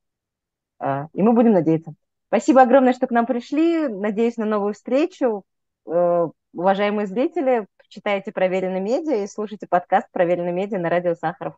а, 0.79 1.09
и 1.13 1.23
мы 1.23 1.33
будем 1.33 1.53
надеяться. 1.53 1.95
Спасибо 2.29 2.63
огромное, 2.63 2.93
что 2.93 3.09
к 3.09 3.11
нам 3.11 3.27
пришли. 3.27 3.89
Надеюсь 3.89 4.37
на 4.37 4.47
новую 4.47 4.73
встречу. 4.73 5.45
Э, 5.85 6.29
уважаемые 6.55 7.07
зрители, 7.07 7.67
читайте 7.89 8.33
«Проверенные 8.33 8.81
медиа» 8.81 9.23
и 9.23 9.27
слушайте 9.27 9.67
подкаст 9.69 10.07
«Проверенные 10.13 10.53
медиа» 10.53 10.79
на 10.79 10.89
радио 10.89 11.15
Сахаров. 11.15 11.57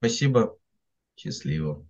Спасибо. 0.00 0.58
Счастливо. 1.16 1.86